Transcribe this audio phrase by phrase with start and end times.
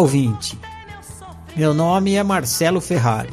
[0.00, 0.58] Ouvinte.
[1.54, 3.28] Meu nome é Marcelo Ferrari.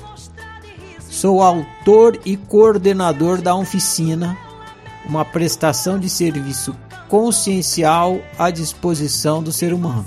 [1.00, 4.38] Sou autor e coordenador da Oficina,
[5.06, 6.76] uma prestação de serviço
[7.08, 10.06] consciencial à disposição do ser humano.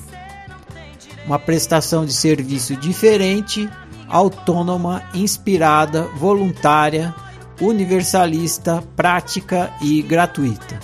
[1.25, 3.67] Uma prestação de serviço diferente,
[4.07, 7.15] autônoma, inspirada, voluntária,
[7.59, 10.79] universalista, prática e gratuita.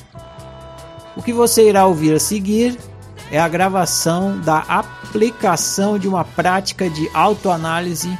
[1.15, 2.79] O que você irá ouvir a seguir
[3.31, 8.17] é a gravação da aplicação de uma prática de autoanálise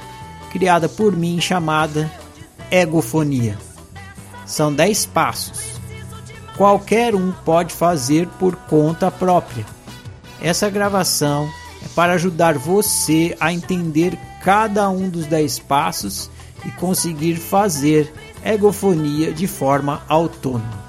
[0.51, 2.11] criada por mim chamada
[2.71, 3.57] egofonia.
[4.45, 5.77] São 10 passos.
[6.57, 9.67] Qualquer um pode fazer por conta própria.
[10.41, 11.49] Essa gravação
[11.85, 16.31] é para ajudar você a entender cada um dos 10 passos
[16.65, 18.13] e conseguir fazer
[18.45, 20.85] egofonia de forma autônoma.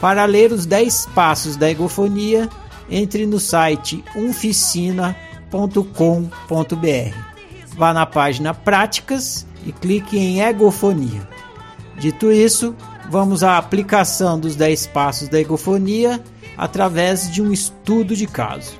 [0.00, 2.48] Para ler os 10 passos da egofonia,
[2.90, 5.28] entre no site umficina.com.br.
[7.76, 11.28] Vá na página Práticas e clique em Egofonia.
[11.98, 12.74] Dito isso,
[13.10, 16.22] vamos à aplicação dos 10 passos da egofonia
[16.56, 18.78] através de um estudo de caso.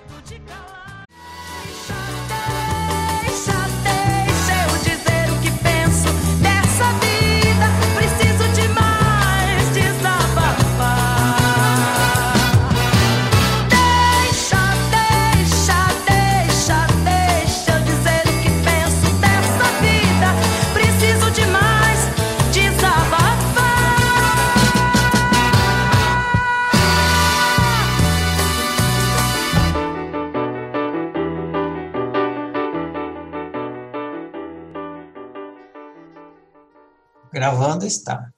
[37.87, 38.31] Está.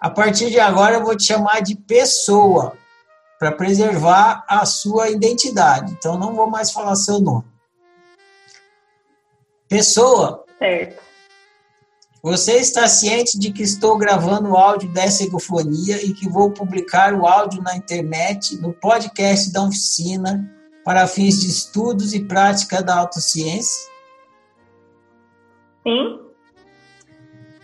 [0.00, 2.72] A partir de agora eu vou te chamar de pessoa
[3.38, 5.92] para preservar a sua identidade.
[5.92, 7.44] Então não vou mais falar seu nome.
[9.68, 10.44] Pessoa.
[10.58, 11.10] Certo.
[12.22, 17.14] Você está ciente de que estou gravando o áudio dessa egofonia e que vou publicar
[17.14, 20.46] o áudio na internet, no podcast da oficina,
[20.84, 23.90] para fins de estudos e prática da autociência?
[25.82, 26.29] Sim.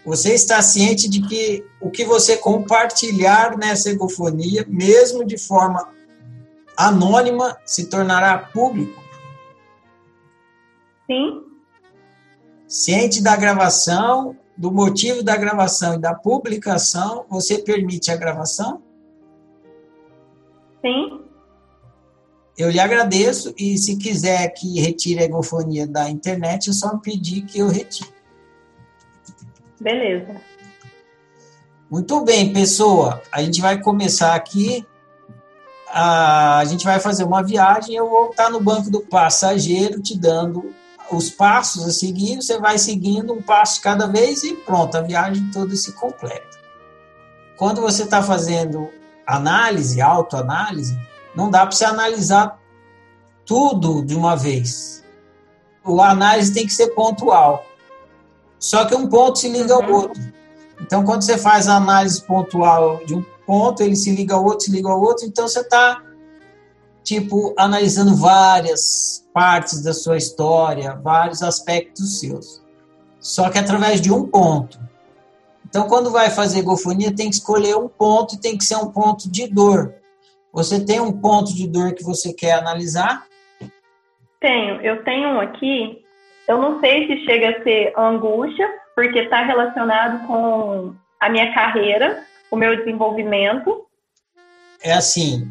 [0.06, 5.92] Você está ciente de que o que você compartilhar nessa egofonia, mesmo de forma
[6.76, 9.02] anônima, se tornará público?
[11.10, 11.42] Sim.
[12.68, 18.80] Ciente da gravação, do motivo da gravação e da publicação, você permite a gravação?
[20.82, 21.20] Sim.
[22.56, 27.42] Eu lhe agradeço e se quiser que retire a egofonia da internet, é só pedir
[27.42, 28.16] que eu retire.
[29.81, 30.37] Beleza.
[31.91, 33.22] Muito bem, pessoa.
[33.31, 34.84] A gente vai começar aqui.
[35.88, 37.94] A, gente vai fazer uma viagem.
[37.94, 40.75] Eu vou estar no banco do passageiro te dando
[41.10, 42.36] os passos a seguir.
[42.36, 46.56] Você vai seguindo um passo cada vez e pronto, a viagem toda se completa.
[47.56, 48.91] Quando você está fazendo
[49.26, 50.98] análise, autoanálise,
[51.34, 52.59] não dá para você analisar
[53.44, 55.04] tudo de uma vez.
[55.84, 57.65] O análise tem que ser pontual.
[58.58, 59.94] Só que um ponto se liga ao uhum.
[59.94, 60.22] outro.
[60.80, 64.60] Então, quando você faz a análise pontual de um ponto, ele se liga ao outro,
[64.66, 66.02] se liga ao outro, então você está,
[67.02, 72.62] tipo, analisando várias partes da sua história, vários aspectos seus.
[73.20, 74.78] Só que através de um ponto.
[75.68, 78.91] Então, quando vai fazer egofonia, tem que escolher um ponto e tem que ser um
[78.91, 79.94] ponto de dor.
[80.52, 83.26] Você tem um ponto de dor que você quer analisar?
[84.41, 84.80] Tenho.
[84.80, 86.05] Eu tenho um aqui
[86.48, 92.25] eu não sei se chega a ser angústia, porque está relacionado com a minha carreira,
[92.51, 93.87] o meu desenvolvimento.
[94.81, 95.51] É assim,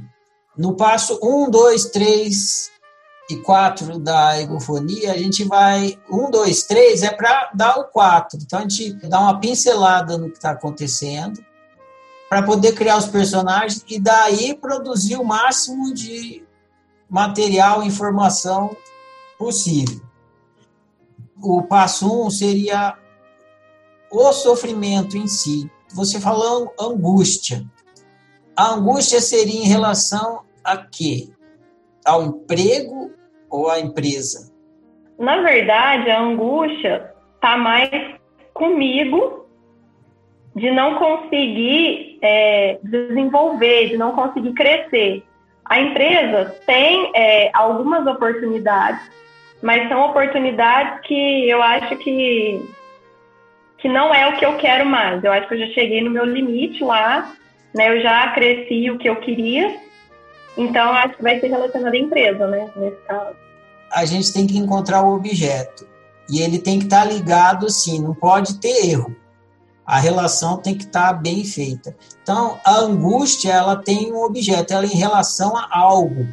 [0.58, 2.72] no passo 1, 2, 3
[3.30, 6.00] e 4 da egofonia, a gente vai.
[6.10, 8.40] 1, 2, 3 é para dar o 4.
[8.42, 11.44] Então a gente dá uma pincelada no que está acontecendo,
[12.30, 16.44] para poder criar os personagens e daí produzir o máximo de
[17.10, 18.76] material, informação
[19.38, 20.02] possível
[21.42, 22.96] o passo um seria
[24.12, 25.70] o sofrimento em si.
[25.94, 27.64] Você falou angústia.
[28.56, 31.30] A angústia seria em relação a quê?
[32.06, 33.12] Ao emprego
[33.50, 34.54] ou à empresa?
[35.18, 37.90] Na verdade, a angústia está mais
[38.54, 39.46] comigo
[40.56, 45.24] de não conseguir é, desenvolver, de não conseguir crescer.
[45.66, 49.02] A empresa tem é, algumas oportunidades
[49.66, 52.70] mas são oportunidades que eu acho que
[53.80, 55.24] que não é o que eu quero mais.
[55.24, 57.36] Eu acho que eu já cheguei no meu limite lá,
[57.74, 57.90] né?
[57.90, 59.76] Eu já cresci o que eu queria.
[60.56, 62.70] Então, acho que vai ser relacionado à empresa, né?
[62.76, 63.36] Nesse caso.
[63.92, 65.88] a gente tem que encontrar o objeto.
[66.30, 69.16] E ele tem que estar tá ligado, sim, não pode ter erro.
[69.84, 71.96] A relação tem que estar tá bem feita.
[72.22, 76.28] Então, a angústia, ela tem um objeto, ela é em relação a algo.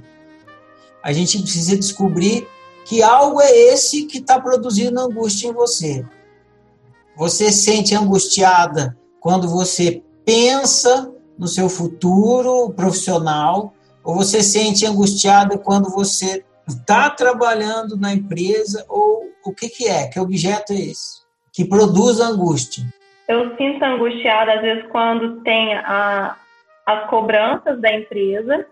[1.02, 2.46] A gente precisa descobrir
[2.84, 6.04] que algo é esse que está produzindo angústia em você.
[7.16, 13.74] Você sente angustiada quando você pensa no seu futuro profissional,
[14.04, 20.08] ou você sente angustiada quando você está trabalhando na empresa, ou o que, que é?
[20.08, 21.22] Que objeto é esse?
[21.52, 22.84] Que produz angústia?
[23.28, 26.36] Eu sinto angustiada, às vezes, quando tem a,
[26.86, 28.66] as cobranças da empresa,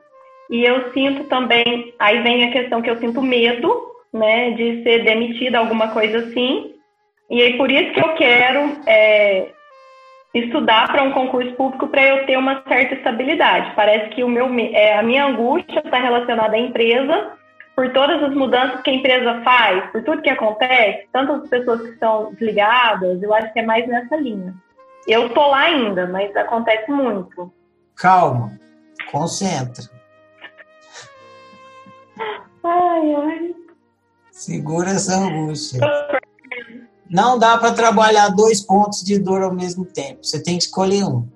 [0.48, 5.04] e eu sinto também, aí vem a questão que eu sinto medo, né, de ser
[5.04, 6.74] demitida, alguma coisa assim,
[7.30, 9.52] e aí por isso que eu quero é,
[10.34, 13.72] estudar para um concurso público para eu ter uma certa estabilidade.
[13.76, 17.32] Parece que o meu, é, a minha angústia está relacionada à empresa,
[17.74, 21.88] por todas as mudanças que a empresa faz, por tudo que acontece, tantas pessoas que
[21.88, 24.54] estão desligadas, eu acho que é mais nessa linha.
[25.06, 27.50] Eu tô lá ainda, mas acontece muito.
[27.96, 28.52] Calma,
[29.10, 29.84] concentra.
[32.62, 33.59] Ai, ai.
[34.40, 35.78] Segura essa angústia.
[37.10, 40.24] Não dá para trabalhar dois pontos de dor ao mesmo tempo.
[40.24, 41.28] Você tem que escolher um.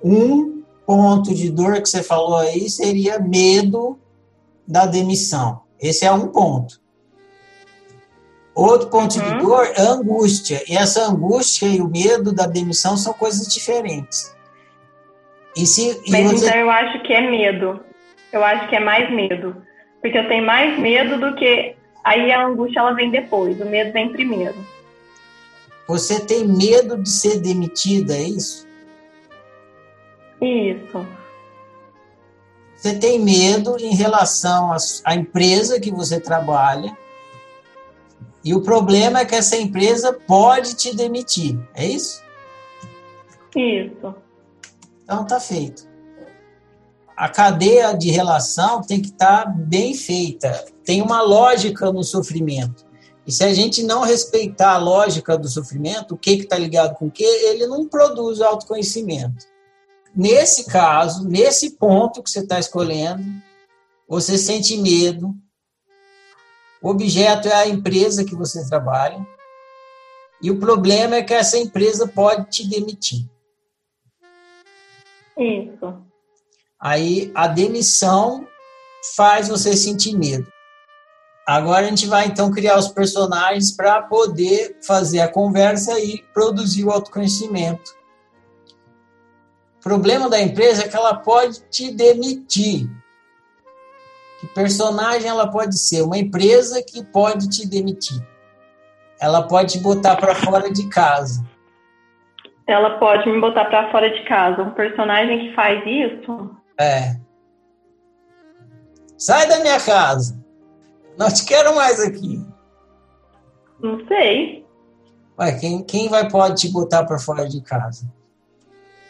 [0.00, 3.98] Um ponto de dor que você falou aí seria medo
[4.64, 5.62] da demissão.
[5.80, 6.80] Esse é um ponto.
[8.54, 9.24] Outro ponto uhum.
[9.24, 10.62] de dor é angústia.
[10.68, 14.32] E essa angústia e o medo da demissão são coisas diferentes.
[15.56, 16.46] E se, e Mas você...
[16.46, 17.80] então eu acho que é medo.
[18.32, 19.60] Eu acho que é mais medo.
[20.04, 21.74] Porque eu tenho mais medo do que
[22.04, 24.54] Aí a angústia ela vem depois, o medo vem primeiro.
[25.88, 28.68] Você tem medo de ser demitida, é isso?
[30.40, 31.06] Isso.
[32.76, 36.94] Você tem medo em relação à empresa que você trabalha.
[38.44, 42.22] E o problema é que essa empresa pode te demitir, é isso?
[43.56, 44.14] Isso.
[45.02, 45.93] Então tá feito
[47.16, 50.64] a cadeia de relação tem que estar tá bem feita.
[50.84, 52.84] Tem uma lógica no sofrimento.
[53.26, 57.06] E se a gente não respeitar a lógica do sofrimento, o que está ligado com
[57.06, 59.46] o que, ele não produz autoconhecimento.
[60.14, 63.24] Nesse caso, nesse ponto que você está escolhendo,
[64.08, 65.34] você sente medo.
[66.82, 69.26] O objeto é a empresa que você trabalha.
[70.42, 73.26] E o problema é que essa empresa pode te demitir.
[75.38, 76.04] Isso.
[76.84, 78.46] Aí a demissão
[79.16, 80.46] faz você sentir medo.
[81.46, 86.84] Agora a gente vai então criar os personagens para poder fazer a conversa e produzir
[86.84, 87.90] o autoconhecimento.
[89.78, 92.86] O problema da empresa é que ela pode te demitir.
[94.40, 96.02] Que personagem ela pode ser?
[96.02, 98.22] Uma empresa que pode te demitir.
[99.18, 101.42] Ela pode te botar para fora de casa.
[102.66, 104.62] Ela pode me botar para fora de casa.
[104.62, 107.16] Um personagem que faz isso é.
[109.16, 110.38] Sai da minha casa.
[111.16, 112.44] Não te quero mais aqui.
[113.80, 114.64] Não sei.
[115.38, 118.10] Ué, quem, quem vai pode te botar para fora de casa?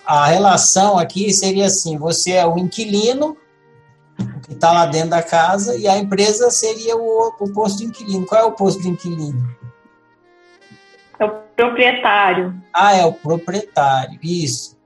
[0.04, 3.36] A relação aqui seria assim: você é o inquilino
[4.44, 8.26] que está lá dentro da casa e a empresa seria o, o posto de inquilino.
[8.26, 9.56] Qual é o posto de inquilino?
[11.18, 12.54] É o proprietário.
[12.72, 14.18] Ah, é o proprietário.
[14.22, 14.78] Isso.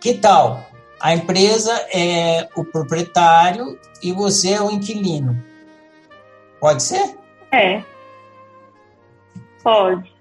[0.00, 0.69] Que tal?
[1.00, 5.42] A empresa é o proprietário e você é o inquilino.
[6.60, 7.16] Pode ser?
[7.50, 7.82] É.
[9.62, 10.14] Pode.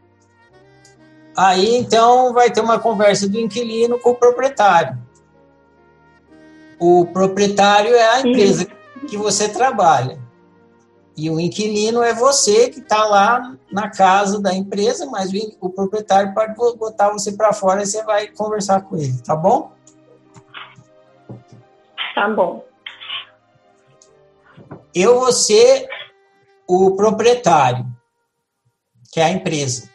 [1.35, 4.97] Aí então vai ter uma conversa do inquilino com o proprietário.
[6.79, 9.07] O proprietário é a empresa Sim.
[9.07, 10.17] que você trabalha.
[11.15, 15.69] E o inquilino é você que está lá na casa da empresa, mas o, o
[15.69, 19.73] proprietário pode botar você para fora e você vai conversar com ele, tá bom?
[22.15, 22.65] Tá bom.
[24.93, 25.87] Eu vou ser
[26.67, 27.85] o proprietário,
[29.11, 29.89] que é a empresa.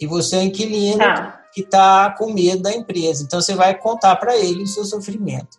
[0.00, 1.42] E você é o inquilino tá.
[1.52, 3.24] que está com medo da empresa.
[3.24, 5.58] Então você vai contar para ele o seu sofrimento.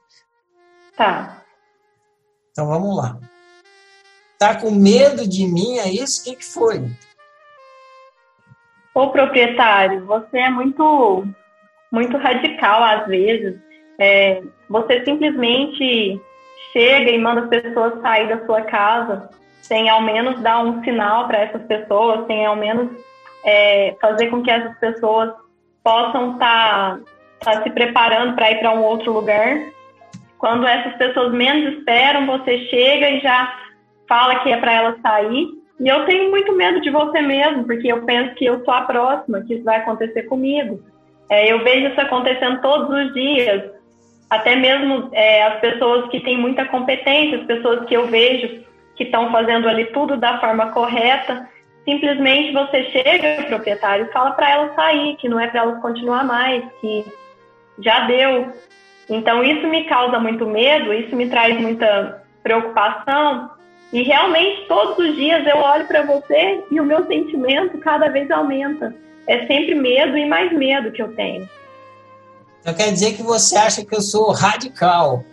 [0.95, 1.43] Tá.
[2.51, 3.19] Então vamos lá.
[4.37, 6.21] Tá com medo de mim, é isso?
[6.21, 6.89] O que, que foi?
[8.93, 11.25] Ô proprietário, você é muito,
[11.91, 13.59] muito radical às vezes.
[13.99, 16.19] É, você simplesmente
[16.71, 19.29] chega e manda as pessoas sair da sua casa
[19.61, 22.89] sem ao menos dar um sinal para essas pessoas, sem ao menos
[23.45, 25.31] é, fazer com que essas pessoas
[25.83, 26.97] possam estar
[27.39, 29.59] tá, tá se preparando para ir para um outro lugar.
[30.39, 33.53] Quando essas pessoas menos esperam, você chega e já
[34.07, 35.47] fala que é para ela sair.
[35.79, 38.81] E eu tenho muito medo de você mesmo, porque eu penso que eu sou a
[38.81, 40.81] próxima, que isso vai acontecer comigo.
[41.29, 43.71] É, eu vejo isso acontecendo todos os dias.
[44.29, 48.63] Até mesmo é, as pessoas que têm muita competência, as pessoas que eu vejo
[48.95, 51.49] que estão fazendo ali tudo da forma correta,
[51.85, 55.75] simplesmente você chega ao proprietário e fala para ela sair, que não é para ela
[55.79, 57.05] continuar mais, que
[57.79, 58.51] já deu.
[59.09, 63.49] Então isso me causa muito medo, isso me traz muita preocupação,
[63.91, 68.29] e realmente, todos os dias eu olho para você e o meu sentimento cada vez
[68.29, 68.93] aumenta.
[69.25, 71.49] É sempre medo e mais medo que eu tenho.
[72.61, 75.23] Então quer dizer que você acha que eu sou radical?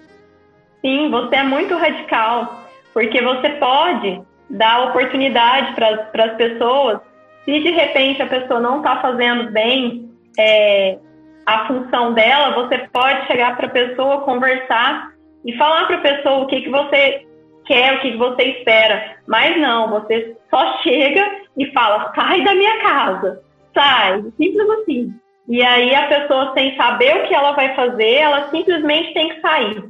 [0.80, 2.62] Sim, você é muito radical.
[2.92, 7.00] Porque você pode dar oportunidade para as pessoas.
[7.44, 10.98] Se de repente a pessoa não está fazendo bem é,
[11.44, 15.12] a função dela, você pode chegar para a pessoa, conversar
[15.44, 17.26] e falar para a pessoa o que, que você
[17.66, 19.16] quer, o que você espera.
[19.26, 21.24] Mas não, você só chega
[21.56, 23.42] e fala: sai da minha casa,
[23.74, 25.14] sai, simples assim.
[25.48, 29.40] E aí a pessoa, sem saber o que ela vai fazer, ela simplesmente tem que
[29.40, 29.84] sair.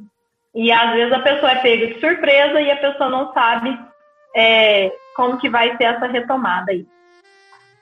[0.55, 3.79] E às vezes a pessoa é pega de surpresa e a pessoa não sabe
[4.35, 6.87] é, como que vai ser essa retomada aí.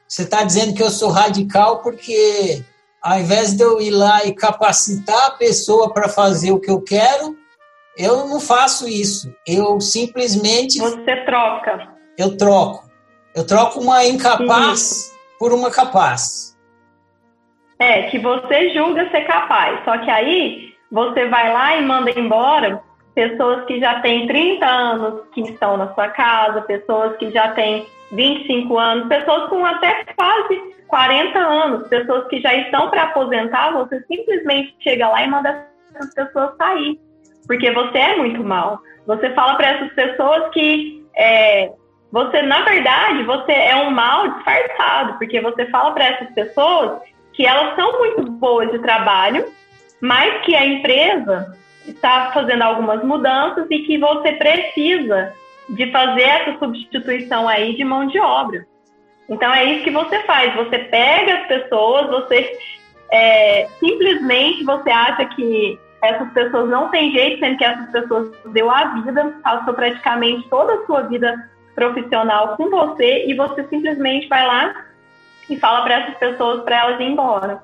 [0.06, 2.62] Você está dizendo que eu sou radical porque
[3.02, 6.80] ao invés de eu ir lá e capacitar a pessoa para fazer o que eu
[6.80, 7.36] quero,
[7.98, 9.32] eu não faço isso.
[9.46, 10.78] Eu simplesmente.
[10.78, 11.92] Você troca.
[12.16, 12.90] Eu troco.
[13.34, 16.53] Eu troco uma incapaz por uma capaz.
[17.78, 19.84] É, que você julga ser capaz.
[19.84, 22.80] Só que aí você vai lá e manda embora
[23.14, 27.86] pessoas que já têm 30 anos que estão na sua casa, pessoas que já têm
[28.12, 34.00] 25 anos, pessoas com até quase 40 anos, pessoas que já estão para aposentar, você
[34.02, 36.98] simplesmente chega lá e manda essas pessoas sair
[37.46, 38.80] porque você é muito mal.
[39.06, 41.70] Você fala para essas pessoas que é,
[42.10, 47.00] você, na verdade, você é um mal disfarçado, porque você fala para essas pessoas
[47.34, 49.46] que elas são muito boas de trabalho,
[50.00, 55.32] mas que a empresa está fazendo algumas mudanças e que você precisa
[55.68, 58.66] de fazer essa substituição aí de mão de obra.
[59.28, 60.54] Então é isso que você faz.
[60.54, 62.58] Você pega as pessoas, você
[63.10, 68.70] é, simplesmente você acha que essas pessoas não têm jeito, sendo que essas pessoas deu
[68.70, 71.34] a vida, passou praticamente toda a sua vida
[71.74, 74.84] profissional com você e você simplesmente vai lá
[75.48, 77.62] e fala para essas pessoas para elas ir embora.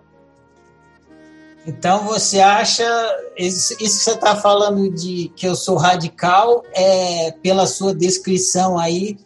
[1.66, 2.84] Então você acha
[3.36, 9.18] isso que você está falando de que eu sou radical é pela sua descrição aí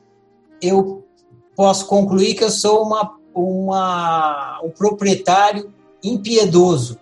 [0.61, 1.07] eu
[1.55, 6.99] posso concluir que eu sou uma, uma um proprietário impiedoso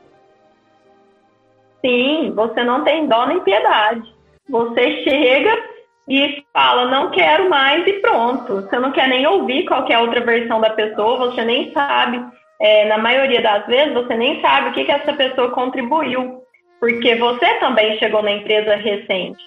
[1.85, 4.15] Sim, você não tem dó nem piedade.
[4.49, 5.72] Você chega
[6.09, 8.63] e fala, não quero mais e pronto.
[8.63, 12.25] Você não quer nem ouvir qualquer outra versão da pessoa, você nem sabe,
[12.61, 16.43] é, na maioria das vezes, você nem sabe o que, que essa pessoa contribuiu,
[16.81, 19.43] porque você também chegou na empresa recente.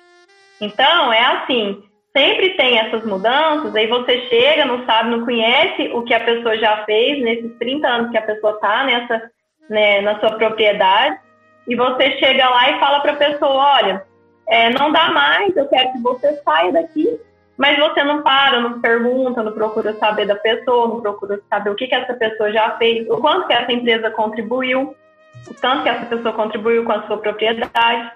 [0.60, 1.84] Então, é assim,
[2.16, 6.58] sempre tem essas mudanças, aí você chega, não sabe, não conhece o que a pessoa
[6.58, 9.32] já fez nesses 30 anos que a pessoa está nessa,
[9.70, 11.18] né, na sua propriedade,
[11.68, 14.04] e você chega lá e fala para a pessoa, olha,
[14.48, 17.20] é, não dá mais, eu quero que você saia daqui,
[17.58, 21.76] mas você não para, não pergunta, não procura saber da pessoa, não procura saber o
[21.76, 24.96] que, que essa pessoa já fez, o quanto que essa empresa contribuiu,
[25.48, 28.12] o tanto que essa pessoa contribuiu com a sua propriedade.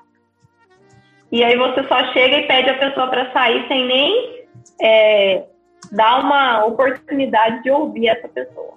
[1.32, 4.46] E aí você só chega e pede a pessoa para sair sem nem
[4.82, 5.46] é,
[5.92, 8.74] dar uma oportunidade de ouvir essa pessoa.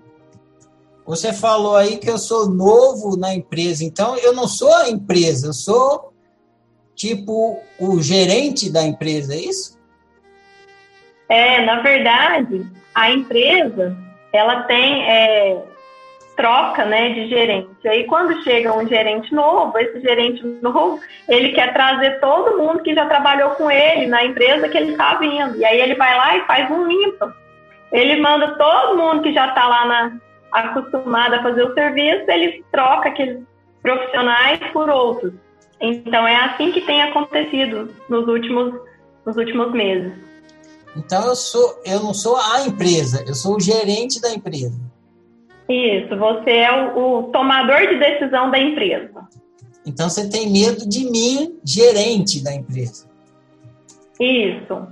[1.04, 5.48] Você falou aí que eu sou novo na empresa, então eu não sou a empresa,
[5.48, 6.11] eu sou
[6.94, 9.78] tipo o gerente da empresa, é isso?
[11.28, 13.96] É, na verdade, a empresa
[14.32, 15.62] ela tem é,
[16.36, 17.86] troca, né, de gerente.
[17.86, 22.94] Aí quando chega um gerente novo, esse gerente novo ele quer trazer todo mundo que
[22.94, 25.56] já trabalhou com ele na empresa que ele está vindo.
[25.56, 27.34] E aí ele vai lá e faz um limpa.
[27.92, 30.12] Ele manda todo mundo que já está lá na
[30.52, 33.42] acostumado a fazer o serviço, ele troca aqueles
[33.82, 35.32] profissionais por outros.
[35.82, 38.80] Então é assim que tem acontecido nos últimos,
[39.26, 40.12] nos últimos meses.
[40.96, 44.80] Então eu sou, eu não sou a empresa, eu sou o gerente da empresa.
[45.68, 49.26] Isso, você é o, o tomador de decisão da empresa.
[49.84, 53.08] Então você tem medo de mim, gerente da empresa.
[54.20, 54.86] Isso.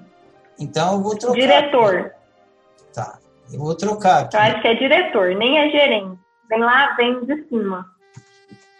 [0.59, 1.39] Então eu vou trocar.
[1.39, 2.13] Diretor.
[2.93, 3.19] Tá.
[3.53, 4.37] Eu vou trocar aqui.
[4.37, 6.19] Eu acho que é diretor, nem é gerente.
[6.49, 7.87] Vem lá, vem de cima.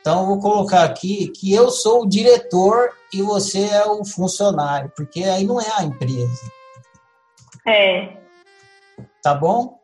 [0.01, 4.91] Então, eu vou colocar aqui que eu sou o diretor e você é o funcionário,
[4.97, 6.51] porque aí não é a empresa.
[7.67, 8.09] É.
[9.23, 9.79] Tá bom?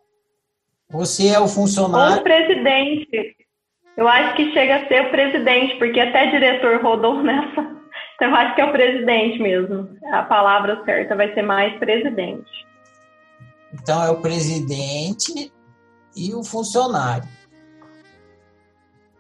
[0.90, 2.14] Você é o funcionário.
[2.14, 3.36] Ou o presidente.
[3.96, 7.76] Eu acho que chega a ser o presidente, porque até diretor rodou nessa.
[8.14, 9.88] Então, eu acho que é o presidente mesmo.
[10.12, 12.50] A palavra certa vai ser mais presidente.
[13.74, 15.52] Então, é o presidente
[16.16, 17.28] e o funcionário.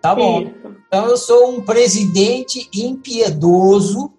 [0.06, 0.42] Tá bom.
[0.42, 0.76] Isso.
[0.86, 4.12] Então, eu sou um presidente impiedoso.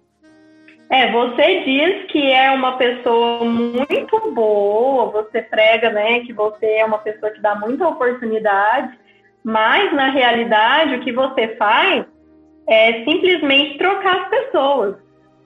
[0.90, 6.84] É, você diz que é uma pessoa muito boa, você prega, né, que você é
[6.84, 8.98] uma pessoa que dá muita oportunidade,
[9.42, 12.04] mas na realidade o que você faz
[12.66, 14.96] é simplesmente trocar as pessoas.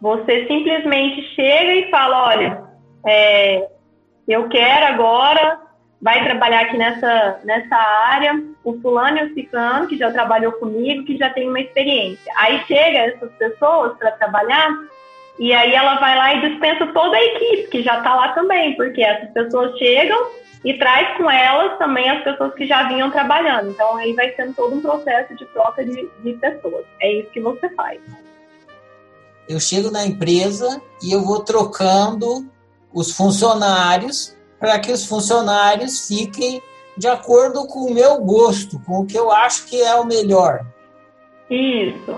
[0.00, 2.64] Você simplesmente chega e fala, olha,
[3.06, 3.68] é,
[4.26, 5.60] eu quero agora,
[6.02, 11.04] vai trabalhar aqui nessa, nessa área, o fulano e o ciclano, que já trabalhou comigo,
[11.04, 12.32] que já tem uma experiência.
[12.36, 14.68] Aí chega essas pessoas para trabalhar,
[15.38, 18.74] e aí ela vai lá e dispensa toda a equipe, que já está lá também,
[18.74, 20.26] porque essas pessoas chegam
[20.64, 23.70] e traz com elas também as pessoas que já vinham trabalhando.
[23.70, 26.84] Então aí vai sendo todo um processo de troca de, de pessoas.
[27.00, 28.00] É isso que você faz.
[29.48, 32.46] Eu chego na empresa e eu vou trocando
[32.92, 36.62] os funcionários para que os funcionários fiquem
[36.96, 40.64] de acordo com o meu gosto, com o que eu acho que é o melhor.
[41.50, 42.16] Isso,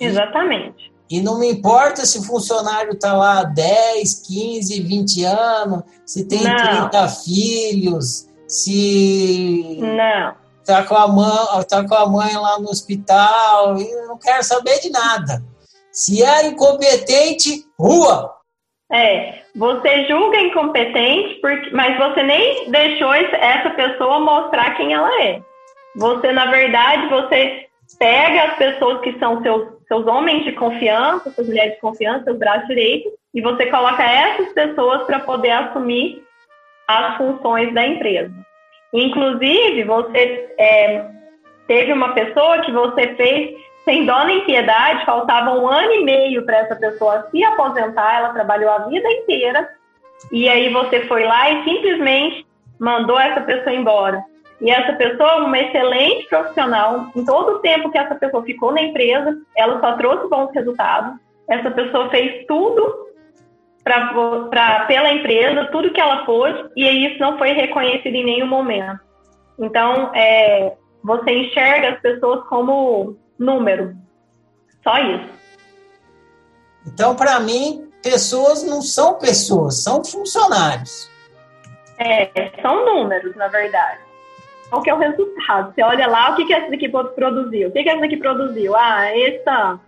[0.00, 0.92] exatamente.
[1.08, 6.24] E, e não me importa se o funcionário está lá 10, 15, 20 anos, se
[6.24, 6.88] tem não.
[6.90, 9.78] 30 filhos, se.
[9.78, 10.34] Não.
[10.64, 14.80] Tá com, a mãe, tá com a mãe lá no hospital, e não quero saber
[14.80, 15.44] de nada.
[15.92, 18.41] Se é incompetente, rua!
[18.92, 25.40] É, você julga incompetente, porque, mas você nem deixou essa pessoa mostrar quem ela é.
[25.96, 27.66] Você, na verdade, você
[27.98, 32.38] pega as pessoas que são seus, seus homens de confiança, suas mulheres de confiança, seus
[32.38, 36.22] braços direitos, e você coloca essas pessoas para poder assumir
[36.86, 38.32] as funções da empresa.
[38.92, 41.06] Inclusive, você é,
[41.66, 46.44] teve uma pessoa que você fez sem dó nem piedade, faltava um ano e meio
[46.44, 49.68] para essa pessoa se aposentar, ela trabalhou a vida inteira,
[50.30, 52.46] e aí você foi lá e simplesmente
[52.78, 54.24] mandou essa pessoa embora.
[54.60, 58.82] E essa pessoa, uma excelente profissional, em todo o tempo que essa pessoa ficou na
[58.82, 61.14] empresa, ela só trouxe bons resultados.
[61.48, 63.08] Essa pessoa fez tudo
[63.82, 64.14] pra,
[64.48, 69.00] pra, pela empresa, tudo que ela pôde, e isso não foi reconhecido em nenhum momento.
[69.58, 73.96] Então, é, você enxerga as pessoas como número.
[74.82, 75.30] Só isso.
[76.86, 81.10] Então, para mim, pessoas não são pessoas, são funcionários.
[81.98, 84.00] É, são números, na verdade.
[84.68, 85.74] Qual que é o resultado?
[85.74, 87.68] Você olha lá, o que, que essa daqui produziu?
[87.68, 88.74] O que, que essa daqui produziu?
[88.74, 89.78] Ah, essa.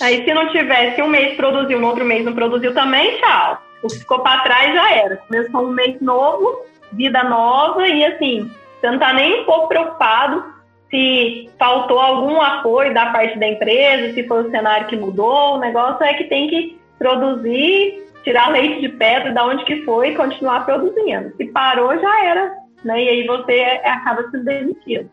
[0.00, 3.62] Aí, se não tivesse um mês produziu, no outro mês não produziu também, tchau.
[3.82, 5.16] O que ficou para trás já era.
[5.18, 10.51] Começou um mês novo, vida nova, e assim, você não está nem um pouco preocupado
[10.92, 15.58] se faltou algum apoio da parte da empresa, se foi o cenário que mudou, o
[15.58, 20.14] negócio é que tem que produzir, tirar leite de pedra da onde que foi e
[20.14, 21.34] continuar produzindo.
[21.38, 23.02] Se parou, já era, né?
[23.02, 25.10] E aí você acaba sendo demitido.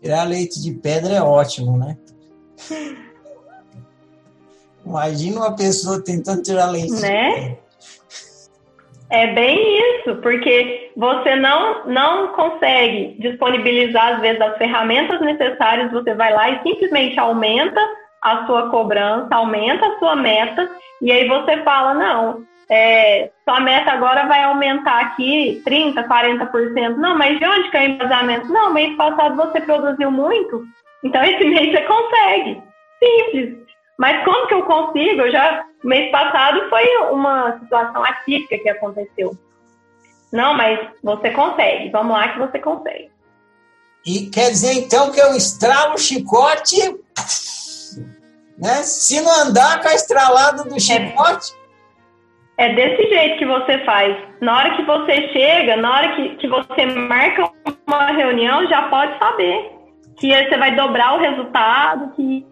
[0.00, 1.98] Tirar leite de pedra é ótimo, né?
[4.86, 7.56] Imagina uma pessoa tentando tirar leite né?
[9.14, 16.14] É bem isso, porque você não, não consegue disponibilizar, às vezes, as ferramentas necessárias, você
[16.14, 17.80] vai lá e simplesmente aumenta
[18.20, 20.68] a sua cobrança, aumenta a sua meta,
[21.00, 26.96] e aí você fala, não, é, sua meta agora vai aumentar aqui 30%, 40%.
[26.96, 28.48] Não, mas de onde que é o embasamento?
[28.48, 30.64] Não, mês passado você produziu muito,
[31.04, 32.60] então esse mês você consegue.
[32.98, 33.64] Simples.
[33.96, 35.20] Mas como que eu consigo?
[35.20, 39.36] Eu já mês passado foi uma situação atípica que aconteceu.
[40.32, 41.90] Não, mas você consegue.
[41.90, 43.10] Vamos lá que você consegue.
[44.06, 46.76] E quer dizer então que eu estralo o chicote,
[48.58, 48.82] né?
[48.82, 51.52] Se não andar com a estralada do chicote.
[52.58, 54.16] É, é desse jeito que você faz.
[54.40, 57.50] Na hora que você chega, na hora que, que você marca
[57.86, 59.72] uma reunião, já pode saber
[60.18, 62.46] que você vai dobrar o resultado, que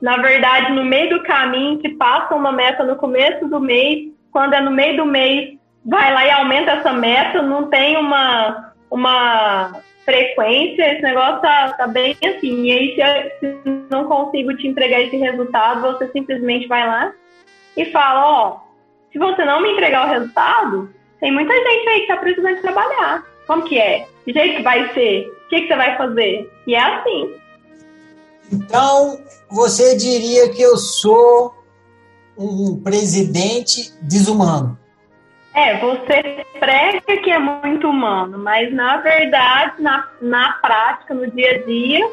[0.00, 4.54] na verdade, no meio do caminho, que passa uma meta no começo do mês, quando
[4.54, 9.80] é no meio do mês, vai lá e aumenta essa meta, não tem uma, uma
[10.04, 12.64] frequência, esse negócio tá, tá bem assim.
[12.64, 17.12] E aí, se, eu, se não consigo te entregar esse resultado, você simplesmente vai lá
[17.76, 18.60] e fala, ó,
[19.12, 23.24] se você não me entregar o resultado, tem muita gente aí que tá precisando trabalhar.
[23.46, 24.06] Como que é?
[24.24, 25.28] Que jeito que vai ser?
[25.28, 26.50] O que, que você vai fazer?
[26.66, 27.34] E é assim.
[28.52, 29.18] Então,
[29.50, 31.54] você diria que eu sou
[32.38, 34.78] um presidente desumano?
[35.54, 41.52] É, você prega que é muito humano, mas na verdade, na, na prática, no dia
[41.52, 42.10] a dia,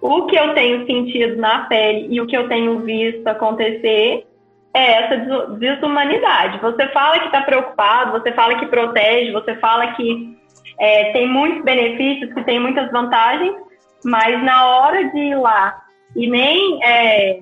[0.00, 4.24] o que eu tenho sentido na pele e o que eu tenho visto acontecer
[4.72, 5.16] é essa
[5.58, 6.60] desumanidade.
[6.60, 10.38] Você fala que está preocupado, você fala que protege, você fala que
[10.78, 13.56] é, tem muitos benefícios, que tem muitas vantagens,
[14.04, 15.82] mas na hora de ir lá
[16.14, 17.40] e nem é,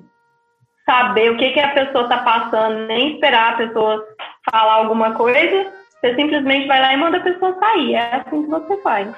[0.85, 4.05] saber o que, que a pessoa está passando, nem esperar a pessoa
[4.49, 7.95] falar alguma coisa, você simplesmente vai lá e manda a pessoa sair.
[7.95, 9.13] É assim que você faz.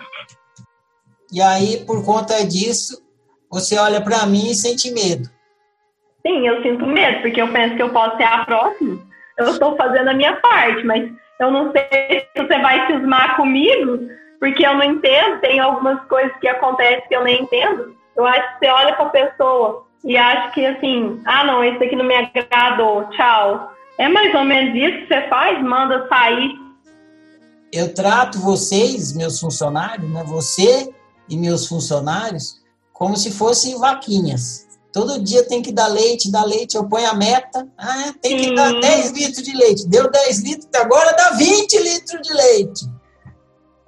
[1.32, 3.02] E aí, por conta disso,
[3.52, 5.30] você olha para mim e sente medo.
[6.26, 9.00] Sim, eu sinto medo, porque eu penso que eu posso ser a próxima.
[9.38, 14.10] Eu estou fazendo a minha parte, mas eu não sei se você vai cismar comigo,
[14.40, 15.42] porque eu não entendo.
[15.42, 17.96] Tem algumas coisas que acontecem que eu nem entendo.
[18.16, 21.84] Eu acho que você olha para a pessoa e acha que assim, ah, não, esse
[21.84, 23.74] aqui não me agradou, tchau.
[23.98, 25.62] É mais ou menos isso que você faz?
[25.62, 26.58] Manda sair.
[27.72, 30.24] Eu trato vocês, meus funcionários, né?
[30.26, 30.90] Você
[31.30, 34.68] e meus funcionários, como se fossem vaquinhas.
[34.92, 37.68] Todo dia tem que dar leite, dar leite, eu ponho a meta.
[37.78, 38.56] Ah, tem que Sim.
[38.56, 39.88] dar 10 litros de leite.
[39.88, 42.99] Deu 10 litros, agora dá 20 litros de leite.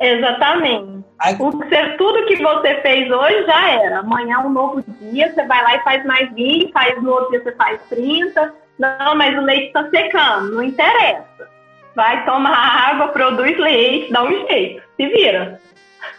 [0.01, 1.05] Exatamente.
[1.19, 3.99] Aí, o você, tudo que você fez hoje já era.
[3.99, 7.29] Amanhã é um novo dia, você vai lá e faz mais 20, faz no outro
[7.29, 8.53] dia você faz 30.
[8.79, 11.47] Não, mas o leite está secando, não interessa.
[11.95, 12.57] Vai tomar
[12.89, 15.61] água, produz leite, dá um jeito, se vira.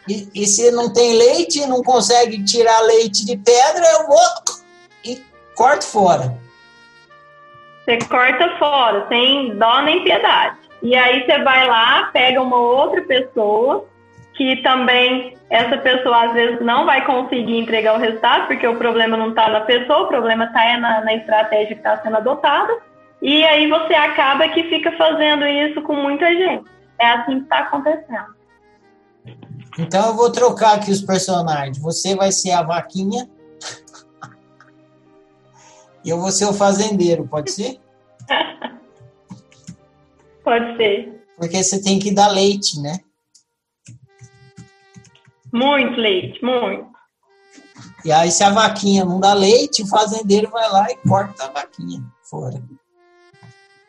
[0.08, 4.20] E, e se não tem leite, não consegue tirar leite de pedra, eu vou
[5.04, 5.20] e
[5.56, 6.38] corto fora.
[7.84, 10.61] Você corta fora, sem dó nem piedade.
[10.82, 13.86] E aí você vai lá, pega uma outra pessoa
[14.34, 19.16] que também essa pessoa às vezes não vai conseguir entregar o resultado, porque o problema
[19.16, 22.76] não está na pessoa, o problema está na, na estratégia que está sendo adotada.
[23.20, 26.64] E aí você acaba que fica fazendo isso com muita gente.
[26.98, 28.34] É assim que está acontecendo.
[29.78, 31.78] Então eu vou trocar aqui os personagens.
[31.78, 33.28] Você vai ser a vaquinha
[36.04, 37.78] e eu vou ser o fazendeiro, pode ser?
[40.42, 41.22] pode ser.
[41.36, 43.00] Porque você tem que dar leite, né?
[45.52, 46.90] Muito leite, muito.
[48.04, 51.50] E aí, se a vaquinha não dá leite, o fazendeiro vai lá e corta a
[51.50, 52.60] vaquinha fora.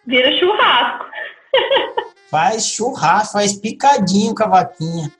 [0.05, 1.05] Vira churrasco.
[2.29, 5.11] faz churrasco, faz picadinho com a vaquinha.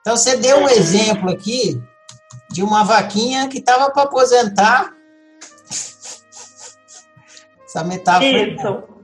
[0.00, 1.80] Então, você deu um exemplo aqui
[2.50, 4.94] de uma vaquinha que estava para aposentar.
[7.66, 8.48] Essa metáfora.
[8.48, 8.95] Isso.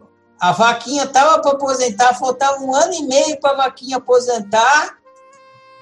[0.42, 4.98] A vaquinha estava para aposentar, faltava um ano e meio para a vaquinha aposentar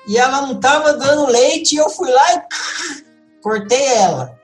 [0.06, 4.38] e ela não estava dando leite e eu fui lá e cortei ela.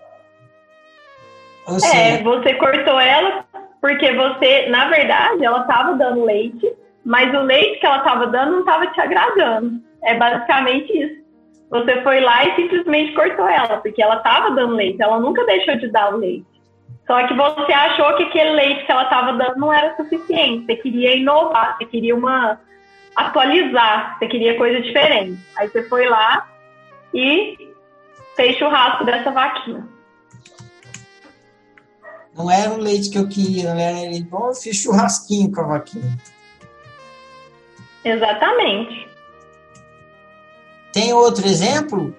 [1.66, 3.44] Ou é, seja, você cortou ela
[3.78, 6.66] porque você, na verdade, ela estava dando leite,
[7.04, 9.82] mas o leite que ela estava dando não estava te agradando.
[10.02, 11.26] É basicamente isso.
[11.68, 15.76] Você foi lá e simplesmente cortou ela, porque ela estava dando leite, ela nunca deixou
[15.76, 16.55] de dar o leite.
[17.06, 20.66] Só que você achou que aquele leite que ela estava dando não era suficiente.
[20.66, 22.60] Você queria inovar, você queria uma,
[23.14, 25.40] atualizar, você queria coisa diferente.
[25.56, 26.48] Aí você foi lá
[27.14, 27.72] e
[28.34, 29.86] fez churrasco dessa vaquinha.
[32.36, 34.22] Não era o leite que eu queria, não era ele.
[34.24, 36.18] Bom, eu fiz churrasquinho com a vaquinha.
[38.04, 39.08] Exatamente.
[40.92, 42.14] Tem outro exemplo?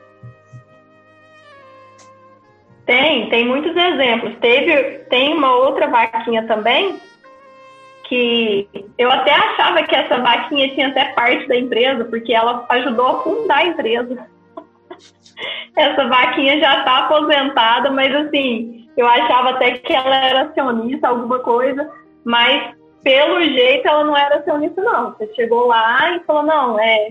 [2.88, 4.34] Tem, tem muitos exemplos.
[4.40, 6.98] Teve, tem uma outra vaquinha também
[8.06, 8.66] que
[8.98, 13.24] eu até achava que essa vaquinha tinha até parte da empresa, porque ela ajudou a
[13.24, 14.26] fundar a empresa.
[15.76, 21.40] essa vaquinha já está aposentada, mas assim, eu achava até que ela era acionista, alguma
[21.40, 21.92] coisa,
[22.24, 22.74] mas
[23.04, 25.12] pelo jeito ela não era acionista, não.
[25.12, 27.10] Você chegou lá e falou, não, é,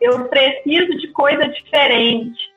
[0.00, 2.51] eu preciso de coisa diferente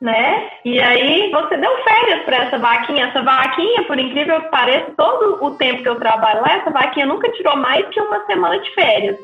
[0.00, 0.50] né?
[0.64, 3.06] E aí você deu férias para essa vaquinha.
[3.06, 7.06] Essa vaquinha, por incrível que pareça, todo o tempo que eu trabalho lá, essa vaquinha
[7.06, 9.16] nunca tirou mais que uma semana de férias.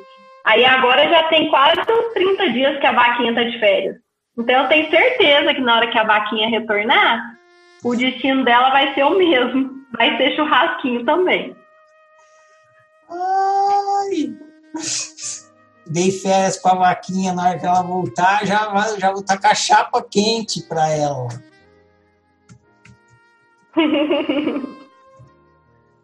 [0.44, 3.96] Aí agora já tem quase uns 30 dias que a vaquinha está de férias.
[4.36, 7.22] Então eu tenho certeza que na hora que a vaquinha retornar,
[7.84, 9.70] o destino dela vai ser o mesmo.
[9.96, 11.56] Vai ser churrasquinho também.
[13.10, 14.34] Ai!
[15.86, 19.46] Dei férias com a vaquinha, na hora que ela voltar, já, já vou estar com
[19.46, 21.28] a chapa quente para ela.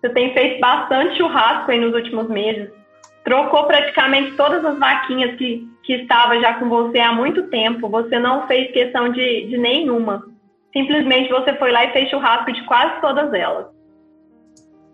[0.01, 2.71] Você tem feito bastante churrasco aí nos últimos meses.
[3.23, 7.89] trocou praticamente todas as vaquinhas que, que estava já com você há muito tempo.
[7.89, 10.27] Você não fez questão de, de nenhuma.
[10.73, 13.67] Simplesmente você foi lá e fez churrasco de quase todas elas.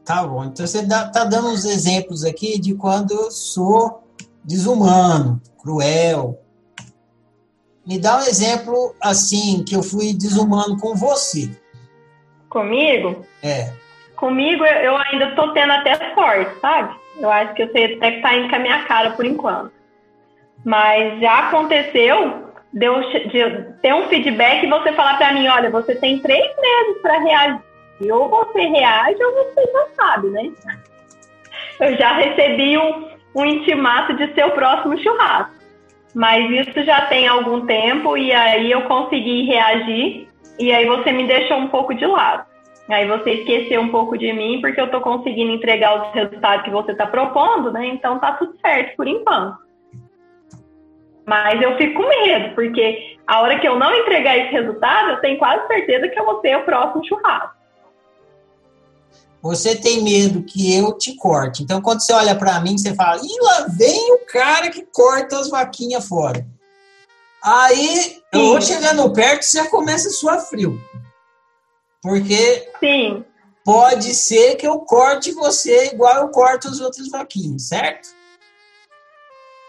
[0.04, 0.44] Tá bom.
[0.44, 4.05] Então você está dando uns exemplos aqui de quando eu sou
[4.46, 6.40] desumano, cruel.
[7.86, 11.50] Me dá um exemplo assim, que eu fui desumano com você.
[12.48, 13.26] Comigo?
[13.42, 13.72] É.
[14.14, 16.96] Comigo eu ainda tô tendo até sorte, sabe?
[17.18, 19.72] Eu acho que você até que tá indo com a minha cara por enquanto.
[20.64, 25.70] Mas já aconteceu de, eu, de ter um feedback e você falar para mim, olha,
[25.70, 27.62] você tem três meses para reagir.
[28.12, 30.50] Ou você reage ou você já sabe, né?
[31.80, 35.54] Eu já recebi um, um intimato de ser o próximo churrasco.
[36.14, 41.26] Mas isso já tem algum tempo e aí eu consegui reagir e aí você me
[41.26, 42.46] deixou um pouco de lado.
[42.88, 46.70] Aí você esqueceu um pouco de mim porque eu tô conseguindo entregar os resultados que
[46.70, 47.86] você está propondo, né?
[47.88, 49.58] Então tá tudo certo por enquanto.
[51.26, 55.20] Mas eu fico com medo, porque a hora que eu não entregar esse resultado, eu
[55.20, 57.54] tenho quase certeza que eu vou ser o próximo churrasco.
[59.46, 61.62] Você tem medo que eu te corte.
[61.62, 65.38] Então, quando você olha para mim, você fala: e lá vem o cara que corta
[65.38, 66.44] as vaquinhas fora.
[67.40, 70.80] Aí, eu vou chegando perto, você começa a suar frio.
[72.02, 73.24] Porque Sim.
[73.64, 78.08] pode ser que eu corte você igual eu corto os outros vaquinhos, certo?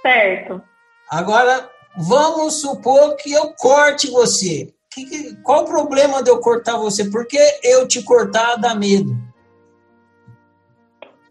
[0.02, 0.60] Certo.
[1.08, 4.74] Agora, vamos supor que eu corte você.
[4.92, 7.06] Que, que, qual o problema de eu cortar você?
[7.06, 9.27] Por que eu te cortar dá medo?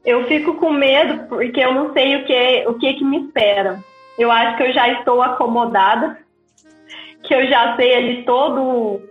[0.07, 3.83] Eu fico com medo porque eu não sei o que, o que, que me espera.
[4.17, 6.17] Eu acho que eu já estou acomodada,
[7.25, 9.03] que eu já sei ali todo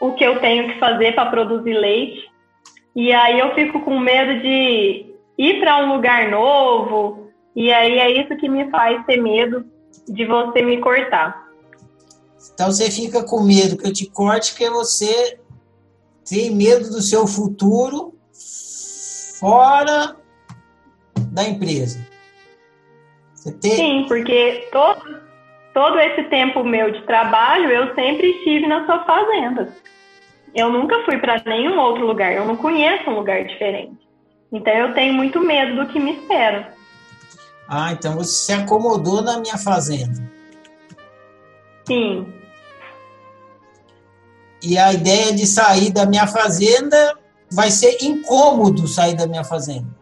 [0.00, 2.30] o que eu tenho que fazer para produzir leite.
[2.96, 7.28] E aí eu fico com medo de ir para um lugar novo.
[7.54, 9.66] E aí é isso que me faz ter medo
[10.08, 11.46] de você me cortar.
[12.54, 15.38] Então você fica com medo que eu te corte porque você
[16.26, 18.14] tem medo do seu futuro
[19.38, 20.16] fora
[21.38, 22.04] da empresa.
[23.60, 23.70] Tem...
[23.70, 25.20] Sim, porque todo,
[25.72, 29.72] todo esse tempo meu de trabalho eu sempre estive na sua fazenda.
[30.52, 33.96] Eu nunca fui para nenhum outro lugar, eu não conheço um lugar diferente.
[34.50, 36.74] Então eu tenho muito medo do que me espera.
[37.68, 40.20] Ah, então você se acomodou na minha fazenda.
[41.86, 42.26] Sim.
[44.60, 47.16] E a ideia de sair da minha fazenda
[47.52, 49.97] vai ser incômodo sair da minha fazenda.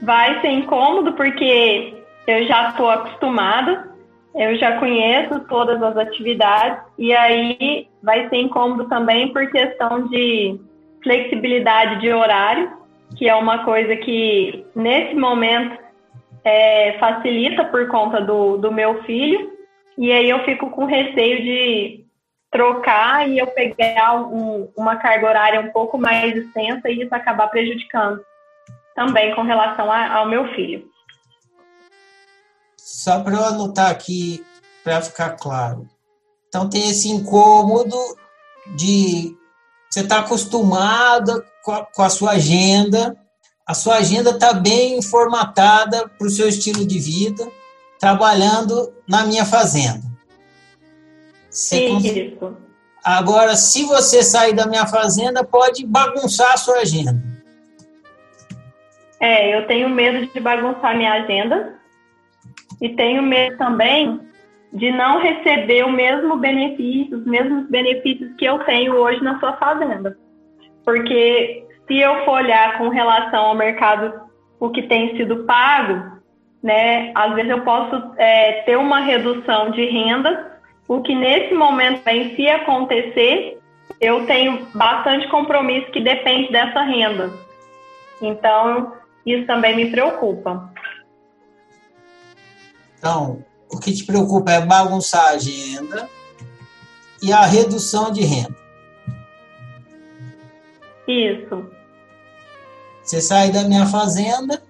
[0.00, 1.94] Vai ser incômodo porque
[2.26, 3.88] eu já estou acostumada,
[4.34, 10.60] eu já conheço todas as atividades e aí vai ser incômodo também por questão de
[11.02, 12.70] flexibilidade de horário,
[13.16, 15.76] que é uma coisa que nesse momento
[16.44, 19.50] é, facilita por conta do, do meu filho,
[19.96, 22.04] e aí eu fico com receio de
[22.50, 27.48] trocar e eu pegar um, uma carga horária um pouco mais extensa e isso acabar
[27.48, 28.20] prejudicando
[28.98, 30.90] também com relação a, ao meu filho.
[32.76, 34.44] Só para eu anotar aqui,
[34.82, 35.88] para ficar claro.
[36.48, 37.96] Então tem esse incômodo
[38.74, 39.36] de
[39.88, 43.16] você estar tá acostumada com a, com a sua agenda,
[43.64, 47.48] a sua agenda está bem formatada para o seu estilo de vida,
[48.00, 50.02] trabalhando na minha fazenda.
[51.48, 52.56] Sim, cons...
[53.04, 57.37] Agora, se você sair da minha fazenda, pode bagunçar a sua agenda.
[59.20, 61.74] É, eu tenho medo de bagunçar minha agenda
[62.80, 64.20] e tenho medo também
[64.72, 69.54] de não receber o mesmo benefício, os mesmos benefícios que eu tenho hoje na sua
[69.54, 70.16] fazenda.
[70.84, 74.12] Porque se eu for olhar com relação ao mercado,
[74.60, 76.18] o que tem sido pago,
[76.62, 82.06] né, às vezes eu posso é, ter uma redução de renda, o que nesse momento,
[82.06, 83.58] em se acontecer,
[84.00, 87.30] eu tenho bastante compromisso que depende dessa renda.
[88.20, 88.92] Então,
[89.34, 90.72] isso também me preocupa.
[92.98, 96.08] Então, o que te preocupa é bagunçar a agenda
[97.22, 98.56] e a redução de renda.
[101.06, 101.70] Isso.
[103.02, 104.62] Você sai da minha fazenda,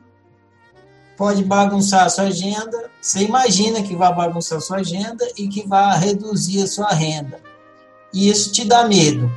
[1.17, 2.91] pode bagunçar a sua agenda.
[3.01, 7.41] Você imagina que vai bagunçar a sua agenda e que vai reduzir a sua renda.
[8.15, 9.31] E isso te dá medo.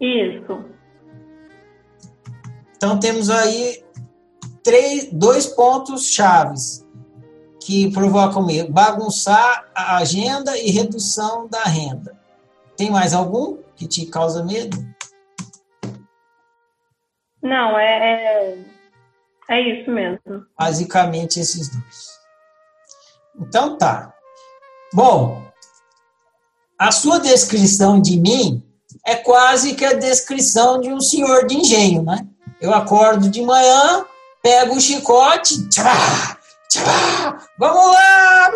[0.00, 0.69] Isso.
[2.80, 3.84] Então temos aí
[4.64, 6.82] três, dois pontos chaves
[7.62, 12.18] que provocam medo: bagunçar a agenda e redução da renda.
[12.78, 14.78] Tem mais algum que te causa medo?
[17.42, 18.58] Não, é, é,
[19.50, 20.46] É isso mesmo.
[20.58, 22.18] Basicamente esses dois.
[23.38, 24.14] Então tá.
[24.94, 25.44] Bom,
[26.78, 28.66] a sua descrição de mim
[29.06, 32.26] é quase que a descrição de um senhor de engenho, né?
[32.60, 34.04] Eu acordo de manhã,
[34.42, 36.36] pego o chicote, tchá,
[36.68, 38.50] tchá, vamos lá!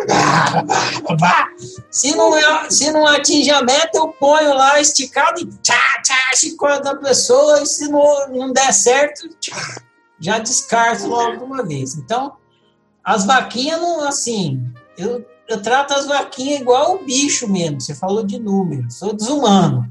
[1.89, 6.35] Se não, é, se não atinge a meta, eu ponho lá esticado e tchá, tchá,
[6.35, 9.81] chicote da pessoa, e se não, não der certo, tchá,
[10.19, 11.95] já descarto logo de uma vez.
[11.95, 12.37] Então,
[13.03, 14.63] as vaquinhas, não, assim,
[14.97, 17.81] eu, eu trato as vaquinhas igual o bicho mesmo.
[17.81, 19.89] Você falou de número, sou desumano.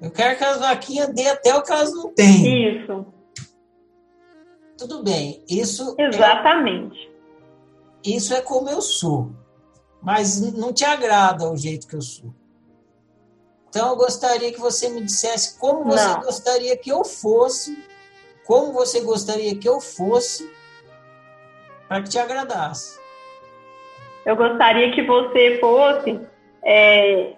[0.00, 2.82] Eu quero que as vaquinhas dê até o que elas não têm.
[2.82, 3.06] Isso.
[4.78, 5.94] Tudo bem, isso.
[5.98, 7.10] É Exatamente.
[8.06, 9.30] É, isso é como eu sou.
[10.00, 12.32] Mas não te agrada o jeito que eu sou.
[13.68, 16.20] Então eu gostaria que você me dissesse como você não.
[16.20, 17.76] gostaria que eu fosse
[18.48, 20.50] como você gostaria que eu fosse
[21.86, 22.98] para que te agradasse?
[24.24, 26.18] Eu gostaria que você fosse
[26.64, 27.34] é,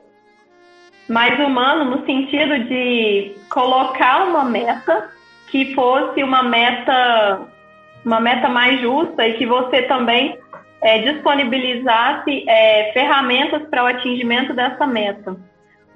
[1.09, 5.11] mais humano no sentido de colocar uma meta
[5.51, 7.47] que fosse uma meta
[8.05, 10.39] uma meta mais justa e que você também
[10.81, 15.37] é, disponibilizasse é, ferramentas para o atingimento dessa meta.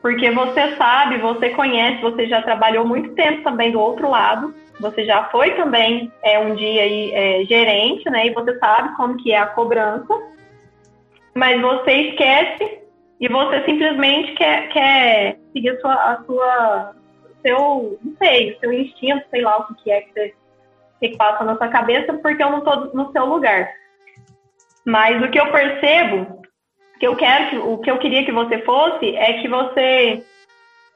[0.02, 5.04] Porque você sabe, você conhece, você já trabalhou muito tempo também do outro lado, você
[5.04, 8.26] já foi também é, um dia aí, é, gerente, né?
[8.26, 10.14] E você sabe como que é a cobrança,
[11.34, 12.78] mas você esquece
[13.18, 16.94] e você simplesmente quer, quer seguir a sua, a sua
[17.44, 20.34] seu, não sei, seu instinto, sei lá o que é que você
[21.00, 23.68] que passa na sua cabeça, porque eu não estou no seu lugar.
[24.86, 26.42] Mas o que eu percebo,
[26.98, 30.24] que eu quero, que, o que eu queria que você fosse, é que você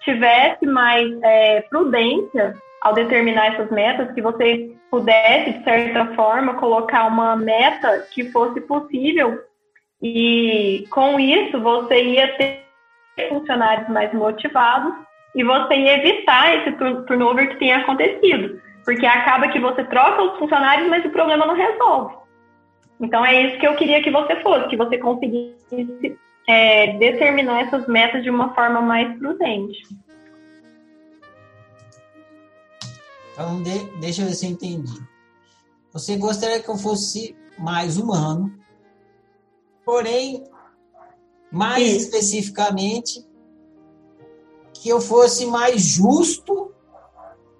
[0.00, 7.06] tivesse mais é, prudência ao determinar essas metas, que você pudesse, de certa forma, colocar
[7.06, 9.42] uma meta que fosse possível
[10.00, 12.64] e com isso você ia ter
[13.28, 14.94] funcionários mais motivados
[15.34, 16.72] e você evitar esse
[17.06, 21.54] turnover que tem acontecido, porque acaba que você troca os funcionários, mas o problema não
[21.54, 22.16] resolve.
[23.00, 27.86] Então é isso que eu queria que você fosse, que você conseguisse é, determinar essas
[27.86, 29.82] metas de uma forma mais prudente.
[33.32, 35.00] Então, de, deixa eu ver se eu entendi.
[35.92, 38.52] Você gostaria que eu fosse mais humano,
[39.84, 40.42] porém,
[41.52, 41.96] mais Sim.
[41.96, 43.27] especificamente,
[44.82, 46.72] que eu fosse mais justo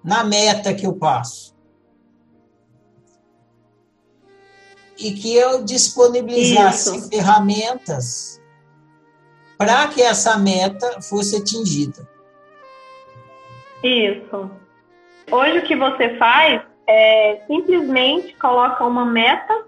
[0.03, 1.55] na meta que eu passo.
[4.97, 7.09] E que eu disponibilizasse Isso.
[7.09, 8.41] ferramentas
[9.57, 12.07] para que essa meta fosse atingida.
[13.83, 14.49] Isso.
[15.29, 19.65] Hoje o que você faz é simplesmente coloca uma meta,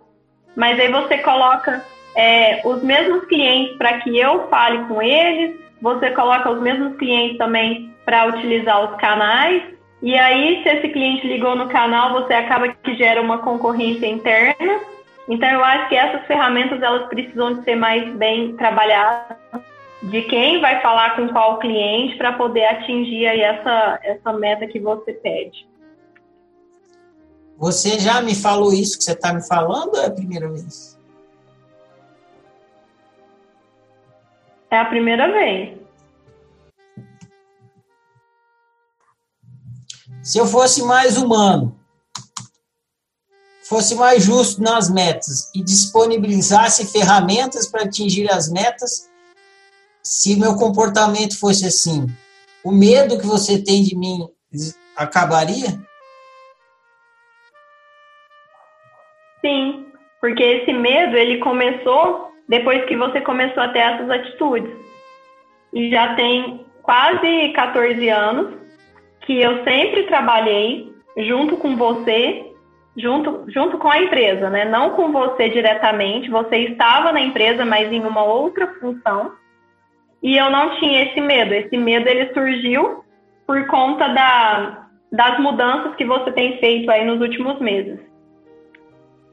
[0.55, 1.85] mas aí você coloca
[2.15, 7.37] é, os mesmos clientes para que eu fale com eles, você coloca os mesmos clientes
[7.37, 9.63] também para utilizar os canais,
[10.01, 14.79] e aí se esse cliente ligou no canal, você acaba que gera uma concorrência interna.
[15.27, 19.37] Então eu acho que essas ferramentas elas precisam de ser mais bem trabalhadas
[20.01, 24.79] de quem vai falar com qual cliente para poder atingir aí essa, essa meta que
[24.79, 25.69] você pede.
[27.57, 30.90] Você já me falou isso que você está me falando ou é a primeira vez?
[34.71, 35.77] É a primeira vez.
[40.23, 41.77] Se eu fosse mais humano,
[43.67, 49.11] fosse mais justo nas metas e disponibilizasse ferramentas para atingir as metas,
[50.01, 52.07] se meu comportamento fosse assim,
[52.63, 54.29] o medo que você tem de mim
[54.95, 55.81] acabaria?
[59.41, 59.87] Sim,
[60.21, 64.75] porque esse medo ele começou depois que você começou a ter essas atitudes.
[65.71, 68.53] E já tem quase 14 anos
[69.21, 72.51] que eu sempre trabalhei junto com você,
[72.97, 74.65] junto, junto com a empresa, né?
[74.65, 79.31] Não com você diretamente, você estava na empresa, mas em uma outra função.
[80.21, 81.53] E eu não tinha esse medo.
[81.53, 83.05] Esse medo ele surgiu
[83.47, 87.97] por conta da, das mudanças que você tem feito aí nos últimos meses.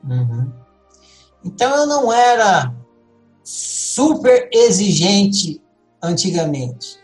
[0.05, 0.53] Uhum.
[1.45, 2.78] Então eu não era
[3.49, 5.61] super exigente
[6.03, 6.99] antigamente.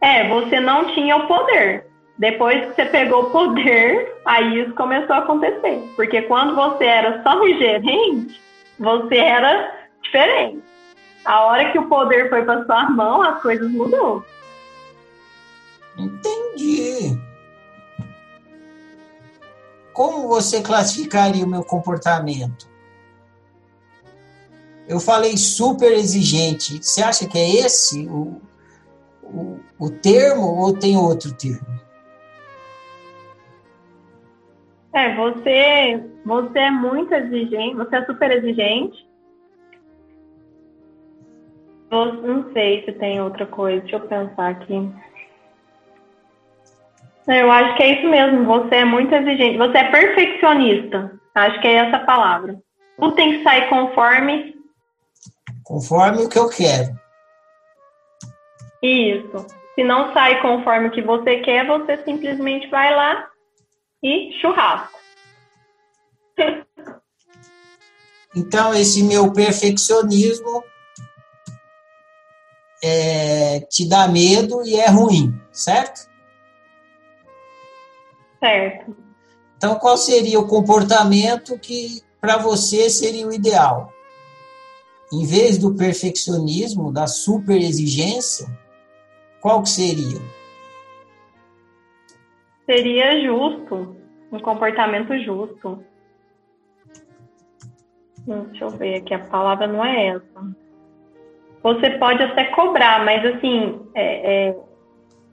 [0.00, 1.86] É, você não tinha o poder.
[2.18, 5.82] Depois que você pegou o poder, aí isso começou a acontecer.
[5.96, 8.40] Porque quando você era só um gerente,
[8.78, 10.62] você era diferente.
[11.24, 14.24] A hora que o poder foi para sua mão, as coisas mudou.
[15.98, 17.18] Entendi.
[19.96, 22.68] como você classificaria o meu comportamento?
[24.88, 26.82] Eu falei super exigente.
[26.82, 28.40] Você acha que é esse o,
[29.22, 31.66] o, o termo ou tem outro termo?
[34.92, 39.06] É, você, você é muito exigente, você é super exigente.
[41.90, 44.90] Eu não sei se tem outra coisa, deixa eu pensar aqui.
[47.28, 51.12] Eu acho que é isso mesmo, você é muito exigente, você é perfeccionista.
[51.34, 52.58] Acho que é essa palavra.
[52.98, 54.55] Tudo tem que sair conforme.
[55.66, 56.96] Conforme o que eu quero.
[58.80, 59.46] Isso.
[59.74, 63.28] Se não sai conforme o que você quer, você simplesmente vai lá
[64.02, 64.98] e churrasco.
[68.38, 70.62] Então, esse meu perfeccionismo
[72.84, 76.06] é, te dá medo e é ruim, certo?
[78.38, 78.94] Certo.
[79.56, 83.90] Então, qual seria o comportamento que para você seria o ideal?
[85.12, 88.46] Em vez do perfeccionismo, da super exigência,
[89.40, 90.20] qual que seria?
[92.64, 93.96] Seria justo,
[94.32, 95.84] um comportamento justo.
[98.26, 100.56] Hum, deixa eu ver aqui, a palavra não é essa.
[101.62, 104.56] Você pode até cobrar, mas assim, é, é,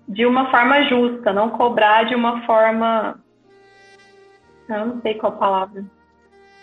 [0.07, 3.19] de uma forma justa, não cobrar de uma forma.
[4.69, 5.83] Eu não sei qual palavra.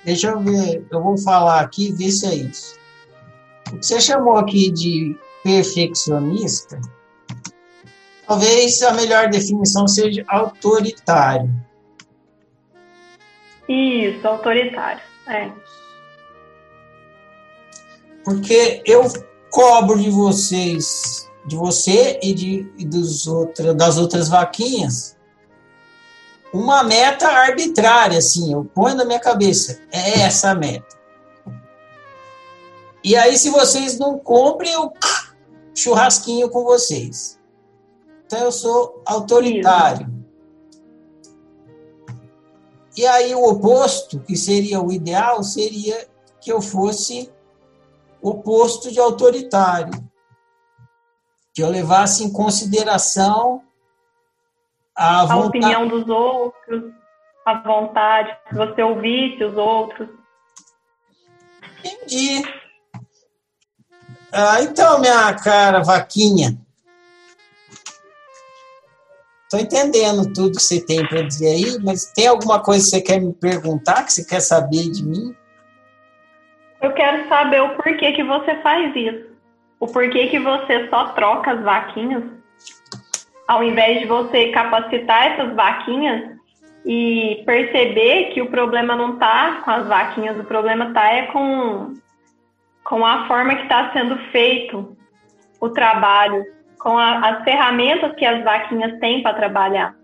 [0.04, 2.79] Deixa eu ver, eu vou falar aqui ver se é isso.
[3.76, 6.80] Você chamou aqui de perfeccionista,
[8.26, 11.50] talvez a melhor definição seja autoritário.
[13.68, 15.50] Isso, autoritário, é.
[18.24, 19.02] Porque eu
[19.50, 25.16] cobro de vocês, de você e, de, e dos outra, das outras vaquinhas,
[26.52, 30.99] uma meta arbitrária, assim, eu ponho na minha cabeça, é essa a meta.
[33.02, 34.92] E aí, se vocês não cumprem, eu
[35.74, 37.40] churrasquinho com vocês.
[38.26, 40.08] Então, eu sou autoritário.
[42.96, 46.06] E aí, o oposto, que seria o ideal, seria
[46.40, 47.32] que eu fosse
[48.20, 49.92] oposto de autoritário,
[51.54, 53.62] que eu levasse em consideração
[54.94, 56.92] a, a opinião dos outros,
[57.46, 60.08] a vontade, que você ouvisse os outros.
[61.82, 62.59] Entendi.
[64.32, 66.56] Ah, então, minha cara vaquinha,
[69.52, 73.00] Estou entendendo tudo que você tem para dizer aí, mas tem alguma coisa que você
[73.00, 75.34] quer me perguntar, que você quer saber de mim?
[76.80, 79.26] Eu quero saber o porquê que você faz isso.
[79.80, 82.22] O porquê que você só troca as vaquinhas,
[83.48, 86.36] ao invés de você capacitar essas vaquinhas
[86.86, 91.94] e perceber que o problema não está com as vaquinhas, o problema está é com,
[92.90, 94.96] com a forma que está sendo feito
[95.60, 96.44] o trabalho,
[96.80, 99.94] com a, as ferramentas que as vaquinhas têm para trabalhar.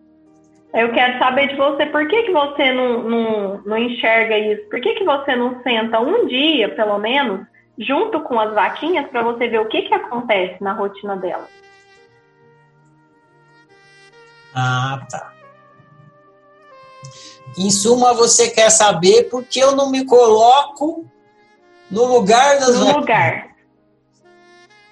[0.72, 4.68] Eu quero saber de você, por que, que você não, não, não enxerga isso?
[4.68, 7.44] Por que, que você não senta um dia, pelo menos,
[7.76, 11.50] junto com as vaquinhas, para você ver o que, que acontece na rotina delas?
[14.54, 15.32] Ah, tá.
[17.58, 21.10] Em suma, você quer saber por que eu não me coloco
[21.90, 22.96] no lugar das No vaquinhas.
[22.96, 23.56] lugar.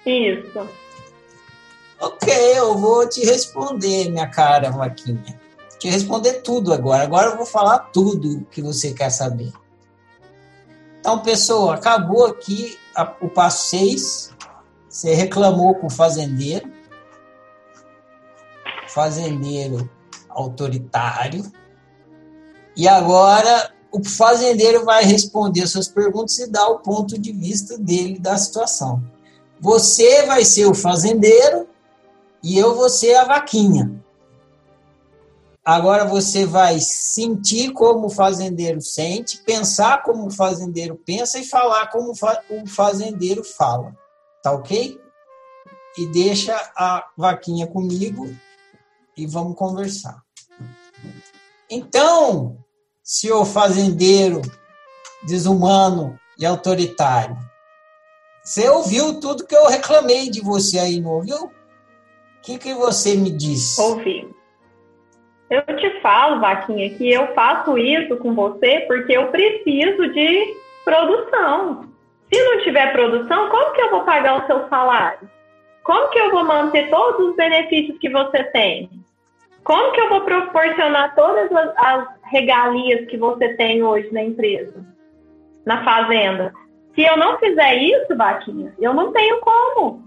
[0.05, 0.69] Isso.
[1.99, 5.39] Ok, eu vou te responder, minha cara vaquinha
[5.85, 7.03] te responder tudo agora.
[7.03, 9.51] Agora eu vou falar tudo que você quer saber.
[10.99, 14.35] Então, pessoa, acabou aqui a, o passo 6.
[14.89, 16.71] Você reclamou com o fazendeiro.
[18.87, 19.89] Fazendeiro
[20.29, 21.43] autoritário.
[22.75, 28.19] E agora o fazendeiro vai responder suas perguntas e dar o ponto de vista dele
[28.19, 29.01] da situação.
[29.57, 31.65] Você vai ser o fazendeiro
[32.43, 34.03] e eu vou ser a vaquinha.
[35.63, 41.87] Agora você vai sentir como o fazendeiro sente, pensar como o fazendeiro pensa e falar
[41.87, 43.95] como o fazendeiro fala.
[44.43, 44.99] Tá ok?
[45.97, 48.29] E deixa a vaquinha comigo
[49.15, 50.21] e vamos conversar.
[51.69, 52.57] Então,
[53.05, 54.41] senhor fazendeiro
[55.27, 57.37] desumano e autoritário,
[58.43, 61.45] você ouviu tudo que eu reclamei de você aí, não ouviu?
[61.45, 61.51] O
[62.41, 63.79] que, que você me disse?
[63.79, 64.27] Ouvi.
[65.49, 71.89] Eu te falo, Vaquinha, que eu faço isso com você porque eu preciso de produção.
[72.31, 75.29] Se não tiver produção, como que eu vou pagar o seu salário?
[75.83, 78.89] Como que eu vou manter todos os benefícios que você tem?
[79.63, 84.85] Como que eu vou proporcionar todas as, regalias que você tem hoje na empresa,
[85.65, 86.53] na fazenda.
[86.93, 90.03] Se eu não fizer isso, Vaquinha, eu não tenho como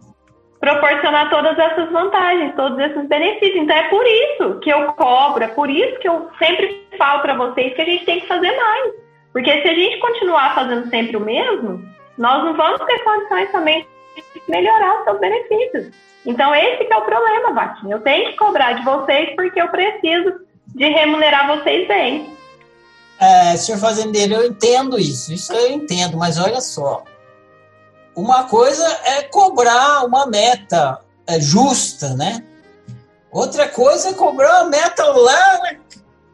[0.61, 3.63] proporcionar todas essas vantagens, todos esses benefícios.
[3.63, 7.35] Então é por isso que eu cobro, é por isso que eu sempre falo para
[7.35, 8.95] vocês que a gente tem que fazer mais.
[9.33, 11.83] Porque se a gente continuar fazendo sempre o mesmo,
[12.19, 15.91] nós não vamos ter condições também de melhorar os seus benefícios.
[16.27, 17.95] Então esse é o problema, Vaquinha.
[17.95, 22.37] Eu tenho que cobrar de vocês porque eu preciso de remunerar vocês bem.
[23.21, 27.03] É, senhor fazendeiro, eu entendo isso, isso eu entendo, mas olha só,
[28.15, 32.45] uma coisa é cobrar uma meta é, justa, né?
[33.31, 35.61] Outra coisa é cobrar uma meta lá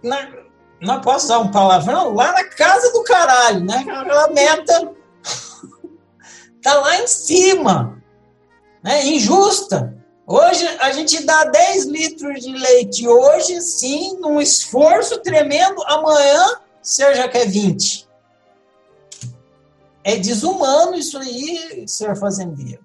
[0.03, 0.29] na, na,
[0.81, 3.85] não posso usar um palavrão, lá na casa do caralho, né?
[3.89, 4.93] Aquela meta
[6.63, 8.03] tá lá em cima,
[8.83, 9.07] né?
[9.07, 10.04] Injusta.
[10.27, 17.15] Hoje a gente dá 10 litros de leite hoje, sim, num esforço tremendo, amanhã você
[17.15, 18.09] já quer 20.
[20.03, 22.85] É desumano isso aí, senhor fazendeiro.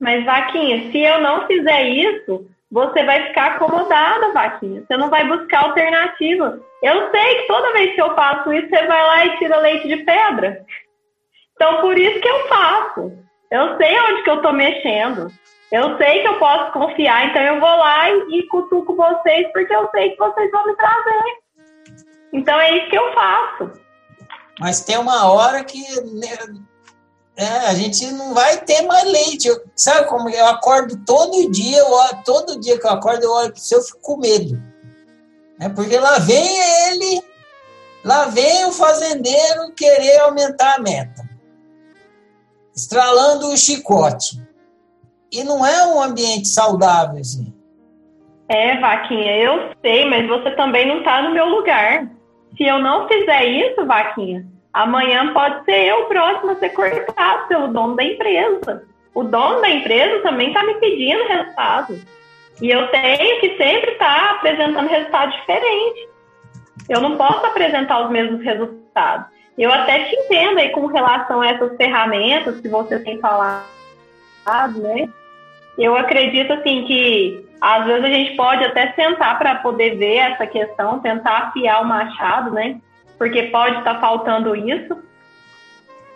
[0.00, 4.82] Mas, Vaquinha, se eu não fizer isso, você vai ficar acomodada, Vaquinha.
[4.84, 6.60] Você não vai buscar alternativa.
[6.82, 9.86] Eu sei que toda vez que eu faço isso, você vai lá e tira leite
[9.86, 10.64] de pedra.
[11.54, 13.12] Então, por isso que eu faço.
[13.48, 15.30] Eu sei onde que eu estou mexendo.
[15.72, 19.88] Eu sei que eu posso confiar, então eu vou lá e, cutuco vocês, porque eu
[19.90, 21.42] sei que vocês vão me trazer.
[22.30, 23.70] Então, é isso que eu faço.
[24.60, 25.80] Mas tem uma hora que
[26.12, 26.36] né,
[27.34, 29.48] é, a gente não vai ter mais leite.
[29.48, 31.88] Eu, sabe como eu acordo todo dia, eu,
[32.22, 34.62] todo dia que eu acordo, eu olho para o seu, eu fico com medo.
[35.58, 36.58] É porque lá vem
[36.90, 37.22] ele,
[38.04, 41.26] lá vem o fazendeiro querer aumentar a meta,
[42.76, 44.41] estralando o chicote.
[45.32, 47.52] E não é um ambiente saudável, assim.
[48.48, 52.06] É, Vaquinha, eu sei, mas você também não está no meu lugar.
[52.54, 57.68] Se eu não fizer isso, Vaquinha, amanhã pode ser eu próximo a ser cortado pelo
[57.68, 58.84] dono da empresa.
[59.14, 61.98] O dono da empresa também está me pedindo resultado.
[62.60, 66.08] E eu tenho que sempre estar tá apresentando resultado diferente.
[66.88, 69.26] Eu não posso apresentar os mesmos resultados.
[69.56, 73.64] Eu até te entendo aí com relação a essas ferramentas que você tem falado,
[74.76, 75.08] né?
[75.78, 80.46] Eu acredito assim que às vezes a gente pode até sentar para poder ver essa
[80.46, 82.80] questão, tentar afiar o machado, né?
[83.16, 84.96] Porque pode estar tá faltando isso.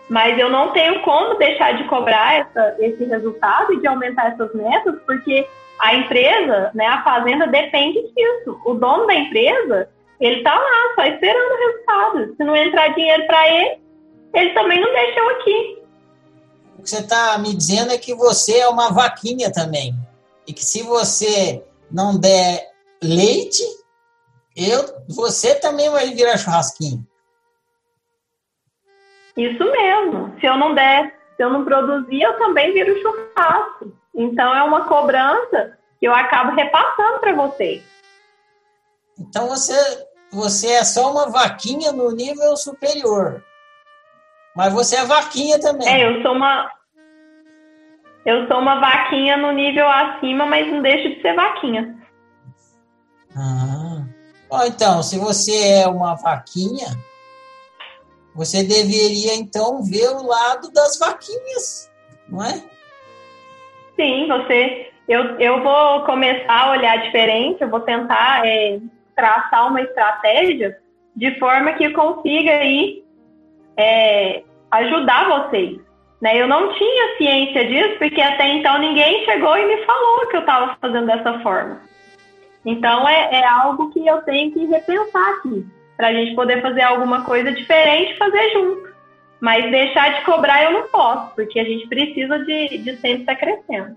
[0.09, 4.53] Mas eu não tenho como deixar de cobrar essa, esse resultado e de aumentar essas
[4.53, 5.47] metas, porque
[5.79, 8.59] a empresa, né, a fazenda depende disso.
[8.65, 9.89] O dono da empresa,
[10.19, 12.35] ele está lá só esperando o resultado.
[12.35, 13.77] Se não entrar dinheiro para ele,
[14.33, 15.76] ele também não deixa eu aqui.
[16.87, 19.93] Que você está me dizendo é que você é uma vaquinha também.
[20.47, 21.61] E que se você
[21.91, 22.65] não der
[23.03, 23.61] leite,
[24.55, 27.05] eu, você também vai virar churrasquinho.
[29.35, 30.33] Isso mesmo.
[30.39, 33.91] Se eu não der, se eu não produzir, eu também viro churrasco.
[34.15, 37.83] Então é uma cobrança que eu acabo repassando para vocês.
[39.19, 39.75] Então você,
[40.31, 43.43] você é só uma vaquinha no nível superior.
[44.55, 45.87] Mas você é vaquinha também.
[45.87, 46.76] É, eu sou uma.
[48.27, 51.95] Eu sou uma vaquinha no nível acima, mas não deixo de ser vaquinha.
[53.33, 54.03] Ah.
[54.49, 56.87] Bom, então, se você é uma vaquinha,
[58.35, 61.89] você deveria então ver o lado das vaquinhas,
[62.27, 62.61] não é?
[63.95, 64.91] Sim, você.
[65.07, 68.77] Eu, eu vou começar a olhar diferente, eu vou tentar é,
[69.15, 70.77] traçar uma estratégia
[71.15, 73.05] de forma que consiga aí
[73.77, 75.86] é, ajudar vocês.
[76.21, 76.41] Né?
[76.41, 80.41] Eu não tinha ciência disso, porque até então ninguém chegou e me falou que eu
[80.41, 81.81] estava fazendo dessa forma.
[82.65, 85.65] Então é, é, algo que eu tenho que repensar aqui,
[85.95, 88.87] para a gente poder fazer alguma coisa diferente fazer junto.
[89.39, 93.35] Mas deixar de cobrar eu não posso, porque a gente precisa de, de sempre estar
[93.35, 93.95] crescendo.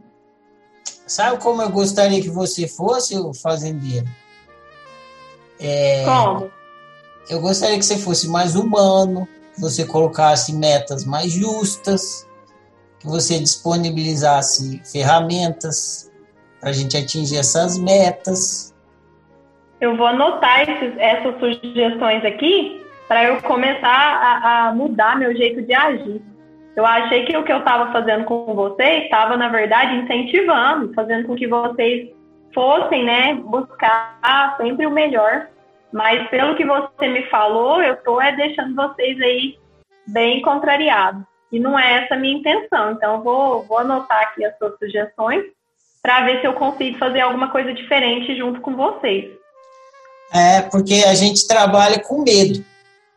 [0.85, 4.07] Sabe como eu gostaria que você fosse o fazendeiro?
[5.59, 6.51] É, como?
[7.29, 9.29] Eu gostaria que você fosse mais humano,
[9.61, 12.29] você colocasse metas mais justas,
[12.99, 16.11] que você disponibilizasse ferramentas
[16.61, 18.75] para a gente atingir essas metas.
[19.81, 25.63] Eu vou anotar esses, essas sugestões aqui para eu começar a, a, mudar meu jeito
[25.63, 26.23] de agir.
[26.77, 31.27] Eu achei que o que eu estava fazendo com vocês estava, na verdade, incentivando, fazendo
[31.27, 32.11] com que vocês
[32.55, 35.49] fossem, né, buscar sempre o melhor
[35.93, 39.59] mas pelo que você me falou, eu estou é, deixando vocês aí
[40.07, 41.23] bem contrariados.
[41.51, 42.93] E não é essa a minha intenção.
[42.93, 45.45] Então, vou, vou anotar aqui as suas sugestões
[46.01, 49.33] para ver se eu consigo fazer alguma coisa diferente junto com vocês.
[50.33, 52.65] É, porque a gente trabalha com medo,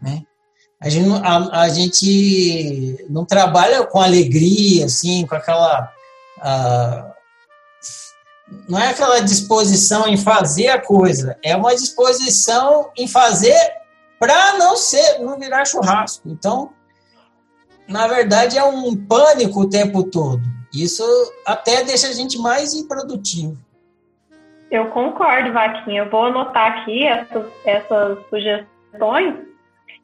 [0.02, 0.24] né?
[0.82, 5.94] A gente, a, a gente não trabalha com alegria, assim, com aquela.
[8.68, 13.58] Não é aquela disposição em fazer a coisa, é uma disposição em fazer
[14.20, 16.30] para não ser, não virar churrasco.
[16.30, 16.72] Então,
[17.88, 20.42] na verdade, é um pânico o tempo todo.
[20.74, 21.04] Isso
[21.46, 23.58] até deixa a gente mais improdutivo.
[24.72, 26.04] Eu concordo, Vaquinha.
[26.04, 29.36] Eu vou anotar aqui essas, essas sugestões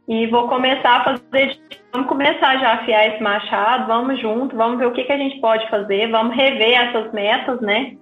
[0.07, 1.59] e vou começar a fazer.
[1.91, 5.17] Vamos começar já a afiar esse machado, vamos junto, vamos ver o que, que a
[5.17, 7.95] gente pode fazer, vamos rever essas metas, né?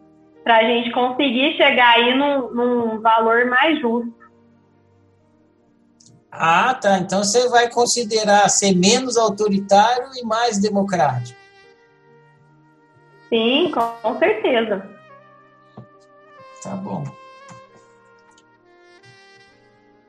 [0.48, 4.14] Para a gente conseguir chegar aí num, num valor mais justo.
[6.32, 7.00] Ah, tá.
[7.00, 11.38] Então você vai considerar ser menos autoritário e mais democrático.
[13.28, 14.90] Sim, com certeza.
[16.64, 17.04] Tá bom.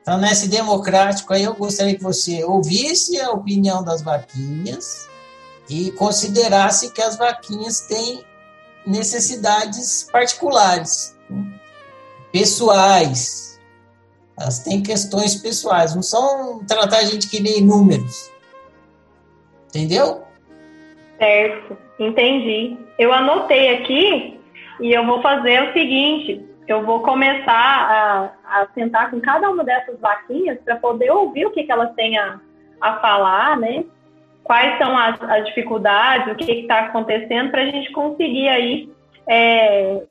[0.01, 5.09] Então, nesse democrático aí, eu gostaria que você ouvisse a opinião das vaquinhas
[5.69, 8.23] e considerasse que as vaquinhas têm
[8.85, 11.17] necessidades particulares,
[12.31, 13.59] pessoais.
[14.39, 18.31] Elas têm questões pessoais, não são tratar a gente que nem números.
[19.67, 20.23] Entendeu?
[21.17, 22.77] Certo, entendi.
[22.97, 24.39] Eu anotei aqui
[24.79, 27.51] e eu vou fazer o seguinte: eu vou começar
[28.45, 31.93] a, a sentar com cada uma dessas vaquinhas para poder ouvir o que, que elas
[31.95, 32.39] têm a,
[32.79, 33.83] a falar, né?
[34.49, 38.91] Quais são as, as dificuldades, o que está acontecendo, para a gente conseguir aí,
[39.27, 40.01] é,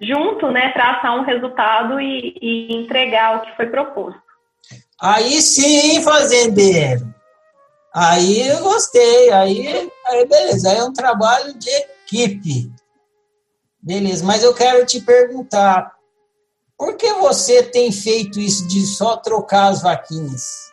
[0.00, 4.18] junto, né, traçar um resultado e, e entregar o que foi proposto.
[4.98, 7.14] Aí sim, fazendeiro.
[7.94, 12.72] Aí eu gostei, aí, aí beleza, aí é um trabalho de equipe.
[13.82, 15.92] Beleza, mas eu quero te perguntar,
[16.78, 20.69] por que você tem feito isso de só trocar as vaquinhas?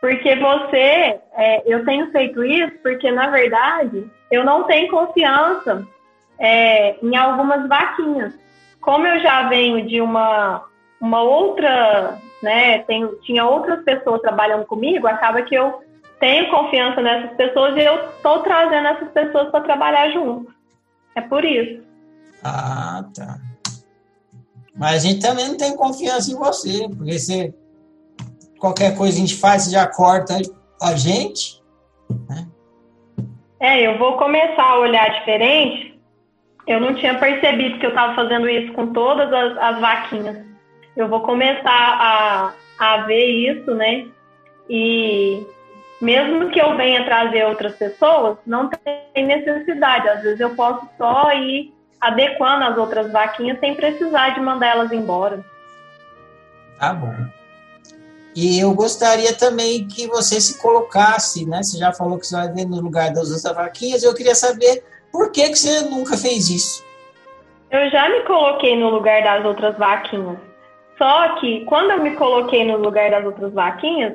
[0.00, 5.86] Porque você, é, eu tenho feito isso porque, na verdade, eu não tenho confiança
[6.38, 8.32] é, em algumas vaquinhas.
[8.80, 10.64] Como eu já venho de uma,
[11.00, 12.84] uma outra, né,
[13.22, 15.82] tinha outras pessoas trabalhando comigo, acaba que eu
[16.20, 20.52] tenho confiança nessas pessoas e eu estou trazendo essas pessoas para trabalhar junto.
[21.14, 21.82] É por isso.
[22.42, 23.38] Ah, tá.
[24.76, 27.52] Mas a gente também não tem confiança em você, porque se
[28.58, 30.36] qualquer coisa a gente faz, você já corta
[30.80, 31.62] a gente.
[32.28, 32.46] Né?
[33.60, 35.98] É, eu vou começar a olhar diferente.
[36.66, 40.44] Eu não tinha percebido que eu estava fazendo isso com todas as, as, vaquinhas.
[40.96, 44.06] Eu vou começar a, a ver isso, né?
[44.68, 45.46] E
[46.00, 50.08] mesmo que eu venha trazer outras pessoas, não tem necessidade.
[50.08, 54.92] Às vezes eu posso só ir adequando as outras vaquinhas sem precisar de mandar elas
[54.92, 55.44] embora.
[56.78, 57.37] Tá bom.
[58.40, 61.60] E eu gostaria também que você se colocasse, né?
[61.60, 64.04] Você já falou que você vai no lugar das outras vaquinhas.
[64.04, 66.86] Eu queria saber por que, que você nunca fez isso.
[67.68, 70.38] Eu já me coloquei no lugar das outras vaquinhas.
[70.96, 74.14] Só que quando eu me coloquei no lugar das outras vaquinhas,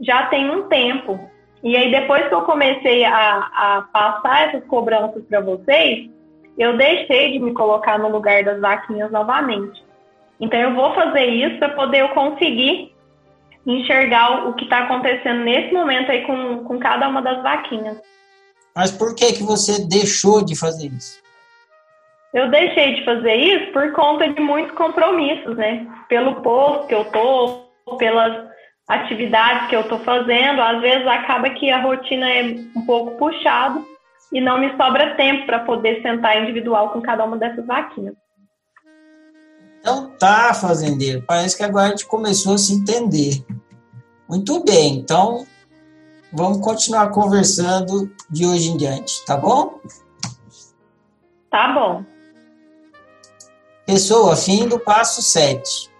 [0.00, 1.18] já tem um tempo.
[1.60, 6.08] E aí, depois que eu comecei a, a passar essas cobranças para vocês,
[6.56, 9.82] eu deixei de me colocar no lugar das vaquinhas novamente.
[10.38, 12.93] Então, eu vou fazer isso para poder eu conseguir
[13.66, 17.98] enxergar o que está acontecendo nesse momento aí com, com cada uma das vaquinhas.
[18.74, 21.22] Mas por que, que você deixou de fazer isso?
[22.32, 25.86] Eu deixei de fazer isso por conta de muitos compromissos, né?
[26.08, 27.60] Pelo posto que eu tô,
[27.96, 28.48] pelas
[28.88, 32.42] atividades que eu estou fazendo, às vezes acaba que a rotina é
[32.76, 33.80] um pouco puxada
[34.32, 38.14] e não me sobra tempo para poder sentar individual com cada uma dessas vaquinhas.
[39.78, 41.22] Então tá, fazendeiro.
[41.22, 43.44] Parece que agora a gente começou a se entender.
[44.28, 45.46] Muito bem, então
[46.32, 49.78] vamos continuar conversando de hoje em diante, tá bom?
[51.50, 52.04] Tá bom.
[53.86, 55.90] Pessoa, fim do passo 7.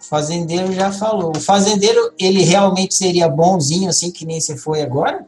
[0.00, 1.32] O fazendeiro já falou.
[1.36, 5.26] O fazendeiro, ele realmente seria bonzinho assim que nem você foi agora?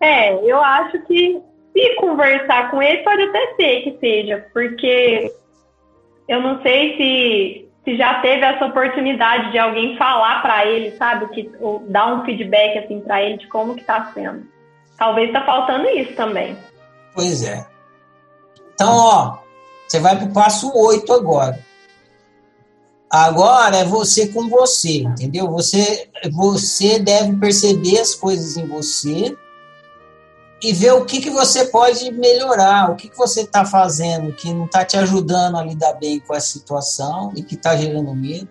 [0.00, 1.42] É, eu acho que
[1.72, 5.32] se conversar com ele, pode até ser que seja, porque
[6.28, 11.26] eu não sei se, se já teve essa oportunidade de alguém falar para ele, sabe,
[11.30, 11.50] que
[11.88, 14.46] dar um feedback assim para ele de como que tá sendo.
[14.98, 16.54] Talvez tá faltando isso também.
[17.14, 17.66] Pois é.
[18.74, 19.38] Então, ó,
[19.86, 21.58] você vai pro passo 8 agora.
[23.10, 25.48] Agora é você com você, entendeu?
[25.48, 29.34] Você, você deve perceber as coisas em você
[30.62, 34.52] e ver o que, que você pode melhorar, o que, que você está fazendo que
[34.52, 38.48] não está te ajudando a lidar bem com essa situação e que está gerando medo.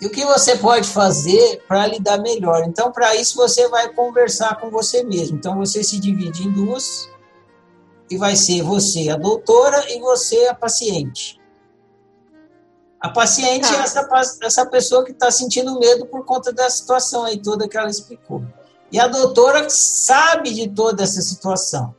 [0.00, 2.62] E o que você pode fazer para lidar melhor?
[2.64, 5.36] Então, para isso, você vai conversar com você mesmo.
[5.36, 7.08] Então, você se divide em duas
[8.08, 11.40] e vai ser você a doutora e você a paciente.
[13.00, 13.74] A paciente tá.
[13.74, 14.08] é essa,
[14.42, 18.44] essa pessoa que está sentindo medo por conta da situação aí toda que ela explicou.
[18.90, 21.94] E a doutora sabe de toda essa situação.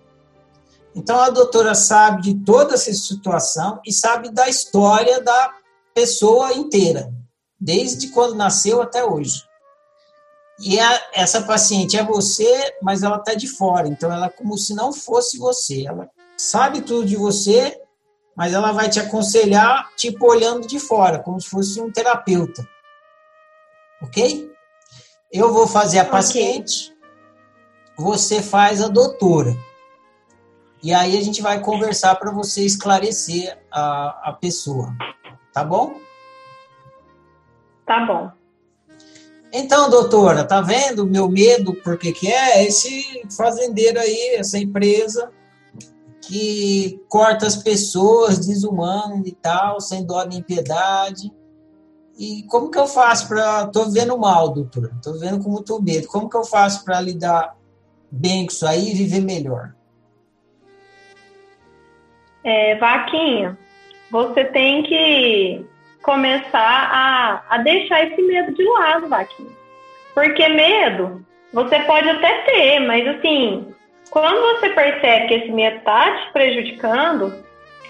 [0.95, 5.53] Então, a doutora sabe de toda essa situação e sabe da história da
[5.93, 7.13] pessoa inteira,
[7.59, 9.43] desde quando nasceu até hoje.
[10.59, 14.57] E a, essa paciente é você, mas ela está de fora, então ela é como
[14.57, 15.85] se não fosse você.
[15.85, 17.79] Ela sabe tudo de você,
[18.35, 22.67] mas ela vai te aconselhar, tipo, olhando de fora, como se fosse um terapeuta.
[24.01, 24.48] Ok?
[25.31, 26.11] Eu vou fazer a okay.
[26.11, 26.95] paciente,
[27.97, 29.55] você faz a doutora.
[30.81, 34.95] E aí a gente vai conversar para você esclarecer a, a pessoa.
[35.53, 35.99] Tá bom?
[37.85, 38.31] Tá bom.
[39.51, 41.73] Então, doutora, tá vendo meu medo?
[41.73, 42.63] Por que, que é?
[42.65, 45.31] Esse fazendeiro aí, essa empresa
[46.21, 51.33] que corta as pessoas, desumano e tal, sem dó nem piedade.
[52.19, 53.67] E como que eu faço para.
[53.67, 54.91] Tô vendo mal, doutor.
[55.01, 56.05] Tô vendo com muito medo.
[56.07, 57.55] Como que eu faço para lidar
[58.11, 59.71] bem com isso aí e viver melhor?
[62.43, 63.57] É, Vaquinha,
[64.11, 65.65] você tem que
[66.01, 69.51] começar a, a deixar esse medo de lado, Vaquinha.
[70.13, 73.73] Porque medo você pode até ter, mas assim,
[74.09, 77.33] quando você percebe que esse medo está te prejudicando,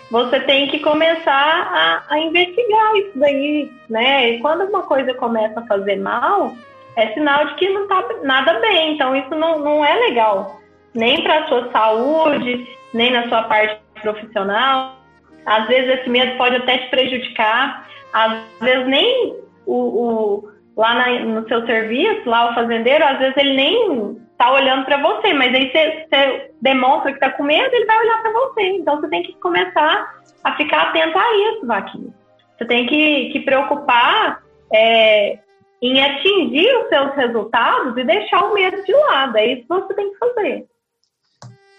[0.10, 4.32] você tem que começar a, a, investigar isso daí, né?
[4.32, 6.56] E quando uma coisa começa a fazer mal,
[6.96, 8.94] é sinal de que não está nada bem.
[8.94, 10.60] Então, isso não, não é legal,
[10.94, 14.98] nem para a sua saúde, nem na sua parte profissional.
[15.46, 17.88] Às vezes, esse medo pode até te prejudicar.
[18.12, 19.36] Às vezes, nem
[19.66, 24.54] o, o lá na, no seu serviço, lá o fazendeiro, às vezes ele nem tá
[24.54, 28.22] olhando para você, mas aí você, você demonstra que tá com medo, ele vai olhar
[28.22, 28.62] para você.
[28.62, 32.14] Então você tem que começar a ficar atento a isso, Vaquinha.
[32.58, 34.42] Você tem que, que preocupar
[34.74, 35.40] é,
[35.82, 39.38] em atingir os seus resultados e deixar o medo de lado.
[39.38, 40.66] É isso que você tem que fazer.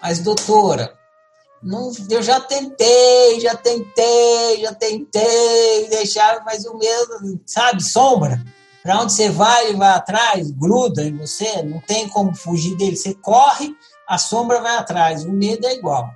[0.02, 0.92] Mas, doutora,
[1.62, 8.38] não, eu já tentei, já tentei, já tentei deixar, mas o medo, sabe, sombra.
[8.82, 12.96] Para onde você vai, ele vai atrás, gruda em você, não tem como fugir dele.
[12.96, 13.74] Você corre,
[14.08, 15.24] a sombra vai atrás.
[15.24, 16.10] O medo é igual.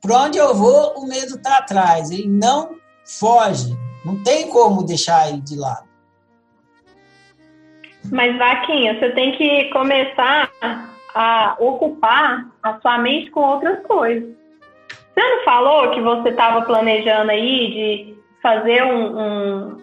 [0.00, 2.10] Para onde eu vou, o medo está atrás.
[2.10, 3.76] Ele não foge.
[4.04, 5.88] Não tem como deixar ele de lado.
[8.10, 10.50] Mas, Vaquinha, você tem que começar
[11.14, 14.28] a ocupar a sua mente com outras coisas.
[15.14, 19.78] Você não falou que você estava planejando aí de fazer um, um,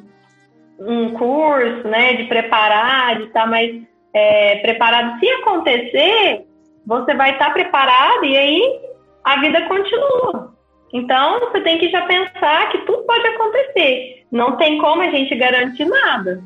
[0.88, 3.82] um curso, né, de preparar, de estar mais
[4.14, 5.20] é, preparado.
[5.20, 6.46] Se acontecer,
[6.86, 8.80] você vai estar preparado e aí
[9.24, 10.52] a vida continua.
[10.94, 14.26] Então, você tem que já pensar que tudo pode acontecer.
[14.32, 16.44] Não tem como a gente garantir nada.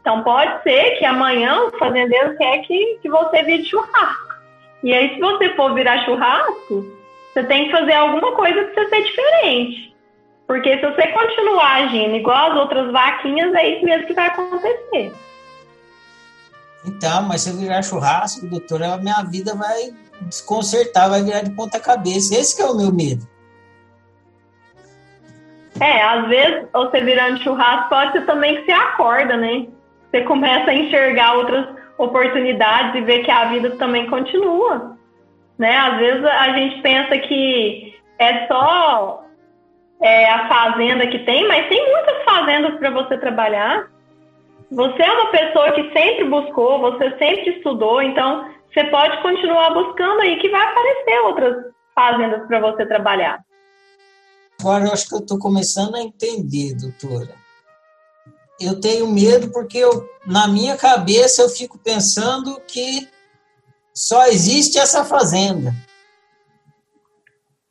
[0.00, 4.34] Então, pode ser que amanhã o fazendeiro quer que, que você vire churrasco.
[4.82, 6.84] E aí, se você for virar churrasco,
[7.32, 9.96] você tem que fazer alguma coisa para você ser diferente.
[10.48, 15.12] Porque se você continuar agindo igual as outras vaquinhas, é isso mesmo que vai acontecer.
[16.86, 19.90] Então, mas se eu virar churrasco, doutora, a minha vida vai
[20.22, 22.34] desconcertar, vai virar de ponta cabeça.
[22.34, 23.28] Esse que é o meu medo.
[25.78, 29.66] É, às vezes você virando churrasco pode ser também que você acorda, né?
[30.10, 31.68] Você começa a enxergar outras
[31.98, 34.96] oportunidades e ver que a vida também continua.
[35.58, 35.76] Né?
[35.76, 39.27] Às vezes a gente pensa que é só
[40.00, 43.90] é, a fazenda que tem, mas tem muitas fazendas para você trabalhar.
[44.70, 50.20] Você é uma pessoa que sempre buscou, você sempre estudou, então você pode continuar buscando
[50.20, 53.40] aí que vai aparecer outras fazendas para você trabalhar.
[54.60, 57.34] Agora eu acho que eu estou começando a entender, doutora.
[58.60, 63.08] Eu tenho medo porque eu, na minha cabeça eu fico pensando que
[63.94, 65.72] só existe essa fazenda.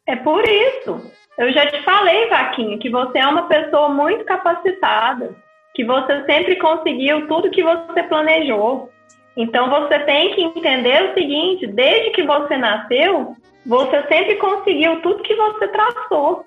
[0.06, 1.12] É por isso.
[1.38, 5.36] Eu já te falei, Vaquinha, que você é uma pessoa muito capacitada,
[5.74, 8.90] que você sempre conseguiu tudo que você planejou.
[9.36, 13.36] Então você tem que entender o seguinte: desde que você nasceu,
[13.66, 16.44] você sempre conseguiu tudo que você traçou.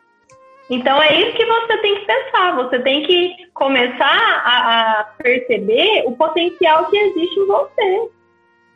[0.69, 2.57] Então é isso que você tem que pensar.
[2.57, 8.11] Você tem que começar a, a perceber o potencial que existe em você.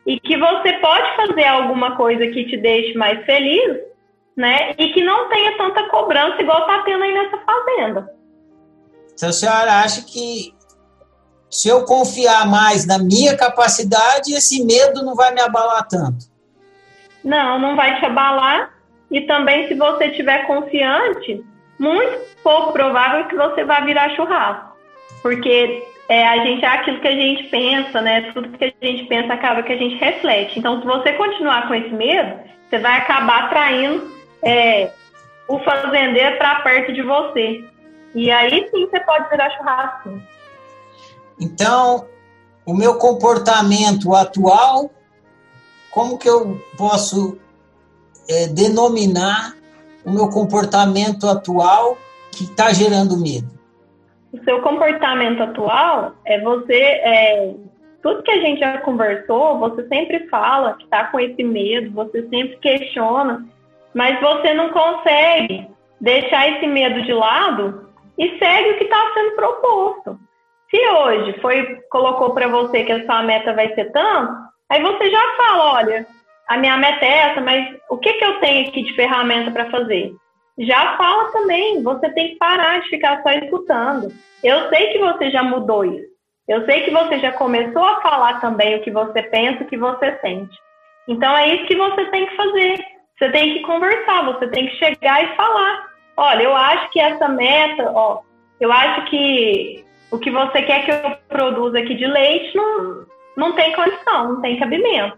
[0.05, 3.79] e que você pode fazer alguma coisa que te deixe mais feliz,
[4.35, 4.73] né?
[4.77, 8.13] E que não tenha tanta cobrança igual está tendo aí nessa fazenda.
[9.13, 10.53] Então a senhora acha que
[11.49, 16.25] se eu confiar mais na minha capacidade, esse medo não vai me abalar tanto?
[17.23, 18.73] Não, não vai te abalar.
[19.09, 21.43] E também, se você estiver confiante,
[21.79, 24.75] muito pouco provável que você vá virar churrasco.
[25.21, 28.31] Porque é, a gente é aquilo que a gente pensa, né?
[28.33, 30.59] Tudo que a gente pensa acaba que a gente reflete.
[30.59, 32.37] Então, se você continuar com esse medo,
[32.69, 34.14] você vai acabar atraindo
[34.45, 34.91] é,
[35.47, 37.65] o fazendeiro para perto de você.
[38.13, 40.21] E aí sim você pode virar churrasco.
[41.41, 42.07] Então,
[42.65, 44.89] o meu comportamento atual,
[45.91, 47.37] como que eu posso
[48.29, 49.53] é, denominar
[50.05, 51.97] o meu comportamento atual
[52.31, 53.49] que está gerando medo?
[54.31, 56.73] O seu comportamento atual é você.
[56.73, 57.53] É,
[58.01, 62.21] tudo que a gente já conversou, você sempre fala que está com esse medo, você
[62.29, 63.45] sempre questiona,
[63.95, 65.69] mas você não consegue
[66.01, 70.19] deixar esse medo de lado e segue o que está sendo proposto.
[70.69, 74.33] Se hoje foi colocou para você que a sua meta vai ser tanto,
[74.69, 76.05] aí você já fala, olha,
[76.49, 79.71] a minha meta é essa, mas o que, que eu tenho aqui de ferramenta para
[79.71, 80.13] fazer?
[80.59, 84.11] Já fala também, você tem que parar de ficar só escutando.
[84.43, 86.13] Eu sei que você já mudou isso.
[86.47, 89.77] Eu sei que você já começou a falar também o que você pensa, o que
[89.77, 90.55] você sente.
[91.07, 92.94] Então é isso que você tem que fazer.
[93.17, 95.85] Você tem que conversar, você tem que chegar e falar.
[96.17, 98.21] Olha, eu acho que essa meta, ó,
[98.59, 103.05] eu acho que o que você quer que eu produza aqui de leite não,
[103.37, 105.17] não tem condição, não tem cabimento.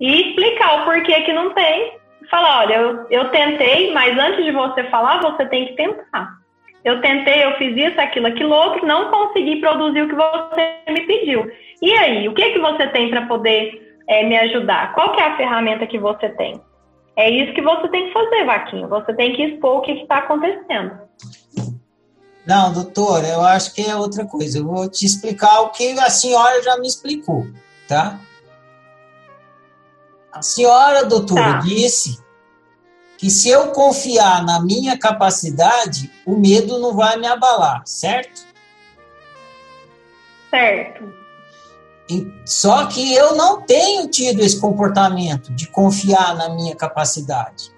[0.00, 2.00] E explicar o porquê que não tem.
[2.30, 6.38] Falar, olha, eu, eu tentei, mas antes de você falar, você tem que tentar.
[6.84, 11.06] Eu tentei, eu fiz isso, aquilo, aquilo outro, não consegui produzir o que você me
[11.06, 11.48] pediu.
[11.80, 14.92] E aí, o que, que você tem para poder é, me ajudar?
[14.94, 16.60] Qual que é a ferramenta que você tem?
[17.16, 18.88] É isso que você tem que fazer, Vaquinho.
[18.88, 20.98] Você tem que expor o que está acontecendo.
[22.46, 24.58] Não, doutor, eu acho que é outra coisa.
[24.58, 27.46] Eu vou te explicar o que a senhora já me explicou,
[27.86, 28.18] tá?
[30.32, 31.58] A senhora, doutora, tá.
[31.58, 32.18] disse
[33.18, 38.44] que se eu confiar na minha capacidade, o medo não vai me abalar, certo?
[40.50, 41.21] Certo.
[42.44, 47.72] Só que eu não tenho tido esse comportamento de confiar na minha capacidade.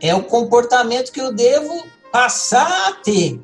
[0.00, 3.40] É o comportamento que eu devo passar a ter.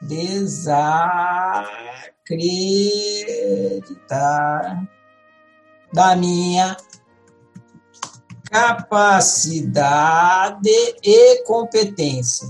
[0.00, 2.11] desacreditar
[5.92, 6.76] da minha
[8.50, 10.70] capacidade
[11.02, 12.48] e competência.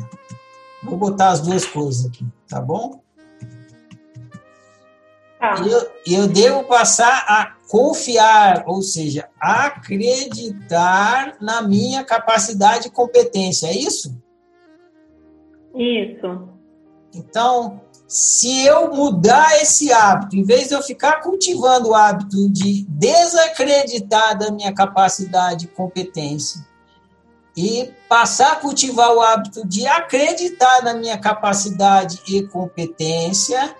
[0.82, 3.00] Vou botar as duas coisas aqui, tá bom?
[5.38, 5.54] Tá.
[5.66, 13.74] Eu, eu devo passar a confiar, ou seja, acreditar na minha capacidade e competência, é
[13.74, 14.20] isso?
[15.74, 16.48] Isso.
[17.14, 17.80] Então,
[18.12, 24.38] se eu mudar esse hábito, em vez de eu ficar cultivando o hábito de desacreditar
[24.38, 26.60] da minha capacidade e competência,
[27.56, 33.74] e passar a cultivar o hábito de acreditar na minha capacidade e competência,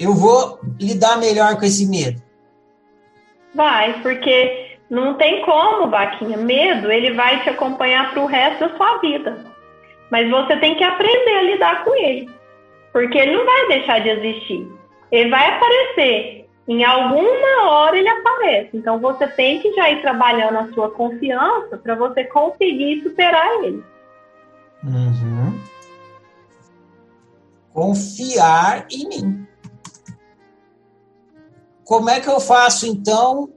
[0.00, 2.20] eu vou lidar melhor com esse medo?
[3.54, 6.36] Vai, porque não tem como, Vaquinha.
[6.36, 9.44] Medo, ele vai te acompanhar para o resto da sua vida.
[10.10, 12.39] Mas você tem que aprender a lidar com ele.
[12.92, 14.68] Porque ele não vai deixar de existir.
[15.10, 16.48] Ele vai aparecer.
[16.68, 18.76] Em alguma hora ele aparece.
[18.76, 23.82] Então você tem que já ir trabalhando a sua confiança para você conseguir superar ele.
[24.84, 25.60] Uhum.
[27.72, 29.46] Confiar em mim.
[31.84, 33.52] Como é que eu faço então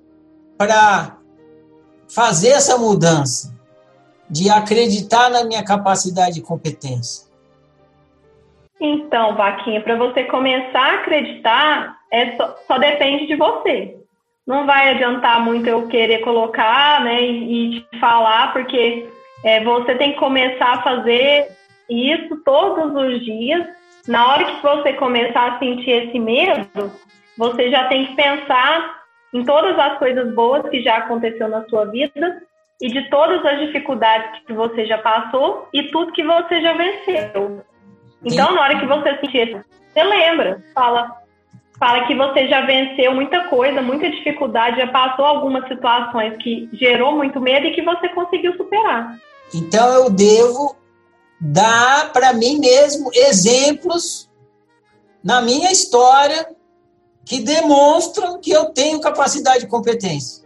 [0.58, 1.18] para
[2.10, 3.54] fazer essa mudança
[4.30, 7.28] de acreditar na minha capacidade e competência?
[8.86, 13.96] Então, Vaquinha, para você começar a acreditar, é só, só, depende de você.
[14.46, 19.08] não vai adiantar muito eu querer colocar, né, e, e falar, porque
[19.46, 21.48] é, você tem que começar a fazer
[21.90, 23.66] isso todos os dias.
[24.06, 26.92] Na hora que você começar a sentir esse medo,
[27.38, 29.02] você já tem que pensar
[29.34, 32.44] em todas as coisas boas que já aconteceu na sua vida
[32.82, 37.64] e de todas as dificuldades que você já passou e tudo que você já venceu.
[38.24, 41.12] Então, na hora que você sentir, você lembra, fala,
[41.78, 47.16] fala que você já venceu muita coisa, muita dificuldade, já passou algumas situações que gerou
[47.16, 49.18] muito medo e que você conseguiu superar.
[49.54, 50.76] Então, eu devo
[51.40, 54.30] dar para mim mesmo exemplos
[55.24, 56.48] na minha história
[57.26, 60.44] que demonstram que eu tenho capacidade e competência.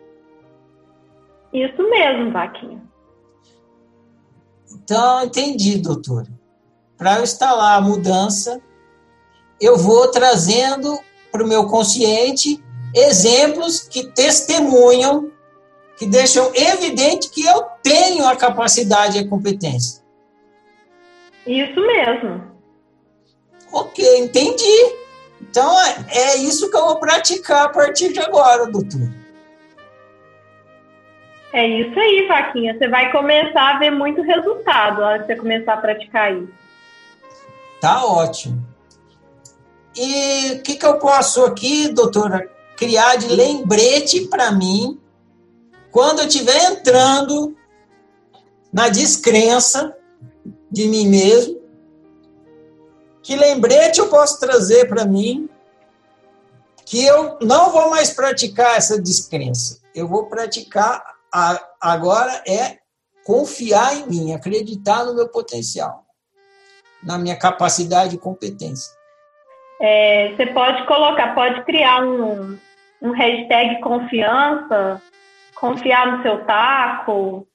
[1.54, 2.82] Isso mesmo, Vaquinha.
[4.72, 6.37] Então, entendi, doutora.
[6.98, 8.60] Para eu instalar a mudança,
[9.62, 11.00] eu vou trazendo
[11.32, 15.32] para o meu consciente exemplos que testemunham,
[15.98, 20.04] que deixam evidente que eu tenho a capacidade e a competência.
[21.46, 22.44] Isso mesmo.
[23.72, 24.96] Ok, entendi.
[25.42, 29.10] Então é, é isso que eu vou praticar a partir de agora, doutor.
[31.54, 32.78] É isso aí, Vaquinha.
[32.78, 36.67] Você vai começar a ver muito resultado na hora que você começar a praticar isso.
[37.80, 38.66] Tá ótimo.
[39.96, 45.02] E o que, que eu posso aqui, doutora, criar de lembrete para mim
[45.92, 47.56] quando eu estiver entrando
[48.72, 49.96] na descrença
[50.72, 51.60] de mim mesmo?
[53.24, 55.50] Que lembrete eu posso trazer para mim
[56.86, 59.82] que eu não vou mais praticar essa descrença.
[59.94, 61.04] Eu vou praticar
[61.34, 62.78] a, agora é
[63.26, 66.07] confiar em mim, acreditar no meu potencial,
[67.08, 68.94] na minha capacidade e competência.
[69.80, 72.58] É, você pode colocar, pode criar um,
[73.02, 75.02] um hashtag confiança,
[75.56, 77.48] confiar no seu taco.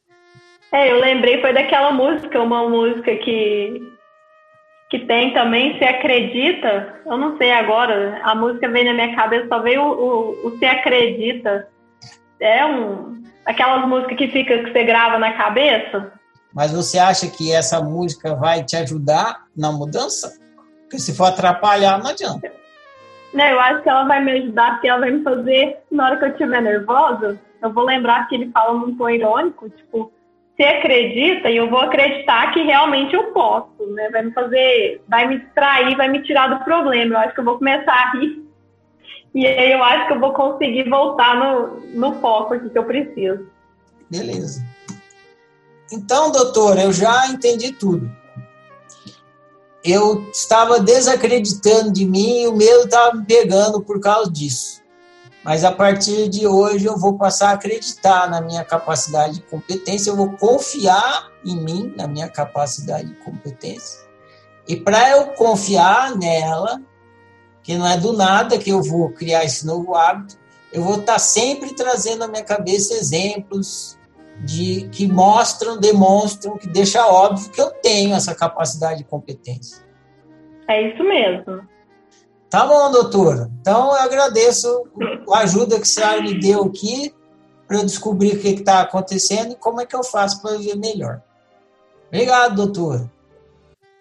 [0.73, 3.93] É, eu lembrei, foi daquela música, uma música que,
[4.89, 9.49] que tem também, Se Acredita, eu não sei agora, a música veio na minha cabeça,
[9.49, 11.69] só veio o, o, o Se Acredita.
[12.41, 16.13] É um, aquelas músicas que fica que você grava na cabeça.
[16.55, 20.39] Mas você acha que essa música vai te ajudar na mudança?
[20.83, 22.53] Porque se for atrapalhar, não adianta.
[23.33, 26.17] Não, eu acho que ela vai me ajudar, porque ela vai me fazer, na hora
[26.19, 30.13] que eu estiver nervosa, eu vou lembrar que ele fala num tom irônico, tipo,
[30.55, 34.11] você acredita e eu vou acreditar que realmente eu posso, né?
[34.11, 37.15] Vai me fazer, vai me distrair, vai me tirar do problema.
[37.15, 38.43] Eu acho que eu vou começar a rir
[39.35, 42.85] e aí eu acho que eu vou conseguir voltar no, no foco aqui que eu
[42.85, 43.47] preciso.
[44.11, 44.63] Beleza.
[45.91, 48.11] Então, doutor, eu já entendi tudo.
[49.85, 54.81] Eu estava desacreditando de mim e o medo estava me pegando por causa disso.
[55.45, 60.11] Mas a partir de hoje eu vou passar a acreditar na minha capacidade e competência,
[60.11, 64.01] eu vou confiar em mim, na minha capacidade e competência.
[64.69, 66.81] E para eu confiar nela,
[67.63, 70.39] que não é do nada que eu vou criar esse novo hábito,
[70.73, 73.99] eu vou estar sempre trazendo na minha cabeça exemplos
[74.45, 79.85] de que mostram, demonstram, que deixa óbvio que eu tenho essa capacidade e competência.
[80.69, 81.67] É isso mesmo.
[82.51, 83.51] Tá bom, doutora.
[83.61, 84.69] Então eu agradeço
[85.33, 87.15] a ajuda que a senhora me deu aqui
[87.67, 90.77] para eu descobrir o que está acontecendo e como é que eu faço para ver
[90.77, 91.23] melhor.
[92.09, 93.11] Obrigado, doutora.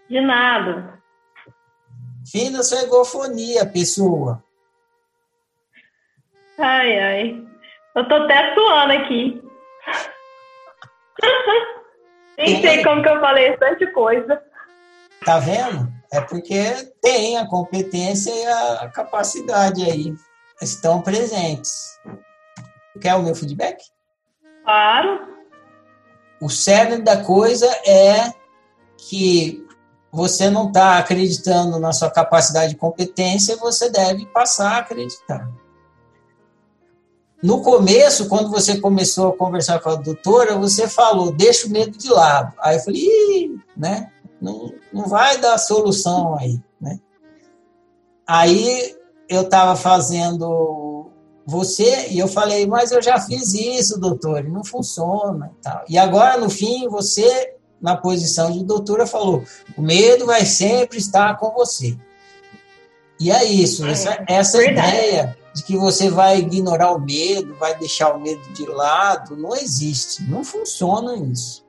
[0.10, 1.00] De nada.
[2.30, 4.44] Fim da sua egofonia, pessoa.
[6.60, 7.48] Ai, ai.
[7.96, 9.42] Eu tô até suando aqui.
[12.38, 14.42] Nem sei como que eu falei tanta coisa.
[15.26, 15.92] Tá vendo?
[16.12, 20.14] É porque tem a competência e a capacidade aí.
[20.62, 22.00] Estão presentes.
[23.00, 23.84] Quer o meu feedback?
[24.64, 25.28] Claro.
[26.42, 28.34] O cerne da coisa é
[28.98, 29.66] que
[30.12, 35.48] você não está acreditando na sua capacidade e competência, você deve passar a acreditar.
[37.42, 41.98] No começo, quando você começou a conversar com a doutora, você falou, deixa o medo
[41.98, 42.54] de lado.
[42.60, 44.12] Aí eu falei, Ih, né?
[44.40, 47.00] Não, não vai dar solução aí, né?
[48.28, 48.96] Aí
[49.28, 51.10] eu estava fazendo
[51.46, 55.52] você e eu falei, mas eu já fiz isso, doutor, e não funciona.
[55.58, 55.84] E, tal.
[55.90, 59.44] e agora, no fim, você na posição de doutora, falou:
[59.76, 61.98] o medo vai sempre estar com você.
[63.20, 67.78] E é isso, é, essa, essa ideia de que você vai ignorar o medo, vai
[67.78, 71.66] deixar o medo de lado, não existe, não funciona isso.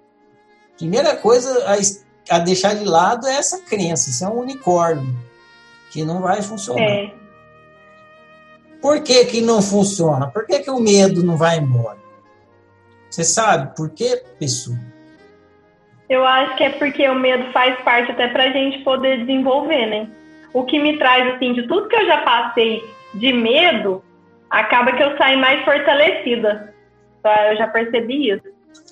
[0.76, 5.14] Primeira coisa a, a deixar de lado é essa crença, isso é um unicórnio,
[5.90, 6.82] que não vai funcionar.
[6.82, 7.14] É.
[8.80, 10.28] Por que, que não funciona?
[10.28, 11.98] Por que, que o medo não vai embora?
[13.10, 14.78] Você sabe por quê, pessoa?
[16.08, 19.86] Eu acho que é porque o medo faz parte até para a gente poder desenvolver,
[19.86, 20.08] né?
[20.52, 22.82] O que me traz, assim, de tudo que eu já passei
[23.14, 24.02] de medo,
[24.50, 26.74] acaba que eu saio mais fortalecida.
[27.50, 28.42] Eu já percebi isso.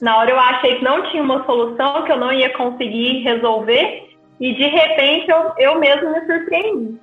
[0.00, 4.16] Na hora eu achei que não tinha uma solução, que eu não ia conseguir resolver,
[4.38, 7.00] e de repente eu, eu mesmo me surpreendi.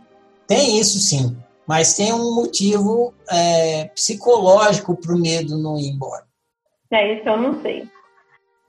[0.48, 1.38] Tem isso sim,
[1.68, 6.24] mas tem um motivo é, psicológico para o medo não ir embora.
[6.90, 7.88] É, isso eu não sei.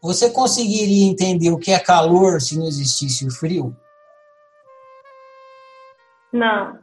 [0.03, 3.77] Você conseguiria entender o que é calor se não existisse o frio?
[6.33, 6.79] Não.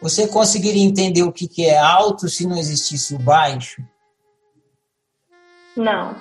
[0.00, 3.82] Você conseguiria entender o que é alto se não existisse o baixo?
[5.76, 6.16] Não.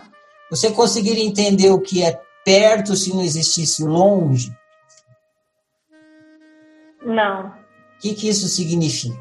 [0.50, 4.52] Você conseguiria entender o que é perto se não existisse o longe?
[7.04, 7.48] Não.
[7.48, 9.18] O que, que isso significa?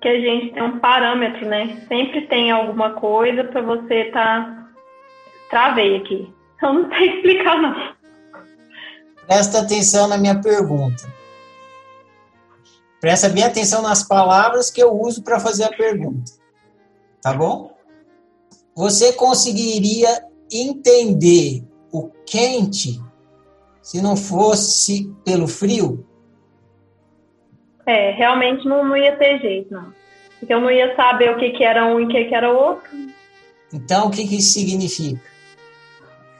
[0.00, 1.84] Que a gente tem um parâmetro, né?
[1.88, 4.44] Sempre tem alguma coisa para você estar.
[4.44, 4.68] Tá...
[5.50, 6.32] Travei aqui.
[6.62, 7.94] Eu não sei explicar, não.
[9.26, 11.21] Presta atenção na minha pergunta.
[13.02, 16.30] Presta bem atenção nas palavras que eu uso para fazer a pergunta.
[17.20, 17.76] Tá bom?
[18.76, 23.02] Você conseguiria entender o quente
[23.82, 26.06] se não fosse pelo frio?
[27.84, 29.92] É, realmente não, não ia ter jeito, não.
[30.38, 32.52] Porque eu não ia saber o que, que era um e o que, que era
[32.52, 32.88] outro.
[33.74, 35.20] Então, o que, que isso significa?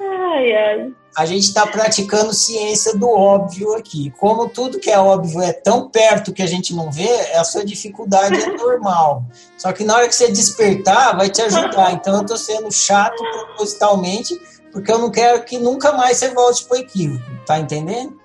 [0.03, 0.92] Ai, ai.
[1.16, 4.11] A gente está praticando ciência do óbvio aqui.
[4.18, 7.64] Como tudo que é óbvio é tão perto que a gente não vê, a sua
[7.64, 9.22] dificuldade é normal.
[9.59, 11.92] Só que na hora que você despertar, vai te ajudar.
[11.92, 14.40] Então, eu estou sendo chato propositalmente,
[14.72, 17.30] porque eu não quero que nunca mais você volte para o equívoco.
[17.46, 18.18] Tá entendendo?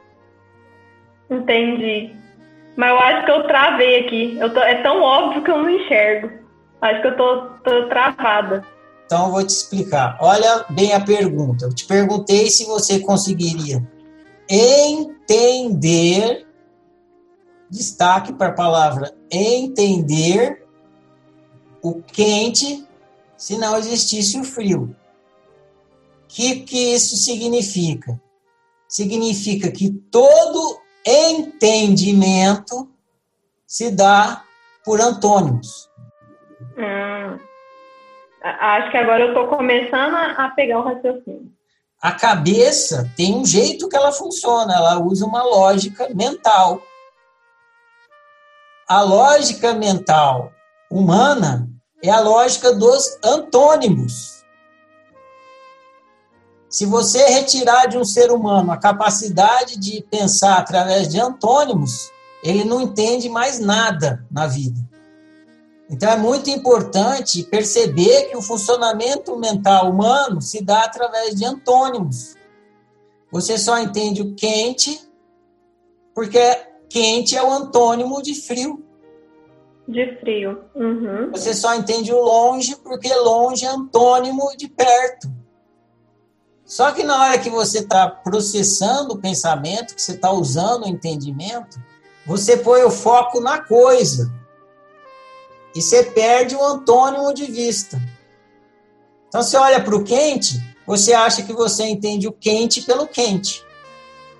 [1.29, 2.15] Entendi.
[2.77, 4.37] Mas eu acho que eu travei aqui.
[4.39, 6.31] Eu tô, é tão óbvio que eu não enxergo.
[6.81, 8.63] Acho que eu tô, tô travada.
[9.07, 10.17] Então eu vou te explicar.
[10.19, 11.63] Olha bem a pergunta.
[11.63, 13.81] Eu te perguntei se você conseguiria
[14.49, 16.45] entender.
[17.69, 20.65] Destaque para a palavra entender
[21.81, 22.85] o quente
[23.37, 24.95] se não existisse o frio.
[26.23, 28.21] O que, que isso significa?
[28.87, 32.89] Significa que todo entendimento
[33.65, 34.43] se dá
[34.83, 35.89] por antônimos.
[36.77, 37.37] Hum,
[38.59, 41.51] acho que agora eu estou começando a pegar o raciocínio.
[42.01, 46.81] A cabeça tem um jeito que ela funciona, ela usa uma lógica mental.
[48.87, 50.51] A lógica mental
[50.89, 51.67] humana
[52.03, 54.43] é a lógica dos antônimos.
[56.69, 62.11] Se você retirar de um ser humano a capacidade de pensar através de antônimos,
[62.43, 64.86] ele não entende mais nada na vida.
[65.89, 72.35] Então é muito importante perceber que o funcionamento mental humano se dá através de antônimos.
[73.31, 74.99] Você só entende o quente
[76.13, 76.39] porque
[76.89, 78.83] quente é o antônimo de frio.
[79.87, 80.63] De frio.
[80.75, 81.31] Uhum.
[81.31, 85.31] Você só entende o longe porque longe é antônimo de perto.
[86.65, 90.89] Só que na hora que você está processando o pensamento, que você está usando o
[90.89, 91.79] entendimento,
[92.25, 94.29] você põe o foco na coisa.
[95.77, 98.01] E você perde o antônimo de vista.
[99.27, 103.63] Então, você olha para o quente, você acha que você entende o quente pelo quente.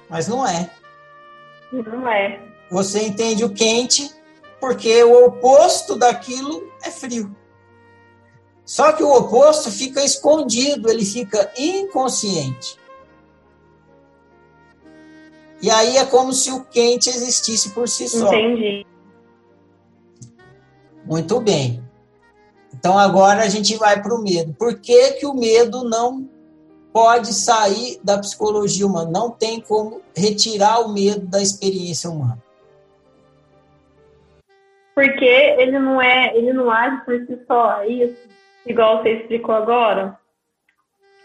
[0.09, 0.67] Mas não é.
[1.71, 2.41] Não é.
[2.71, 4.09] Você entende o quente
[4.59, 7.35] porque o oposto daquilo é frio.
[8.65, 12.79] Só que o oposto fica escondido, ele fica inconsciente.
[15.61, 18.33] E aí é como se o quente existisse por si só.
[18.33, 18.87] Entendi.
[21.07, 21.83] Muito bem.
[22.73, 24.53] Então agora a gente vai para o medo.
[24.53, 26.29] Por que, que o medo não
[26.93, 29.09] pode sair da psicologia humana?
[29.09, 32.37] Não tem como retirar o medo da experiência humana.
[34.93, 38.27] Porque ele não é, ele não age por si só, é isso
[38.69, 40.17] igual você explicou agora?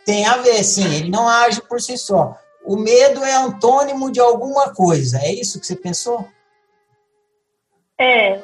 [0.05, 0.95] Tem a ver, sim.
[0.95, 2.37] Ele não age por si só.
[2.65, 5.19] O medo é antônimo de alguma coisa.
[5.19, 6.29] É isso que você pensou?
[7.99, 8.41] É,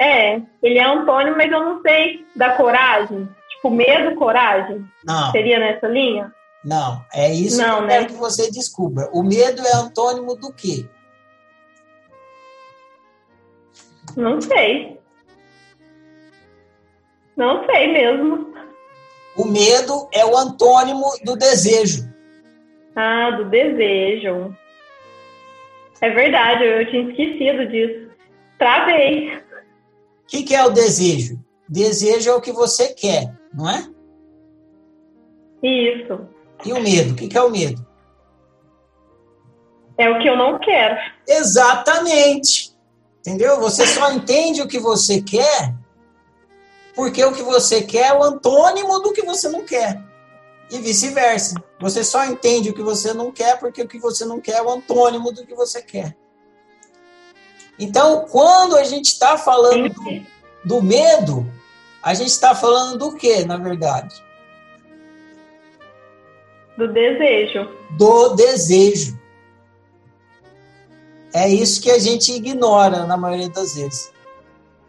[0.00, 0.40] é.
[0.62, 3.28] Ele é antônimo, mas eu não sei da coragem.
[3.50, 4.84] Tipo, medo, coragem.
[5.04, 5.30] Não.
[5.30, 6.32] Seria nessa linha?
[6.64, 7.94] Não, é isso não, que eu né?
[7.94, 9.08] quero que você descubra.
[9.12, 10.86] O medo é antônimo do quê?
[14.16, 14.98] Não sei.
[17.36, 18.54] Não sei mesmo.
[19.36, 22.10] O medo é o antônimo do desejo.
[22.96, 24.54] Ah, do desejo.
[26.00, 28.10] É verdade, eu tinha esquecido disso.
[28.58, 29.39] Travei.
[30.30, 31.38] Que, que é o desejo?
[31.68, 33.88] Desejo é o que você quer, não é?
[35.62, 36.20] Isso.
[36.64, 37.12] E o medo?
[37.12, 37.84] O que, que é o medo?
[39.98, 40.96] É o que eu não quero.
[41.26, 42.74] Exatamente.
[43.20, 43.60] Entendeu?
[43.60, 45.74] Você só entende o que você quer
[46.94, 50.00] porque o que você quer é o antônimo do que você não quer.
[50.70, 51.54] E vice-versa.
[51.80, 54.62] Você só entende o que você não quer porque o que você não quer é
[54.62, 56.16] o antônimo do que você quer.
[57.80, 60.22] Então, quando a gente está falando do,
[60.66, 61.50] do, medo,
[62.02, 64.22] a gente está falando do que, na verdade?
[66.76, 67.70] Do desejo.
[67.92, 69.18] Do desejo.
[71.32, 74.12] É isso que a gente ignora na maioria das vezes.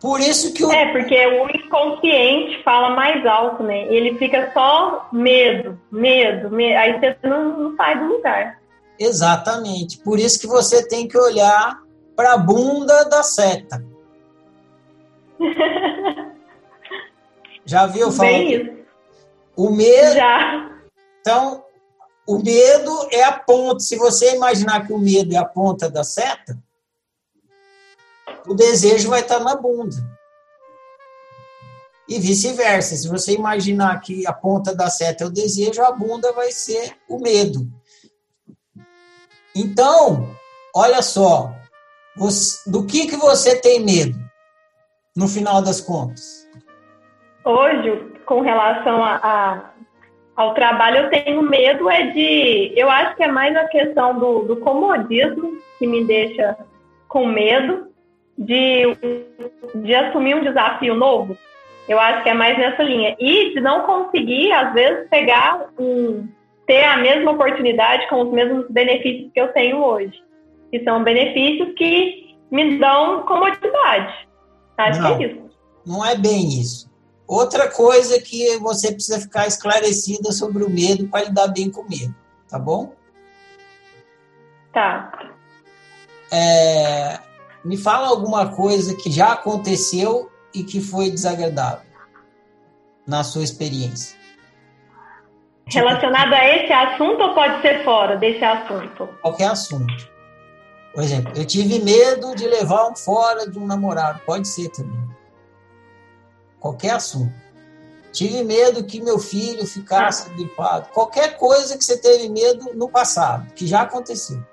[0.01, 0.72] Por isso que o...
[0.72, 3.85] É, porque o inconsciente fala mais alto, né?
[3.85, 6.77] Ele fica só medo, medo, medo.
[6.77, 8.59] aí você não, não sai do lugar.
[8.99, 9.99] Exatamente.
[9.99, 11.80] Por isso que você tem que olhar
[12.22, 13.84] para a bunda da seta.
[17.65, 18.30] Já viu falar?
[18.30, 18.85] Bem isso.
[19.56, 20.14] O medo.
[20.14, 20.72] Já.
[21.19, 21.65] Então,
[22.27, 23.80] o medo é a ponta.
[23.80, 26.61] Se você imaginar que o medo é a ponta da seta,
[28.48, 29.95] o desejo vai estar na bunda.
[32.07, 32.95] E vice-versa.
[32.95, 36.95] Se você imaginar que a ponta da seta é o desejo, a bunda vai ser
[37.10, 37.68] o medo.
[39.56, 40.35] Então,
[40.76, 41.52] olha só,
[42.15, 44.17] você, do que, que você tem medo,
[45.15, 46.47] no final das contas?
[47.43, 49.61] Hoje, com relação a, a,
[50.35, 52.73] ao trabalho, eu tenho medo é de...
[52.75, 56.57] Eu acho que é mais a questão do, do comodismo que me deixa
[57.07, 57.88] com medo
[58.38, 58.83] de,
[59.75, 61.38] de assumir um desafio novo.
[61.88, 63.15] Eu acho que é mais nessa linha.
[63.19, 66.27] E de não conseguir, às vezes, pegar um,
[66.65, 70.21] ter a mesma oportunidade com os mesmos benefícios que eu tenho hoje.
[70.72, 74.27] Que são benefícios que me dão comodidade.
[74.77, 75.49] Acho não, que é isso.
[75.85, 76.89] Não é bem isso.
[77.27, 81.89] Outra coisa que você precisa ficar esclarecida sobre o medo para lidar bem com o
[81.89, 82.14] medo,
[82.49, 82.93] tá bom?
[84.73, 85.11] Tá.
[86.31, 87.19] É,
[87.64, 91.89] me fala alguma coisa que já aconteceu e que foi desagradável
[93.07, 94.19] na sua experiência.
[95.68, 99.07] Relacionado a esse assunto ou pode ser fora desse assunto?
[99.22, 100.11] Qualquer assunto.
[100.93, 104.19] Por exemplo, eu tive medo de levar um fora de um namorado.
[104.26, 104.99] Pode ser também.
[106.59, 107.34] Qualquer assunto.
[108.11, 110.89] Tive medo que meu filho ficasse gripado.
[110.89, 114.43] Qualquer coisa que você teve medo no passado, que já aconteceu.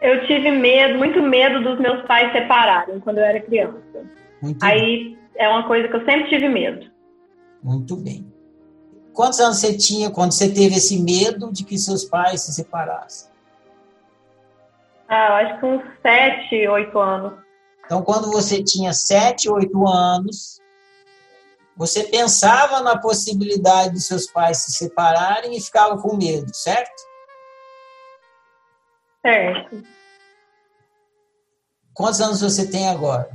[0.00, 4.04] Eu tive medo, muito medo dos meus pais separarem quando eu era criança.
[4.40, 5.18] Muito Aí bem.
[5.34, 6.86] é uma coisa que eu sempre tive medo.
[7.60, 8.32] Muito bem.
[9.12, 13.30] Quantos anos você tinha quando você teve esse medo de que seus pais se separassem?
[15.08, 17.38] Ah, eu acho que uns sete, oito anos.
[17.84, 20.60] Então, quando você tinha sete, oito anos,
[21.76, 27.02] você pensava na possibilidade de seus pais se separarem e ficava com medo, certo?
[29.24, 29.82] Certo.
[31.94, 33.30] Quantos anos você tem agora?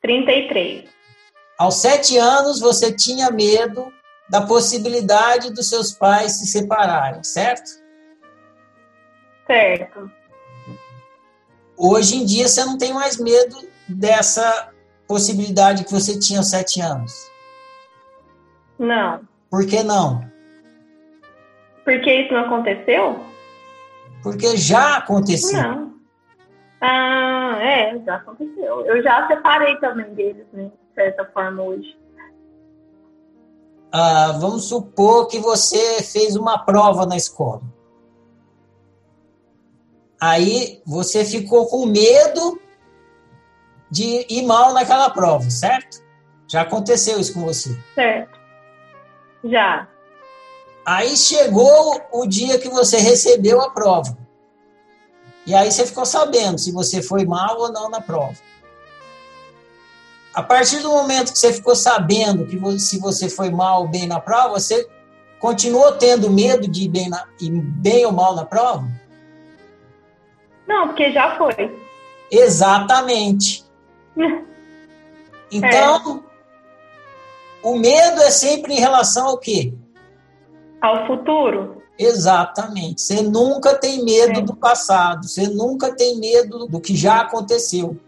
[0.00, 0.88] 33.
[1.58, 3.92] Aos sete anos, você tinha medo
[4.28, 7.70] da possibilidade dos seus pais se separarem, certo?
[9.46, 10.10] Certo.
[11.84, 13.56] Hoje em dia, você não tem mais medo
[13.88, 14.70] dessa
[15.08, 17.12] possibilidade que você tinha aos sete anos?
[18.78, 19.22] Não.
[19.50, 20.24] Por que não?
[21.84, 23.18] Porque isso não aconteceu?
[24.22, 25.60] Porque já aconteceu.
[25.60, 25.94] Não.
[26.80, 28.86] Ah, é, já aconteceu.
[28.86, 30.66] Eu já separei também deles, né?
[30.66, 31.98] De certa forma, hoje.
[33.90, 37.60] Ah, vamos supor que você fez uma prova na escola.
[40.22, 42.62] Aí você ficou com medo
[43.90, 46.00] de ir mal naquela prova, certo?
[46.46, 47.76] Já aconteceu isso com você?
[47.92, 48.38] Certo.
[49.42, 49.88] Já.
[50.86, 54.16] Aí chegou o dia que você recebeu a prova.
[55.44, 58.38] E aí você ficou sabendo se você foi mal ou não na prova.
[60.32, 64.06] A partir do momento que você ficou sabendo que se você foi mal ou bem
[64.06, 64.88] na prova, você
[65.40, 69.01] continuou tendo medo de ir bem, na, ir bem ou mal na prova?
[70.72, 71.78] Não, porque já foi.
[72.30, 73.64] Exatamente.
[75.54, 76.24] Então,
[77.62, 77.68] é.
[77.68, 79.74] o medo é sempre em relação ao quê?
[80.80, 81.82] Ao futuro.
[81.98, 83.02] Exatamente.
[83.02, 84.42] Você nunca tem medo é.
[84.42, 87.98] do passado, você nunca tem medo do que já aconteceu.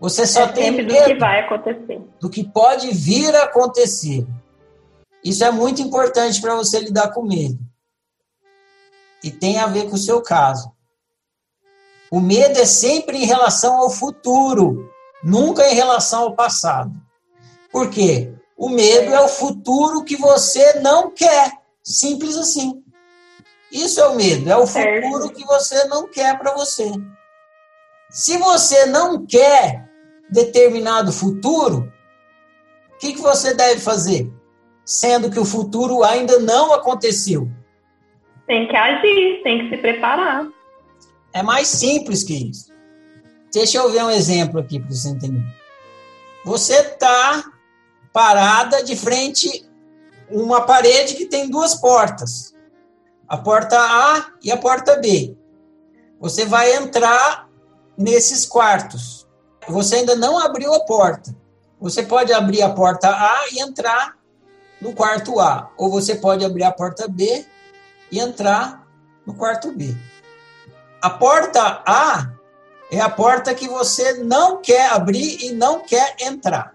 [0.00, 2.02] Você só é tem medo do que vai acontecer.
[2.18, 4.26] Do que pode vir a acontecer.
[5.22, 7.56] Isso é muito importante para você lidar com medo.
[9.22, 10.76] E tem a ver com o seu caso.
[12.10, 14.90] O medo é sempre em relação ao futuro.
[15.22, 16.92] Nunca em relação ao passado.
[17.70, 18.32] Por quê?
[18.56, 21.52] O medo é o futuro que você não quer.
[21.82, 22.82] Simples assim.
[23.70, 26.90] Isso é o medo, é o futuro que você não quer para você.
[28.10, 29.86] Se você não quer
[30.30, 31.92] determinado futuro,
[32.94, 34.30] o que, que você deve fazer?
[34.84, 37.48] Sendo que o futuro ainda não aconteceu.
[38.46, 40.46] Tem que agir, tem que se preparar.
[41.38, 42.72] É mais simples que isso.
[43.52, 45.46] Deixa eu ver um exemplo aqui para você entender.
[46.44, 47.44] Você está
[48.12, 49.64] parada de frente
[50.28, 52.52] uma parede que tem duas portas.
[53.28, 55.36] A porta A e a porta B.
[56.18, 57.48] Você vai entrar
[57.96, 59.24] nesses quartos.
[59.68, 61.32] Você ainda não abriu a porta.
[61.80, 64.18] Você pode abrir a porta A e entrar
[64.80, 67.46] no quarto A, ou você pode abrir a porta B
[68.10, 68.84] e entrar
[69.24, 69.94] no quarto B.
[71.00, 72.28] A porta A
[72.90, 76.74] é a porta que você não quer abrir e não quer entrar.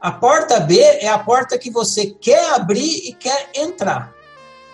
[0.00, 4.14] A porta B é a porta que você quer abrir e quer entrar.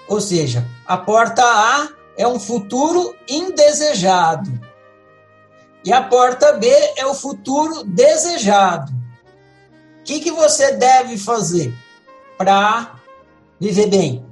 [0.09, 4.51] Ou seja, a porta A é um futuro indesejado.
[5.85, 8.93] E a porta B é o futuro desejado.
[10.01, 11.72] O que, que você deve fazer
[12.36, 12.97] para
[13.59, 14.27] viver bem?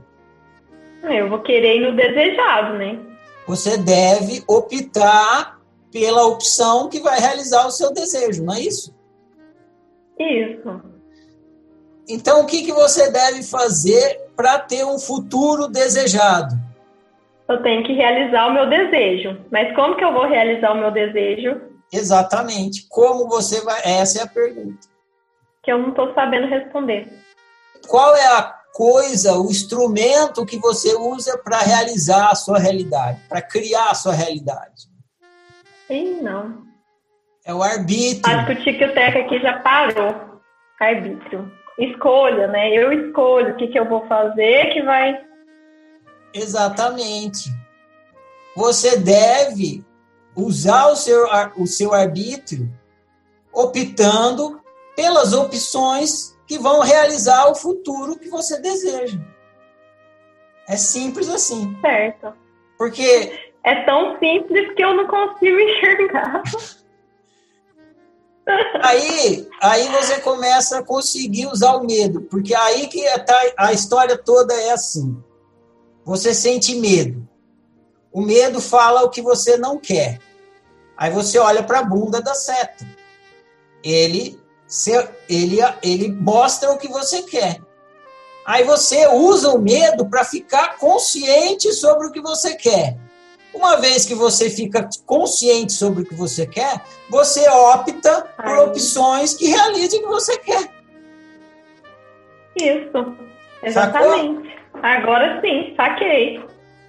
[1.05, 2.99] Eu vou querer ir no desejado, né?
[3.49, 5.59] Você deve optar
[5.91, 8.95] pela opção que vai realizar o seu desejo, não é isso?
[10.19, 10.83] Isso.
[12.07, 16.55] Então, o que, que você deve fazer para ter um futuro desejado?
[17.49, 19.41] Eu tenho que realizar o meu desejo.
[19.51, 21.59] Mas como que eu vou realizar o meu desejo?
[21.91, 22.87] Exatamente.
[22.91, 23.81] Como você vai.
[23.83, 24.87] Essa é a pergunta.
[25.63, 27.09] Que eu não estou sabendo responder.
[27.87, 33.43] Qual é a coisa, o instrumento que você usa para realizar a sua realidade, para
[33.43, 34.87] criar a sua realidade?
[35.89, 36.63] Sim, não.
[37.45, 38.33] É o arbítrio.
[38.33, 40.15] Acho que o Tico-Teca aqui já parou.
[40.79, 41.51] Arbítrio.
[41.77, 42.71] Escolha, né?
[42.71, 45.25] Eu escolho o que, que eu vou fazer que vai.
[46.33, 47.51] Exatamente.
[48.55, 49.85] Você deve
[50.37, 51.27] usar o seu,
[51.57, 52.71] o seu arbítrio
[53.53, 54.61] optando
[54.95, 59.21] pelas opções que vão realizar o futuro que você deseja.
[60.67, 61.77] É simples assim.
[61.81, 62.33] Certo.
[62.79, 63.51] Porque.
[63.63, 66.43] É tão simples que eu não consigo enxergar.
[68.83, 74.17] Aí, aí você começa a conseguir usar o medo, porque aí que tá, a história
[74.17, 75.23] toda é assim.
[76.03, 77.29] Você sente medo.
[78.11, 80.19] O medo fala o que você não quer.
[80.97, 82.87] Aí você olha para a bunda da seta.
[83.85, 84.41] Ele,
[85.29, 87.61] ele, ele mostra o que você quer.
[88.45, 92.97] Aí você usa o medo para ficar consciente sobre o que você quer.
[93.53, 99.35] Uma vez que você fica consciente sobre o que você quer, você opta por opções
[99.35, 100.71] que realizem o que você quer.
[102.57, 103.17] Isso,
[103.63, 104.49] exatamente.
[104.49, 104.81] Sacou?
[104.83, 106.41] Agora sim, saquei.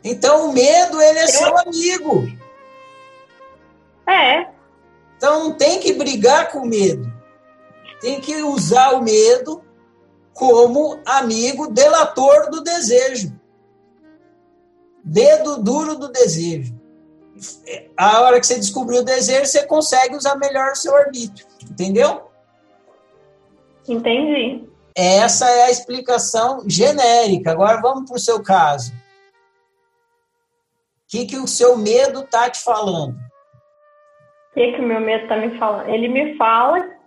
[0.03, 1.27] Então o medo, ele é Eu...
[1.27, 2.27] seu amigo.
[4.07, 4.47] É.
[5.17, 7.18] Então não tem que brigar com o medo.
[8.01, 9.63] Tem que usar o medo
[10.33, 13.39] como amigo delator do desejo
[15.09, 16.77] dedo duro do desejo.
[17.97, 21.47] A hora que você descobriu o desejo, você consegue usar melhor o seu arbítrio.
[21.69, 22.29] Entendeu?
[23.87, 24.67] Entendi.
[24.95, 27.51] Essa é a explicação genérica.
[27.51, 28.91] Agora vamos para o seu caso.
[28.91, 28.95] O
[31.07, 33.15] que, que o seu medo está te falando?
[33.15, 35.89] O que, que o meu medo está me falando?
[35.89, 36.98] Ele me fala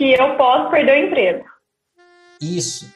[0.00, 1.44] que eu posso perder o emprego.
[2.40, 2.90] Isso.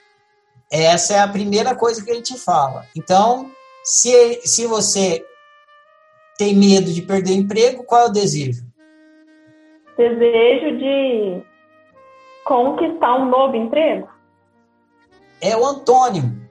[0.73, 2.87] Essa é a primeira coisa que ele te fala.
[2.97, 3.51] Então,
[3.85, 5.23] se, se você
[6.39, 8.65] tem medo de perder o emprego, qual é o desejo?
[9.99, 11.43] Desejo de
[12.43, 14.09] conquistar um novo emprego.
[15.43, 16.49] É o antônimo.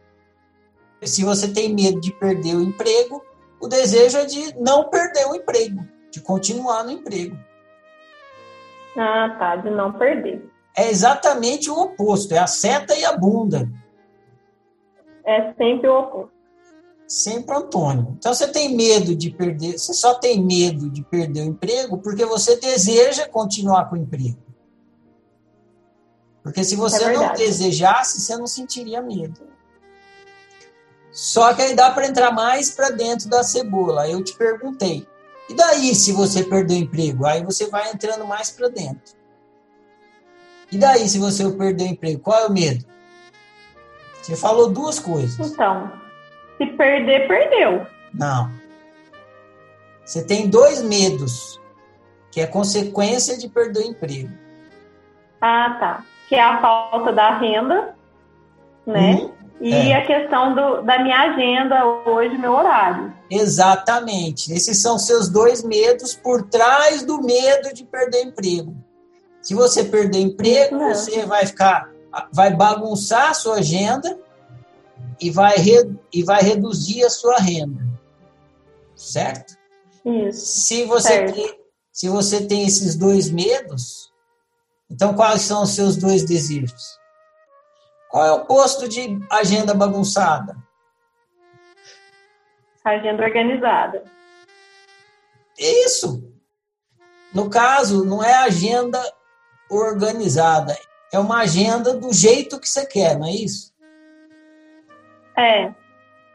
[1.01, 3.25] Se você tem medo de perder o emprego,
[3.59, 7.35] o desejo é de não perder o emprego, de continuar no emprego.
[8.97, 10.49] Ah, tá, de não perder.
[10.75, 13.69] É exatamente o oposto, é a seta e a bunda.
[15.25, 16.33] É sempre o oposto
[17.13, 18.15] sempre Antônio.
[18.17, 22.25] Então você tem medo de perder, você só tem medo de perder o emprego porque
[22.25, 24.41] você deseja continuar com o emprego.
[26.41, 29.41] Porque se você é não desejasse, você não sentiria medo.
[31.11, 34.09] Só que aí dá para entrar mais para dentro da cebola.
[34.09, 35.07] Eu te perguntei.
[35.49, 37.25] E daí se você perder o emprego?
[37.25, 39.15] Aí você vai entrando mais para dentro.
[40.71, 42.19] E daí se você perder o emprego?
[42.19, 42.85] Qual é o medo?
[44.21, 45.51] Você falou duas coisas.
[45.51, 45.91] Então,
[46.57, 47.85] se perder, perdeu.
[48.13, 48.49] Não.
[50.05, 51.61] Você tem dois medos,
[52.31, 54.31] que é consequência de perder o emprego.
[55.41, 56.05] Ah, tá.
[56.29, 57.95] Que é a falta da renda,
[58.85, 59.15] né?
[59.15, 59.42] Uhum.
[59.61, 59.95] E é.
[59.95, 63.13] a questão do, da minha agenda hoje, meu horário.
[63.29, 64.51] Exatamente.
[64.51, 68.75] Esses são seus dois medos por trás do medo de perder emprego.
[69.41, 71.89] Se você perder emprego, você vai ficar,
[72.31, 74.17] vai bagunçar a sua agenda
[75.19, 77.83] e vai, re, e vai reduzir a sua renda.
[78.95, 79.57] Certo?
[80.05, 80.45] Isso.
[80.45, 81.35] Se você, certo.
[81.35, 81.59] Tem,
[81.91, 84.11] se você tem esses dois medos,
[84.89, 87.02] então quais são os seus dois desejos?
[88.13, 90.55] Qual é o posto de agenda bagunçada?
[92.85, 94.03] Agenda organizada.
[95.57, 96.31] Isso.
[97.33, 99.01] No caso, não é agenda
[99.67, 100.77] organizada,
[101.11, 103.73] é uma agenda do jeito que você quer, não é isso?
[105.35, 105.73] É.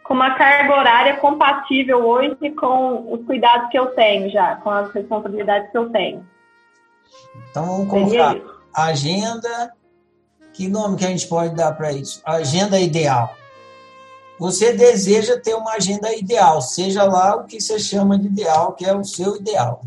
[0.02, 4.92] Com uma carga horária compatível hoje com os cuidados que eu tenho já, com as
[4.92, 6.28] responsabilidades que eu tenho.
[7.50, 8.36] Então vamos colocar
[8.74, 9.77] agenda
[10.58, 12.20] que nome que a gente pode dar para isso?
[12.24, 13.32] Agenda ideal.
[14.40, 18.84] Você deseja ter uma agenda ideal, seja lá o que você chama de ideal, que
[18.84, 19.82] é o seu ideal.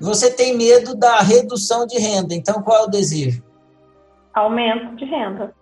[0.00, 3.42] Você tem medo da redução de renda, então qual é o desejo?
[4.32, 5.52] Aumento de renda.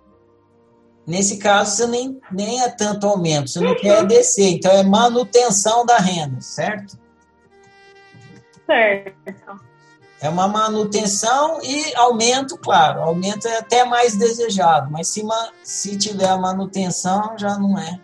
[1.06, 5.86] Nesse caso, você nem, nem é tanto aumento, você não quer descer, então é manutenção
[5.86, 6.98] da renda, certo?
[8.66, 9.67] Certo.
[10.20, 13.02] É uma manutenção e aumento, claro.
[13.02, 15.22] Aumento é até mais desejado, mas se,
[15.62, 17.98] se tiver manutenção, já não é.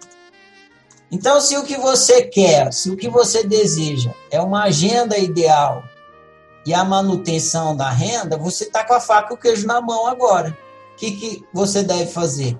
[1.10, 5.82] Então, se o que você quer, se o que você deseja é uma agenda ideal
[6.66, 10.06] e a manutenção da renda, você está com a faca e o queijo na mão
[10.06, 10.56] agora.
[10.92, 12.56] O que, que você deve fazer?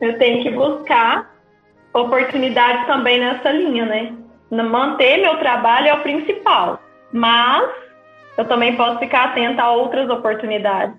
[0.00, 1.32] Eu tenho que buscar
[1.92, 4.14] oportunidades também nessa linha, né?
[4.50, 6.80] Manter meu trabalho é o principal,
[7.12, 7.70] mas
[8.36, 10.96] eu também posso ficar atenta a outras oportunidades.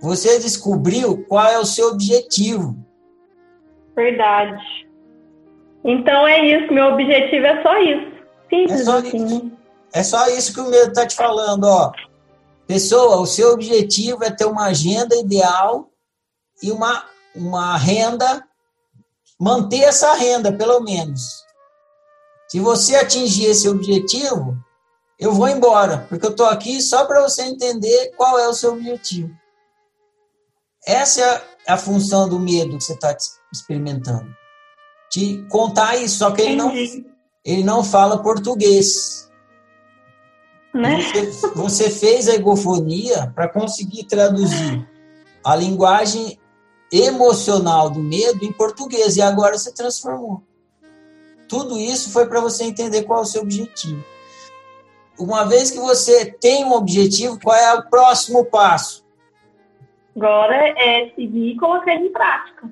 [0.00, 2.76] Você descobriu qual é o seu objetivo.
[3.94, 4.62] Verdade.
[5.84, 8.12] Então é isso, meu objetivo é só isso.
[8.50, 9.24] Simples é só assim.
[9.24, 9.52] Isso.
[9.92, 11.92] É só isso que o medo está te falando, ó.
[12.66, 15.88] Pessoa, o seu objetivo é ter uma agenda ideal
[16.62, 17.04] e uma,
[17.34, 18.44] uma renda,
[19.40, 21.44] manter essa renda, pelo menos.
[22.48, 24.56] Se você atingir esse objetivo,
[25.18, 28.74] eu vou embora, porque eu estou aqui só para você entender qual é o seu
[28.74, 29.34] objetivo.
[30.86, 31.22] Essa
[31.66, 33.16] é a função do medo que você está
[33.52, 34.28] experimentando.
[35.10, 36.72] Te contar isso, só que ele não,
[37.44, 39.30] ele não fala português.
[40.74, 41.00] Né?
[41.00, 44.86] Você, você fez a egofonia para conseguir traduzir
[45.42, 46.38] a linguagem
[46.92, 50.42] emocional do medo em português e agora você transformou.
[51.48, 54.04] Tudo isso foi para você entender qual é o seu objetivo
[55.18, 59.04] uma vez que você tem um objetivo, qual é o próximo passo?
[60.16, 62.70] Agora é seguir e colocar em prática.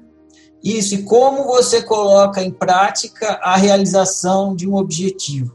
[0.63, 5.55] Isso, e como você coloca em prática a realização de um objetivo?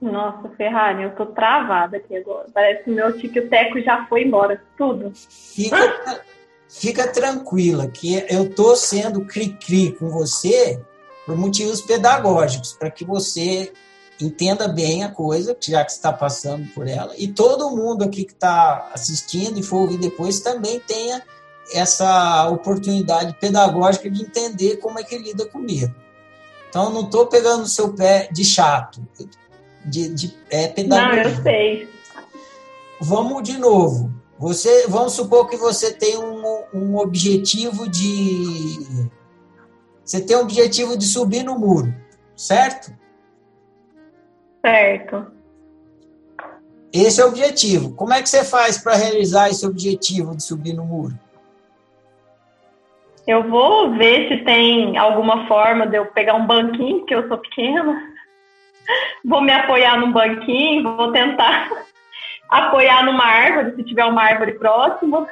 [0.00, 2.46] Nossa, Ferrari, eu tô travada aqui agora.
[2.54, 5.12] Parece que meu tic-teco já foi embora, tudo.
[5.14, 6.22] Fica,
[6.68, 10.80] fica tranquila, que eu tô sendo cri-cri com você
[11.26, 13.72] por motivos pedagógicos, para que você
[14.24, 18.32] entenda bem a coisa, já que está passando por ela, e todo mundo aqui que
[18.32, 21.22] está assistindo e for ouvir depois também tenha
[21.72, 25.94] essa oportunidade pedagógica de entender como é que lida com medo.
[26.68, 29.06] Então, não estou pegando o seu pé de chato,
[29.84, 31.24] de, de é pedagogia.
[31.24, 31.88] Não, eu sei.
[33.00, 34.12] Vamos de novo.
[34.38, 39.10] Você, vamos supor que você tem um, um objetivo de.
[40.04, 41.94] Você tem um objetivo de subir no muro,
[42.36, 42.92] certo?
[44.60, 45.26] Certo.
[46.92, 47.94] Esse é o objetivo.
[47.94, 51.14] Como é que você faz para realizar esse objetivo de subir no muro?
[53.26, 57.38] Eu vou ver se tem alguma forma de eu pegar um banquinho, porque eu sou
[57.38, 58.02] pequena.
[59.24, 61.70] Vou me apoiar num banquinho, vou tentar
[62.50, 65.28] apoiar numa árvore, se tiver uma árvore próxima.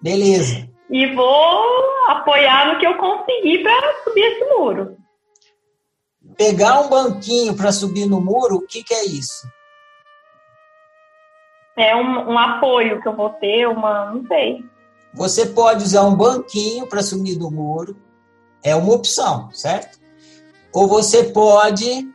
[0.00, 0.68] Beleza.
[0.90, 1.64] E vou
[2.08, 4.96] apoiar no que eu conseguir para subir esse muro.
[6.36, 9.48] Pegar um banquinho para subir no muro, o que, que é isso?
[11.76, 14.12] É um, um, apoio que eu vou ter, uma.
[14.12, 14.64] não sei.
[15.14, 17.96] Você pode usar um banquinho para subir no muro,
[18.62, 19.98] é uma opção, certo?
[20.72, 22.08] Ou você pode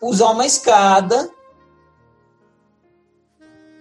[0.00, 1.28] usar uma escada,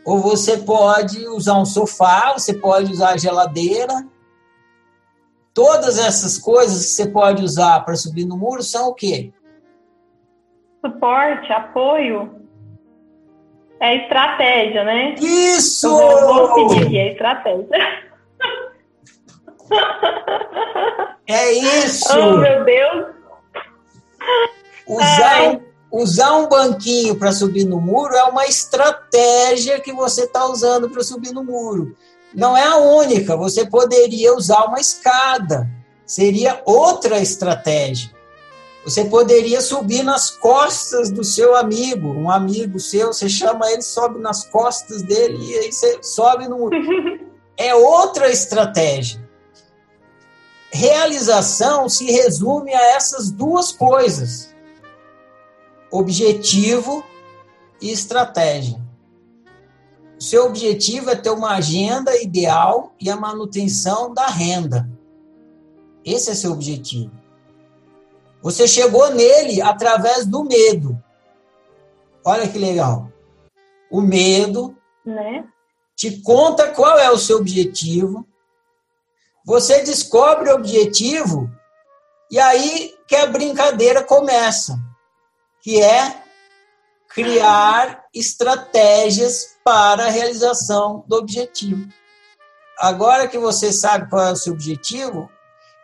[0.03, 4.07] ou você pode usar um sofá, você pode usar a geladeira.
[5.53, 9.31] Todas essas coisas que você pode usar para subir no muro são o quê?
[10.83, 12.39] Suporte, apoio.
[13.81, 15.15] É estratégia, né?
[15.19, 15.87] Isso!
[15.87, 17.67] Eu vou pedir aqui, é estratégia.
[21.27, 22.09] É isso!
[22.17, 23.07] Oh, meu Deus!
[24.87, 25.59] Usar,
[25.91, 31.03] usar um banquinho para subir no muro é uma estratégia que você está usando para
[31.03, 31.95] subir no muro.
[32.33, 35.69] Não é a única, você poderia usar uma escada.
[36.05, 38.09] Seria outra estratégia.
[38.89, 44.19] Você poderia subir nas costas do seu amigo, um amigo seu, você chama ele, sobe
[44.19, 46.69] nas costas dele e aí você sobe no.
[47.55, 49.21] É outra estratégia.
[50.71, 54.55] Realização se resume a essas duas coisas:
[55.91, 57.03] objetivo
[57.81, 58.81] e estratégia.
[60.17, 64.89] O seu objetivo é ter uma agenda ideal e a manutenção da renda.
[66.03, 67.18] Esse é seu objetivo.
[68.41, 71.01] Você chegou nele através do medo.
[72.25, 73.11] Olha que legal.
[73.91, 75.45] O medo né?
[75.95, 78.25] te conta qual é o seu objetivo.
[79.45, 81.49] Você descobre o objetivo
[82.31, 84.79] e aí que a brincadeira começa,
[85.61, 86.23] que é
[87.07, 91.87] criar estratégias para a realização do objetivo.
[92.77, 95.29] Agora que você sabe qual é o seu objetivo,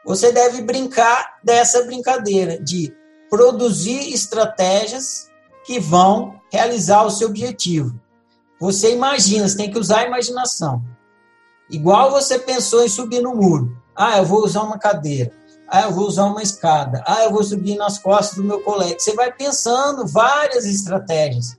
[0.06, 2.96] você deve brincar dessa brincadeira de
[3.30, 5.30] produzir estratégias
[5.66, 8.00] que vão realizar o seu objetivo.
[8.60, 10.84] Você imagina, você tem que usar a imaginação.
[11.70, 13.76] Igual você pensou em subir no muro.
[13.96, 15.32] Ah, eu vou usar uma cadeira.
[15.68, 17.04] Ah, eu vou usar uma escada.
[17.08, 19.00] Ah, eu vou subir nas costas do meu colega.
[19.00, 21.58] Você vai pensando várias estratégias.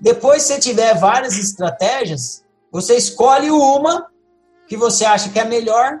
[0.00, 4.08] Depois, se você tiver várias estratégias, você escolhe uma
[4.66, 6.00] que você acha que é melhor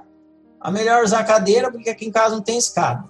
[0.64, 3.04] a melhor usar cadeira, porque aqui em casa não tem escada.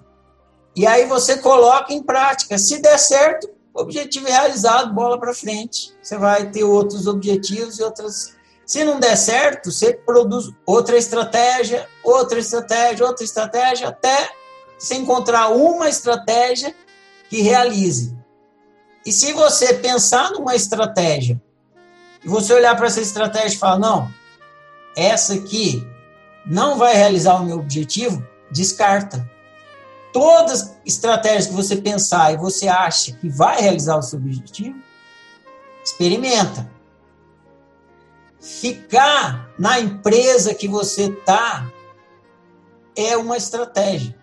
[0.75, 2.57] E aí você coloca em prática.
[2.57, 5.95] Se der certo, objetivo realizado, bola para frente.
[6.03, 8.35] Você vai ter outros objetivos e outras.
[8.65, 14.31] Se não der certo, você produz outra estratégia, outra estratégia, outra estratégia, até
[14.77, 16.75] você encontrar uma estratégia
[17.29, 18.13] que realize.
[19.05, 21.41] E se você pensar numa estratégia
[22.21, 24.11] e você olhar para essa estratégia e falar, não,
[24.97, 25.94] essa aqui
[26.45, 29.29] não vai realizar o meu objetivo, descarta.
[30.13, 34.79] Todas as estratégias que você pensar e você acha que vai realizar o seu objetivo,
[35.83, 36.69] experimenta.
[38.39, 41.71] Ficar na empresa que você está
[42.95, 44.15] é uma estratégia.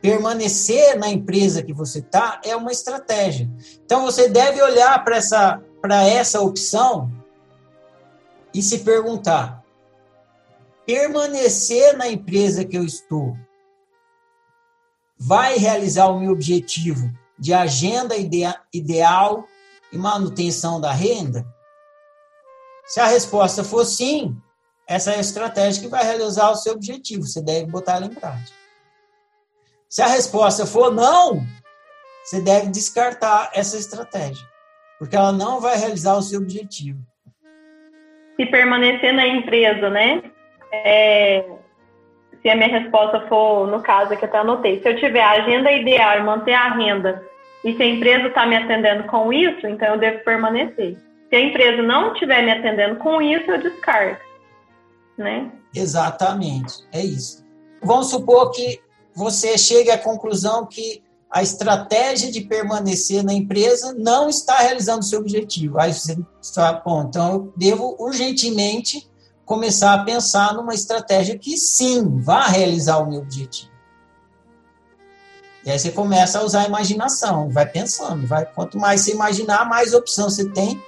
[0.00, 3.48] Permanecer na empresa que você está é uma estratégia.
[3.84, 5.60] Então você deve olhar para essa,
[6.08, 7.12] essa opção
[8.54, 9.59] e se perguntar:
[10.90, 13.38] permanecer na empresa que eu estou
[15.16, 17.08] vai realizar o meu objetivo
[17.38, 19.46] de agenda ideal
[19.92, 21.46] e manutenção da renda?
[22.86, 24.36] Se a resposta for sim,
[24.84, 27.24] essa é a estratégia que vai realizar o seu objetivo.
[27.24, 28.58] Você deve botar ela em prática.
[29.88, 31.46] Se a resposta for não,
[32.24, 34.44] você deve descartar essa estratégia,
[34.98, 36.98] porque ela não vai realizar o seu objetivo.
[38.34, 40.29] Se permanecer na empresa, né?
[40.72, 41.44] É,
[42.42, 45.32] se a minha resposta for, no caso que eu até anotei, se eu tiver a
[45.32, 47.22] agenda ideal e manter a renda,
[47.64, 50.96] e se a empresa está me atendendo com isso, então eu devo permanecer.
[51.28, 54.24] Se a empresa não estiver me atendendo com isso, eu descarto.
[55.18, 55.50] Né?
[55.74, 57.44] Exatamente, é isso.
[57.82, 58.80] Vamos supor que
[59.14, 65.04] você chegue à conclusão que a estratégia de permanecer na empresa não está realizando o
[65.04, 65.78] seu objetivo.
[65.78, 69.09] Aí você está, bom, então eu devo urgentemente
[69.50, 73.68] começar a pensar numa estratégia que sim vá realizar o meu objetivo.
[75.64, 79.68] E aí você começa a usar a imaginação, vai pensando, vai quanto mais você imaginar,
[79.68, 80.80] mais opção você tem.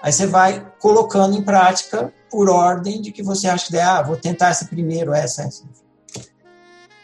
[0.00, 4.16] Aí você vai colocando em prática por ordem de que você acha que ah, vou
[4.16, 5.64] tentar essa primeiro, essa, essa.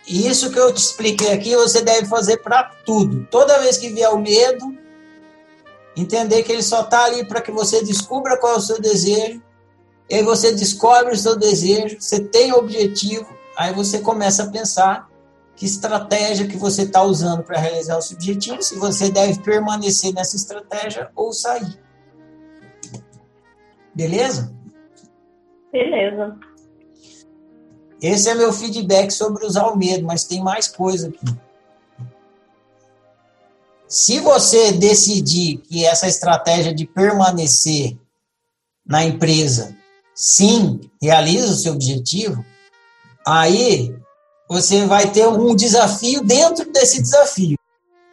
[0.07, 3.27] Isso que eu te expliquei aqui, você deve fazer para tudo.
[3.29, 4.73] Toda vez que vier o medo,
[5.97, 9.45] entender que ele só está ali para que você descubra qual é o seu desejo
[10.09, 13.27] e aí você descobre o seu desejo, você tem objetivo,
[13.57, 15.11] aí você começa a pensar
[15.57, 20.12] que estratégia que você está usando para realizar o seu objetivo, se você deve permanecer
[20.12, 21.81] nessa estratégia ou sair.
[23.95, 24.55] Beleza?
[25.73, 26.39] Beleza.
[28.01, 31.27] Esse é meu feedback sobre usar o medo, mas tem mais coisa aqui.
[33.89, 37.97] Se você decidir que essa estratégia de permanecer
[38.85, 39.74] na empresa
[40.16, 42.44] sim realiza o seu objetivo,
[43.26, 43.94] aí
[44.48, 47.56] você vai ter um desafio dentro desse desafio.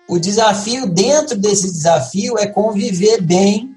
[0.10, 3.74] O desafio dentro desse desafio é conviver bem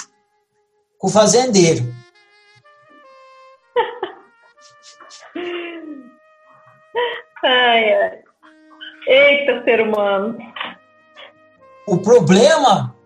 [0.99, 1.85] com o fazendeiro.
[7.45, 8.19] ai, ai.
[9.07, 10.37] Eita, ser humano.
[11.87, 12.97] O problema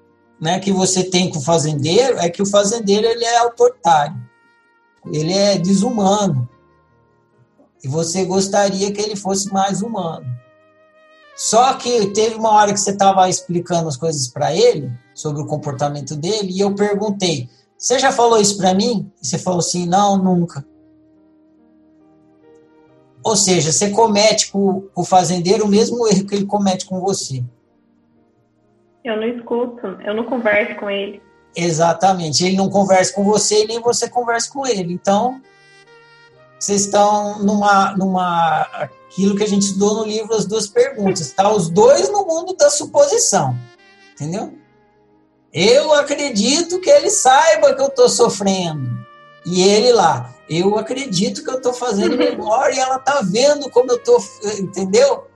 [0.40, 4.16] né, que você tem com o fazendeiro é que o fazendeiro ele é autoritário,
[5.06, 6.48] ele é desumano.
[7.82, 10.26] E você gostaria que ele fosse mais humano.
[11.34, 15.46] Só que teve uma hora que você estava explicando as coisas para ele, sobre o
[15.46, 17.48] comportamento dele, e eu perguntei:
[17.78, 19.10] Você já falou isso para mim?
[19.22, 20.64] E você falou assim: Não, nunca.
[23.22, 27.42] Ou seja, você comete com, o fazendeiro o mesmo erro que ele comete com você.
[29.02, 31.22] Eu não escuto, eu não converso com ele.
[31.54, 34.92] Exatamente, ele não conversa com você e nem você conversa com ele.
[34.92, 35.40] Então,
[36.58, 38.62] vocês estão numa, numa
[39.10, 41.32] aquilo que a gente estudou no livro As Duas Perguntas.
[41.32, 43.58] Tá os dois no mundo da suposição,
[44.12, 44.52] entendeu?
[45.52, 48.88] Eu acredito que ele saiba que eu estou sofrendo.
[49.44, 53.90] E ele lá, eu acredito que eu estou fazendo melhor e ela está vendo como
[53.90, 54.22] eu estou,
[54.58, 55.26] entendeu?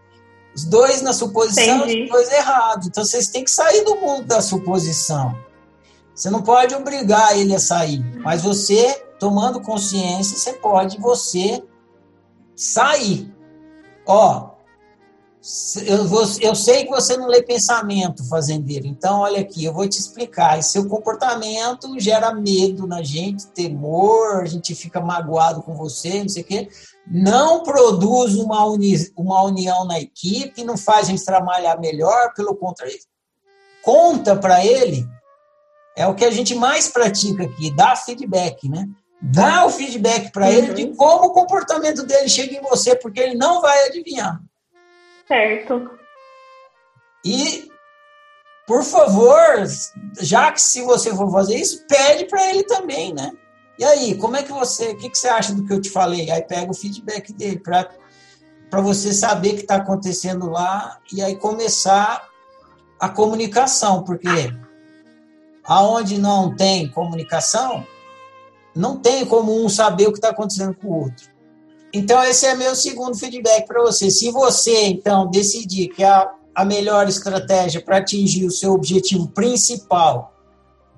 [0.54, 2.04] Os dois na suposição, Entendi.
[2.04, 2.86] os dois errados.
[2.86, 5.36] Então vocês têm que sair do mundo da suposição.
[6.14, 11.62] Você não pode obrigar ele a sair, mas você, tomando consciência, você pode você
[12.54, 13.34] sair.
[14.06, 14.50] Ó,
[15.84, 16.06] eu,
[16.40, 18.86] eu sei que você não lê pensamento, fazendeiro.
[18.86, 20.58] Então, olha aqui, eu vou te explicar.
[20.58, 26.28] Esse seu comportamento gera medo na gente, temor, a gente fica magoado com você, não
[26.28, 26.68] sei o quê
[27.06, 32.56] não produz uma, uni, uma união na equipe, não faz a gente trabalhar melhor, pelo
[32.56, 32.96] contrário,
[33.82, 35.06] conta para ele,
[35.96, 38.88] é o que a gente mais pratica aqui, dá feedback, né?
[39.20, 40.52] Dá o feedback para uhum.
[40.52, 44.40] ele de como o comportamento dele chega em você, porque ele não vai adivinhar.
[45.26, 45.90] Certo.
[47.24, 47.70] E,
[48.66, 49.64] por favor,
[50.20, 53.32] já que se você for fazer isso, pede para ele também, né?
[53.78, 55.90] E aí, como é que você, o que, que você acha do que eu te
[55.90, 56.30] falei?
[56.30, 57.88] Aí pega o feedback dele para
[58.70, 62.28] para você saber o que está acontecendo lá e aí começar
[62.98, 64.26] a comunicação, porque
[65.64, 67.86] aonde não tem comunicação,
[68.74, 71.32] não tem como um saber o que está acontecendo com o outro.
[71.92, 74.10] Então, esse é meu segundo feedback para você.
[74.10, 80.34] Se você, então, decidir que a, a melhor estratégia para atingir o seu objetivo principal,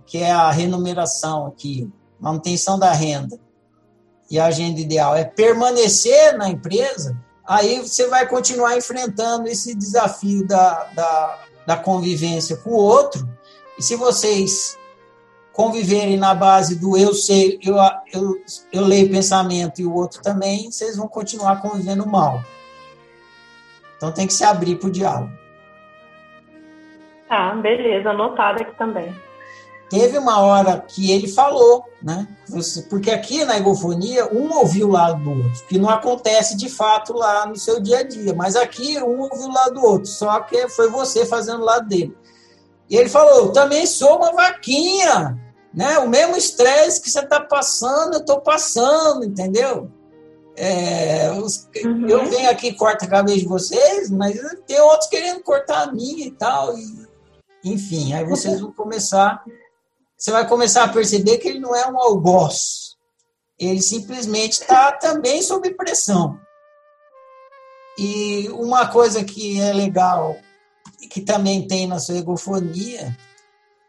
[0.06, 3.38] que é a remuneração aqui, manutenção da renda
[4.30, 7.16] e a agenda ideal é permanecer na empresa,
[7.47, 13.28] aí você vai continuar enfrentando esse desafio da, da, da convivência com o outro.
[13.78, 14.78] E se vocês
[15.53, 17.77] conviverem na base do eu sei, eu,
[18.12, 18.43] eu,
[18.73, 22.43] eu leio pensamento e o outro também, vocês vão continuar convivendo mal.
[23.97, 25.32] Então tem que se abrir para o diálogo.
[27.28, 29.15] Tá, beleza, anotado aqui também
[29.89, 32.27] teve uma hora que ele falou, né?
[32.89, 37.12] Porque aqui na egofonia, um ouviu o lado do outro, que não acontece de fato
[37.12, 40.40] lá no seu dia a dia, mas aqui um ouviu o lado do outro, só
[40.40, 42.16] que foi você fazendo o lado dele.
[42.88, 45.36] E ele falou: também sou uma vaquinha,
[45.72, 45.98] né?
[45.98, 49.90] O mesmo estresse que você está passando, eu estou passando, entendeu?
[50.56, 52.08] É, os, uhum.
[52.08, 55.92] Eu venho aqui e corto a cabeça de vocês, mas tem outros querendo cortar a
[55.92, 56.76] minha e tal.
[56.76, 57.06] E,
[57.64, 59.44] enfim, aí vocês vão começar
[60.16, 62.96] você vai começar a perceber que ele não é um algoz.
[63.58, 66.38] Ele simplesmente está também sob pressão.
[67.98, 70.36] E uma coisa que é legal,
[71.07, 73.16] que também tem na sua egofonia,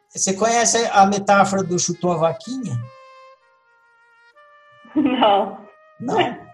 [0.09, 2.77] você conhece a metáfora do chutou a vaquinha?
[4.95, 5.67] Não.
[5.99, 6.47] Não.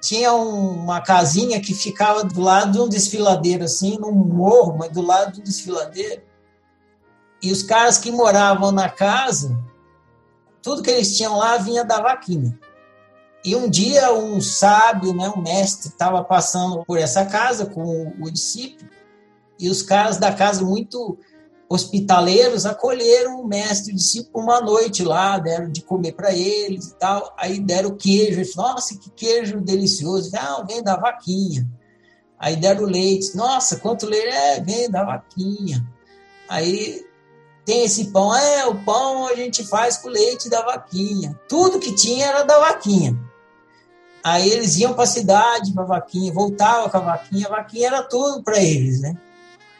[0.00, 5.02] Tinha uma casinha que ficava do lado de um desfiladeiro, assim, num morro, mas do
[5.02, 6.22] lado do desfiladeiro.
[7.42, 9.58] E os caras que moravam na casa,
[10.62, 12.58] tudo que eles tinham lá vinha da vaquinha.
[13.44, 18.30] E um dia um sábio, né, um mestre, estava passando por essa casa com o
[18.30, 18.90] discípulo,
[19.58, 21.18] e os caras da casa, muito
[21.68, 26.86] hospitaleiros, acolheram o mestre e o discípulo uma noite lá, deram de comer para eles
[26.86, 27.34] e tal.
[27.36, 30.30] Aí deram queijo, falaram, nossa, que queijo delicioso.
[30.34, 31.68] Ah, vem da vaquinha.
[32.38, 34.28] Aí deram leite, nossa, quanto leite?
[34.28, 35.86] É, vem da vaquinha.
[36.48, 37.04] Aí
[37.66, 38.34] tem esse pão.
[38.34, 41.38] É, o pão a gente faz com leite da vaquinha.
[41.48, 43.18] Tudo que tinha era da vaquinha.
[44.28, 47.86] Aí eles iam para a cidade, para a vaquinha, voltavam com a vaquinha, a vaquinha
[47.86, 49.16] era tudo para eles, né?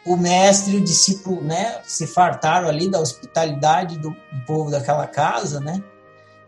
[0.03, 5.05] O mestre e o discípulo, né, se fartaram ali da hospitalidade do, do povo daquela
[5.05, 5.83] casa, né?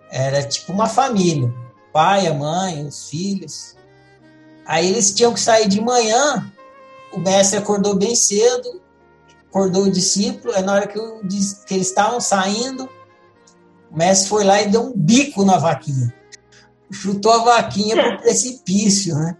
[0.10, 1.54] Era tipo uma família,
[1.94, 3.76] pai, a mãe, os filhos.
[4.66, 6.52] Aí eles tinham que sair de manhã.
[7.14, 8.82] O mestre acordou bem cedo,
[9.48, 11.20] acordou o discípulo, é na hora que, eu,
[11.68, 12.90] que eles estavam saindo,
[13.92, 16.21] o mestre foi lá e deu um bico na vaquinha.
[16.92, 19.38] Chutou a vaquinha para o precipício, né?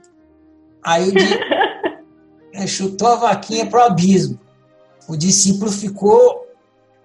[0.84, 2.68] Aí o di...
[2.68, 4.40] chutou a vaquinha para o abismo.
[5.08, 6.48] O discípulo ficou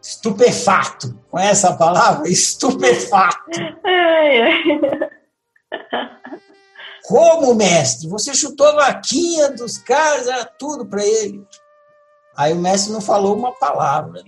[0.00, 1.18] estupefato.
[1.30, 2.28] Conhece a palavra?
[2.28, 3.50] Estupefato.
[7.06, 8.08] Como, mestre?
[8.08, 11.46] Você chutou a vaquinha dos caras, era tudo para ele.
[12.36, 14.22] Aí o mestre não falou uma palavra.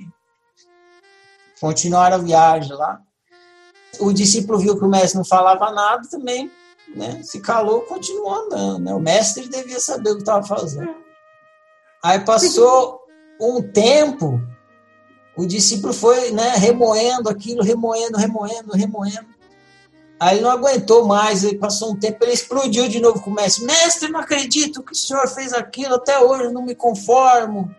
[1.61, 3.01] Continuaram a viagem lá.
[4.01, 6.51] O discípulo viu que o mestre não falava nada também,
[6.95, 7.21] né?
[7.23, 8.85] Se calou, continuou andando.
[8.85, 8.95] Né?
[8.95, 10.95] O mestre devia saber o que estava fazendo.
[12.03, 13.01] Aí passou
[13.41, 14.41] um tempo,
[15.37, 19.39] o discípulo foi né, remoendo aquilo, remoendo, remoendo, remoendo.
[20.21, 23.35] Aí ele não aguentou mais, ele passou um tempo, ele explodiu de novo com o
[23.35, 23.65] mestre.
[23.65, 27.73] Mestre, não acredito que o senhor fez aquilo, até hoje não me conformo.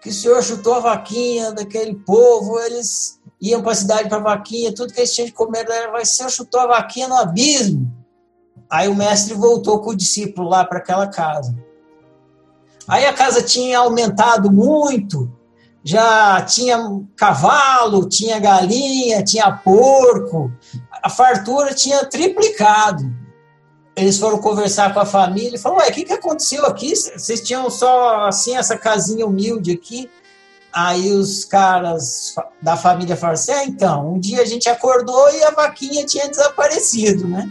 [0.00, 4.72] Que o senhor chutou a vaquinha daquele povo, eles iam para a cidade para vaquinha,
[4.72, 7.92] tudo que eles tinham de comer era, vai ser, chutou a vaquinha no abismo.
[8.70, 11.52] Aí o mestre voltou com o discípulo lá para aquela casa.
[12.86, 15.30] Aí a casa tinha aumentado muito,
[15.82, 16.78] já tinha
[17.16, 20.52] cavalo, tinha galinha, tinha porco,
[21.02, 23.04] a fartura tinha triplicado.
[23.94, 26.94] Eles foram conversar com a família e falaram: Ué, o que, que aconteceu aqui?
[26.94, 30.08] Vocês tinham só assim essa casinha humilde aqui?
[30.72, 35.42] Aí os caras da família falaram assim: é, então, um dia a gente acordou e
[35.44, 37.50] a vaquinha tinha desaparecido, né?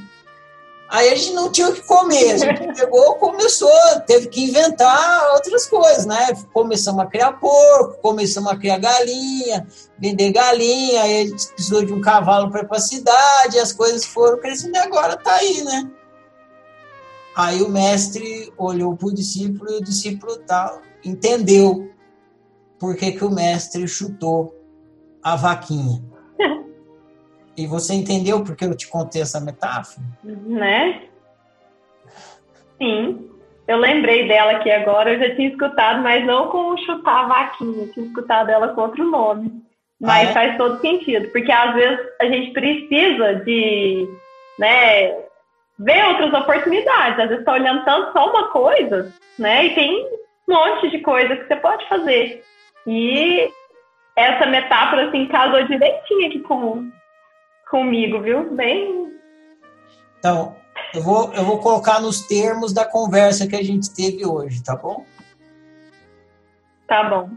[0.89, 3.71] Aí a gente não tinha o que comer, a gente pegou, começou,
[4.05, 6.35] teve que inventar outras coisas, né?
[6.51, 9.65] Começamos a criar porco, começamos a criar galinha,
[9.97, 13.71] vender galinha, aí a gente precisou de um cavalo para ir para a cidade, as
[13.71, 15.89] coisas foram crescendo e agora tá aí, né?
[17.37, 21.89] Aí o mestre olhou para o discípulo e o discípulo tal, entendeu
[22.81, 24.59] por que, que o mestre chutou
[25.23, 26.01] a vaquinha.
[27.57, 30.07] E você entendeu porque eu te contei essa metáfora?
[30.23, 31.01] Né?
[32.77, 33.29] Sim.
[33.67, 37.87] Eu lembrei dela aqui agora, eu já tinha escutado, mas não com chutar a vaquinha,
[37.87, 39.61] tinha escutado ela com outro nome.
[39.99, 40.33] Mas ah, é?
[40.33, 44.07] faz todo sentido, porque às vezes a gente precisa de
[44.57, 45.11] né,
[45.77, 47.19] ver outras oportunidades.
[47.19, 49.65] Às vezes está olhando tanto só uma coisa, né?
[49.65, 50.05] E tem
[50.47, 52.43] um monte de coisa que você pode fazer.
[52.87, 53.51] E
[54.15, 56.91] essa metáfora assim casou direitinho aqui com,
[57.69, 58.55] comigo, viu?
[58.55, 59.11] Bem.
[60.19, 60.55] Então,
[60.93, 64.75] eu vou, eu vou colocar nos termos da conversa que a gente teve hoje, tá
[64.75, 65.05] bom?
[66.87, 67.29] Tá bom.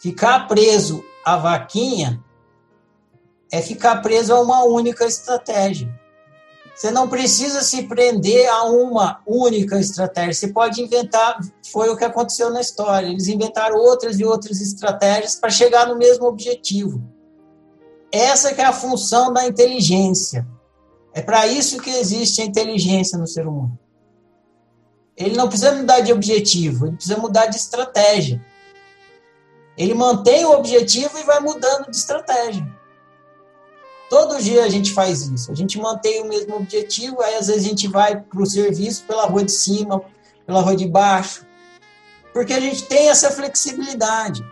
[0.00, 2.18] Ficar preso à vaquinha
[3.52, 5.88] é ficar preso a uma única estratégia.
[6.74, 10.32] Você não precisa se prender a uma única estratégia.
[10.32, 11.38] Você pode inventar,
[11.70, 13.08] foi o que aconteceu na história.
[13.08, 17.02] Eles inventaram outras e outras estratégias para chegar no mesmo objetivo.
[18.10, 20.46] Essa que é a função da inteligência.
[21.14, 23.78] É para isso que existe a inteligência no ser humano.
[25.16, 28.42] Ele não precisa mudar de objetivo, ele precisa mudar de estratégia.
[29.76, 32.66] Ele mantém o objetivo e vai mudando de estratégia.
[34.12, 35.50] Todo dia a gente faz isso.
[35.50, 39.04] A gente mantém o mesmo objetivo, aí às vezes a gente vai para o serviço
[39.04, 40.04] pela rua de cima,
[40.44, 41.46] pela rua de baixo.
[42.30, 44.44] Porque a gente tem essa flexibilidade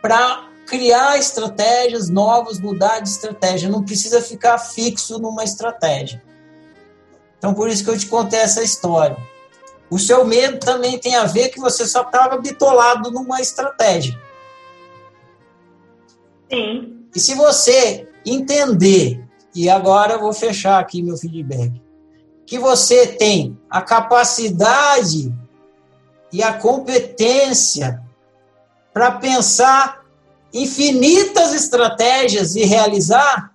[0.00, 6.22] para criar estratégias novas, mudar de estratégia, não precisa ficar fixo numa estratégia.
[7.36, 9.18] Então, por isso que eu te contei essa história.
[9.90, 14.18] O seu medo também tem a ver que você só estava bitolado numa estratégia.
[16.50, 16.97] Sim.
[17.14, 19.24] E se você entender,
[19.54, 21.82] e agora eu vou fechar aqui meu feedback,
[22.46, 25.32] que você tem a capacidade
[26.32, 28.02] e a competência
[28.92, 30.04] para pensar
[30.52, 33.54] infinitas estratégias e realizar,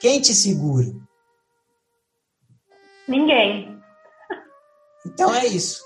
[0.00, 0.92] quem te segura?
[3.06, 3.80] Ninguém.
[5.04, 5.82] Então é isso.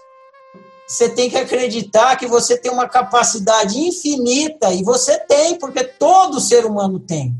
[0.87, 6.41] Você tem que acreditar que você tem uma capacidade infinita, e você tem, porque todo
[6.41, 7.35] ser humano tem.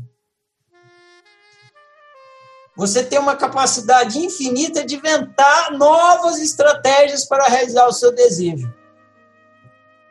[2.75, 8.71] Você tem uma capacidade infinita de inventar novas estratégias para realizar o seu desejo.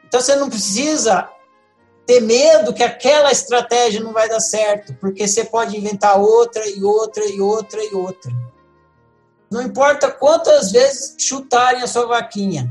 [0.05, 1.29] Então você não precisa
[2.07, 6.83] ter medo que aquela estratégia não vai dar certo, porque você pode inventar outra e
[6.83, 8.33] outra e outra e outra.
[9.51, 12.69] Não importa quantas vezes chutarem a sua vaquinha,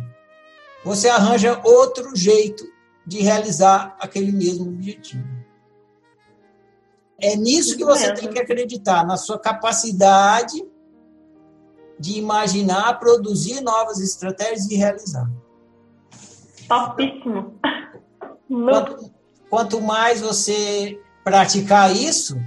[0.86, 2.64] você arranja outro jeito
[3.06, 5.28] de realizar aquele mesmo objetivo.
[7.20, 10.64] É nisso que você tem que acreditar, na sua capacidade
[12.00, 15.28] de imaginar, produzir novas estratégias e realizar.
[16.68, 17.60] Topíssimo.
[18.48, 19.12] Quanto,
[19.50, 22.40] quanto mais você praticar isso,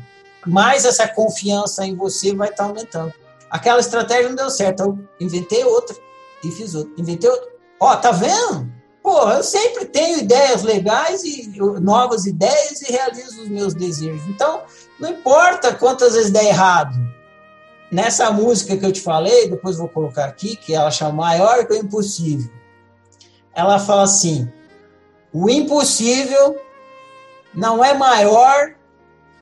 [0.47, 3.13] mais essa confiança em você vai estar aumentando.
[3.51, 5.97] Aquela estratégia não deu certo, eu inventei outra
[6.45, 6.93] e fiz outra.
[6.97, 7.58] Inventei outra.
[7.81, 8.73] Ó, tá vendo?
[9.03, 11.51] Pô, eu sempre tenho ideias legais e
[11.81, 14.27] novas ideias e realizo os meus desejos.
[14.29, 14.63] Então,
[14.99, 16.95] não importa quantas vezes der errado.
[17.91, 21.73] Nessa música que eu te falei, depois vou colocar aqui, que ela chama Maior que
[21.73, 22.53] o Impossível.
[23.55, 24.53] Ela fala assim:
[25.33, 26.61] o impossível
[27.55, 28.75] não é maior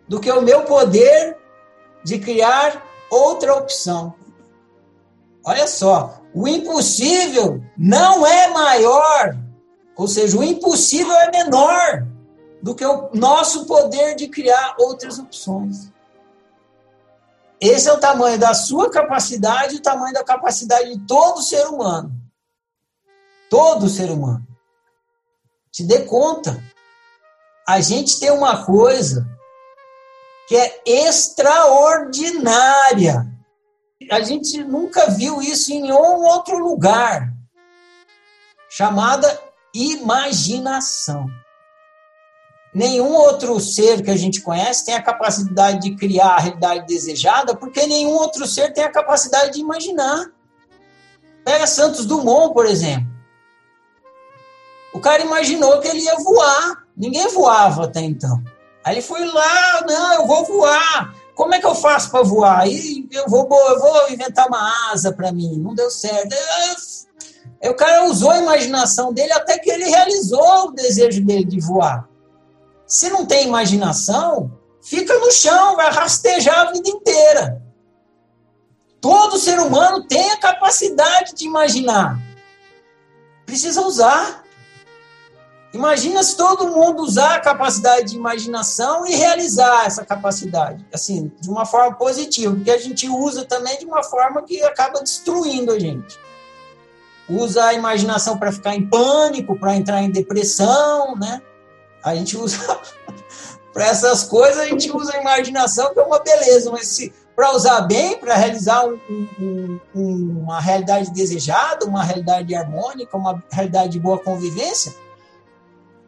[0.09, 1.37] do que o meu poder
[2.05, 4.15] de criar outra opção.
[5.45, 9.35] Olha só, o impossível não é maior,
[9.97, 12.07] ou seja, o impossível é menor
[12.63, 15.91] do que o nosso poder de criar outras opções.
[17.59, 22.13] Esse é o tamanho da sua capacidade, o tamanho da capacidade de todo ser humano.
[23.49, 24.47] Todo ser humano.
[25.73, 26.63] Te dê conta.
[27.67, 29.27] A gente tem uma coisa
[30.47, 33.27] que é extraordinária.
[34.10, 37.32] A gente nunca viu isso em nenhum outro lugar,
[38.68, 39.40] chamada
[39.74, 41.27] imaginação.
[42.74, 47.56] Nenhum outro ser que a gente conhece tem a capacidade de criar a realidade desejada,
[47.56, 50.27] porque nenhum outro ser tem a capacidade de imaginar.
[51.43, 53.09] Pega Santos Dumont, por exemplo.
[54.93, 56.85] O cara imaginou que ele ia voar.
[56.94, 58.43] Ninguém voava até então.
[58.85, 61.14] Aí ele foi lá, não, eu vou voar.
[61.37, 62.61] Como é que eu faço para voar?
[62.61, 65.59] Aí eu vou, eu vou inventar uma asa para mim.
[65.59, 66.35] Não deu certo.
[67.63, 71.61] Aí o cara usou a imaginação dele até que ele realizou o desejo dele de
[71.61, 72.09] voar.
[72.87, 74.51] Se não tem imaginação,
[74.83, 77.63] fica no chão, vai rastejar a vida inteira.
[78.99, 82.19] Todo ser humano tem a capacidade de imaginar.
[83.45, 84.43] Precisa usar.
[85.73, 91.51] Imagina se todo mundo usar a capacidade de imaginação e realizar essa capacidade, assim, de
[91.51, 95.79] uma forma positiva, porque a gente usa também de uma forma que acaba destruindo a
[95.79, 96.19] gente.
[97.29, 101.43] Usa a imaginação para ficar em pânico, para entrar em depressão, né?
[102.03, 102.59] A gente usa
[103.75, 107.83] para essas coisas, a gente usa a imaginação que é uma beleza, mas para usar
[107.83, 108.99] bem, para realizar um,
[109.39, 114.95] um, um, uma realidade desejada, uma realidade harmônica, uma realidade de boa convivência,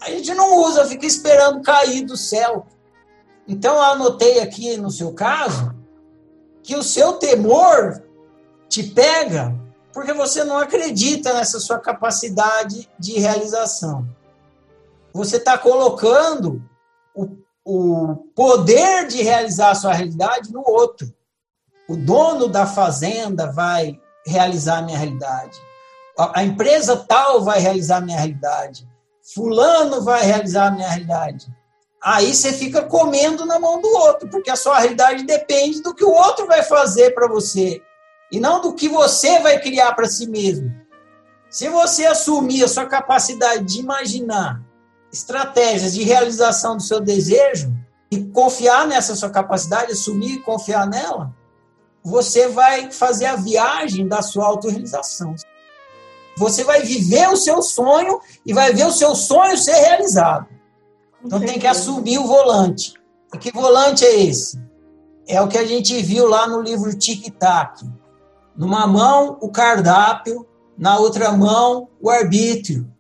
[0.01, 2.67] a gente não usa, fica esperando cair do céu.
[3.47, 5.75] Então, eu anotei aqui no seu caso
[6.63, 8.03] que o seu temor
[8.69, 9.55] te pega
[9.93, 14.07] porque você não acredita nessa sua capacidade de realização.
[15.13, 16.63] Você está colocando
[17.15, 21.13] o, o poder de realizar a sua realidade no outro.
[21.89, 25.59] O dono da fazenda vai realizar a minha realidade.
[26.17, 28.88] A, a empresa tal vai realizar a minha realidade
[29.35, 31.47] fulano vai realizar a minha realidade.
[32.03, 36.05] Aí você fica comendo na mão do outro, porque a sua realidade depende do que
[36.05, 37.83] o outro vai fazer para você
[38.31, 40.73] e não do que você vai criar para si mesmo.
[41.51, 44.63] Se você assumir a sua capacidade de imaginar
[45.13, 47.75] estratégias de realização do seu desejo
[48.11, 51.35] e confiar nessa sua capacidade, assumir e confiar nela,
[52.05, 55.35] você vai fazer a viagem da sua autorrealização.
[56.39, 60.47] Você vai viver o seu sonho e vai ver o seu sonho ser realizado.
[61.25, 62.95] Então tem que assumir o volante.
[63.35, 64.59] E que volante é esse?
[65.27, 67.83] É o que a gente viu lá no livro Tic Tac.
[68.57, 70.47] Numa mão, o cardápio,
[70.77, 72.91] na outra mão, o arbítrio.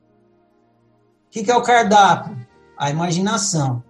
[1.27, 2.36] O que é o cardápio?
[2.77, 3.82] A imaginação.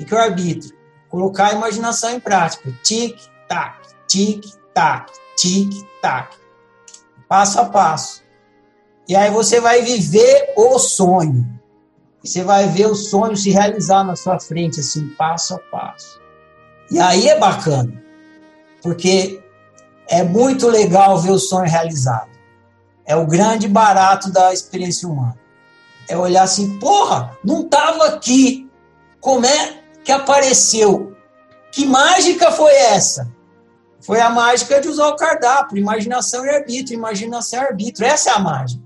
[0.00, 0.74] O que é o arbítrio?
[1.08, 2.72] Colocar a imaginação em prática.
[2.82, 6.36] Tic-tac, tic-tac, tic-tac.
[7.28, 8.23] Passo a passo.
[9.08, 11.46] E aí você vai viver o sonho.
[12.22, 16.18] Você vai ver o sonho se realizar na sua frente, assim, passo a passo.
[16.90, 18.02] E aí é bacana,
[18.82, 19.42] porque
[20.08, 22.30] é muito legal ver o sonho realizado.
[23.04, 25.38] É o grande barato da experiência humana.
[26.08, 28.70] É olhar assim, porra, não estava aqui.
[29.20, 31.14] Como é que apareceu?
[31.70, 33.30] Que mágica foi essa?
[34.00, 38.06] Foi a mágica de usar o cardápio, imaginação e arbítrio, imaginação e arbítrio.
[38.06, 38.83] Essa é a mágica.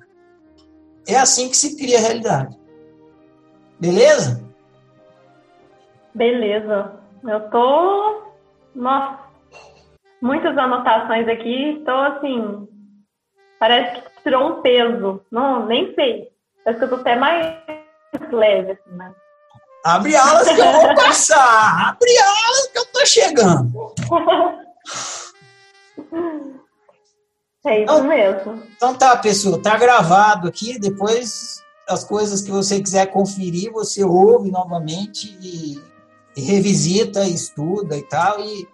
[1.08, 2.54] É assim que se cria a realidade.
[3.80, 4.44] Beleza?
[6.14, 7.00] Beleza.
[7.26, 8.22] Eu tô.
[8.74, 9.18] Nossa,
[10.20, 11.78] muitas anotações aqui.
[11.78, 12.68] Estou assim.
[13.58, 15.24] Parece que tirou um peso.
[15.30, 16.28] Não, nem sei.
[16.62, 17.56] Parece que eu tô até mais
[18.30, 19.14] leve, assim, né?
[19.84, 21.88] Abre alas que eu vou passar!
[21.88, 23.94] Abre alas que eu tô chegando!
[27.68, 28.62] É isso então, mesmo.
[28.74, 34.50] Então tá, pessoal, tá gravado aqui, depois as coisas que você quiser conferir, você ouve
[34.50, 35.78] novamente e,
[36.34, 38.66] e revisita, estuda e tal, e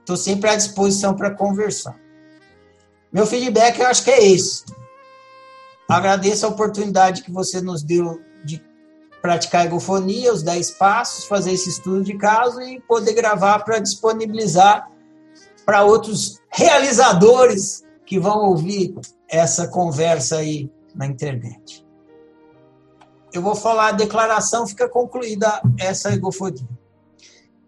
[0.00, 1.98] estou sempre à disposição para conversar.
[3.10, 4.64] Meu feedback eu acho que é esse.
[5.88, 8.62] Agradeço a oportunidade que você nos deu de
[9.22, 13.78] praticar a egofonia, os 10 passos, fazer esse estudo de caso e poder gravar para
[13.78, 14.90] disponibilizar
[15.64, 18.94] para outros realizadores que vão ouvir
[19.28, 21.84] essa conversa aí na internet.
[23.32, 26.68] Eu vou falar a declaração, fica concluída essa egofonia.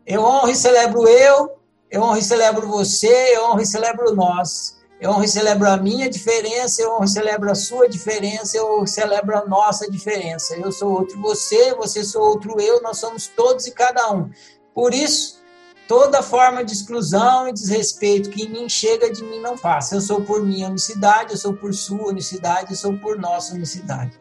[0.07, 1.59] Eu honro e celebro eu,
[1.91, 5.77] eu honro e celebro você, eu honro e celebro nós eu honro e celebro a
[5.77, 10.57] minha diferença, eu honro e celebro a sua diferença, eu celebro a nossa diferença.
[10.57, 14.31] Eu sou outro você, você sou outro eu, nós somos todos e cada um.
[14.75, 15.43] Por isso,
[15.89, 19.97] toda forma de exclusão e desrespeito que em mim chega, de mim não passa.
[19.97, 24.19] Eu sou por minha unicidade, eu sou por sua unicidade, eu sou por nossa unicidade.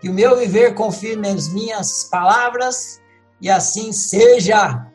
[0.00, 3.00] Que o meu viver confirme as minhas palavras
[3.40, 4.86] e assim seja.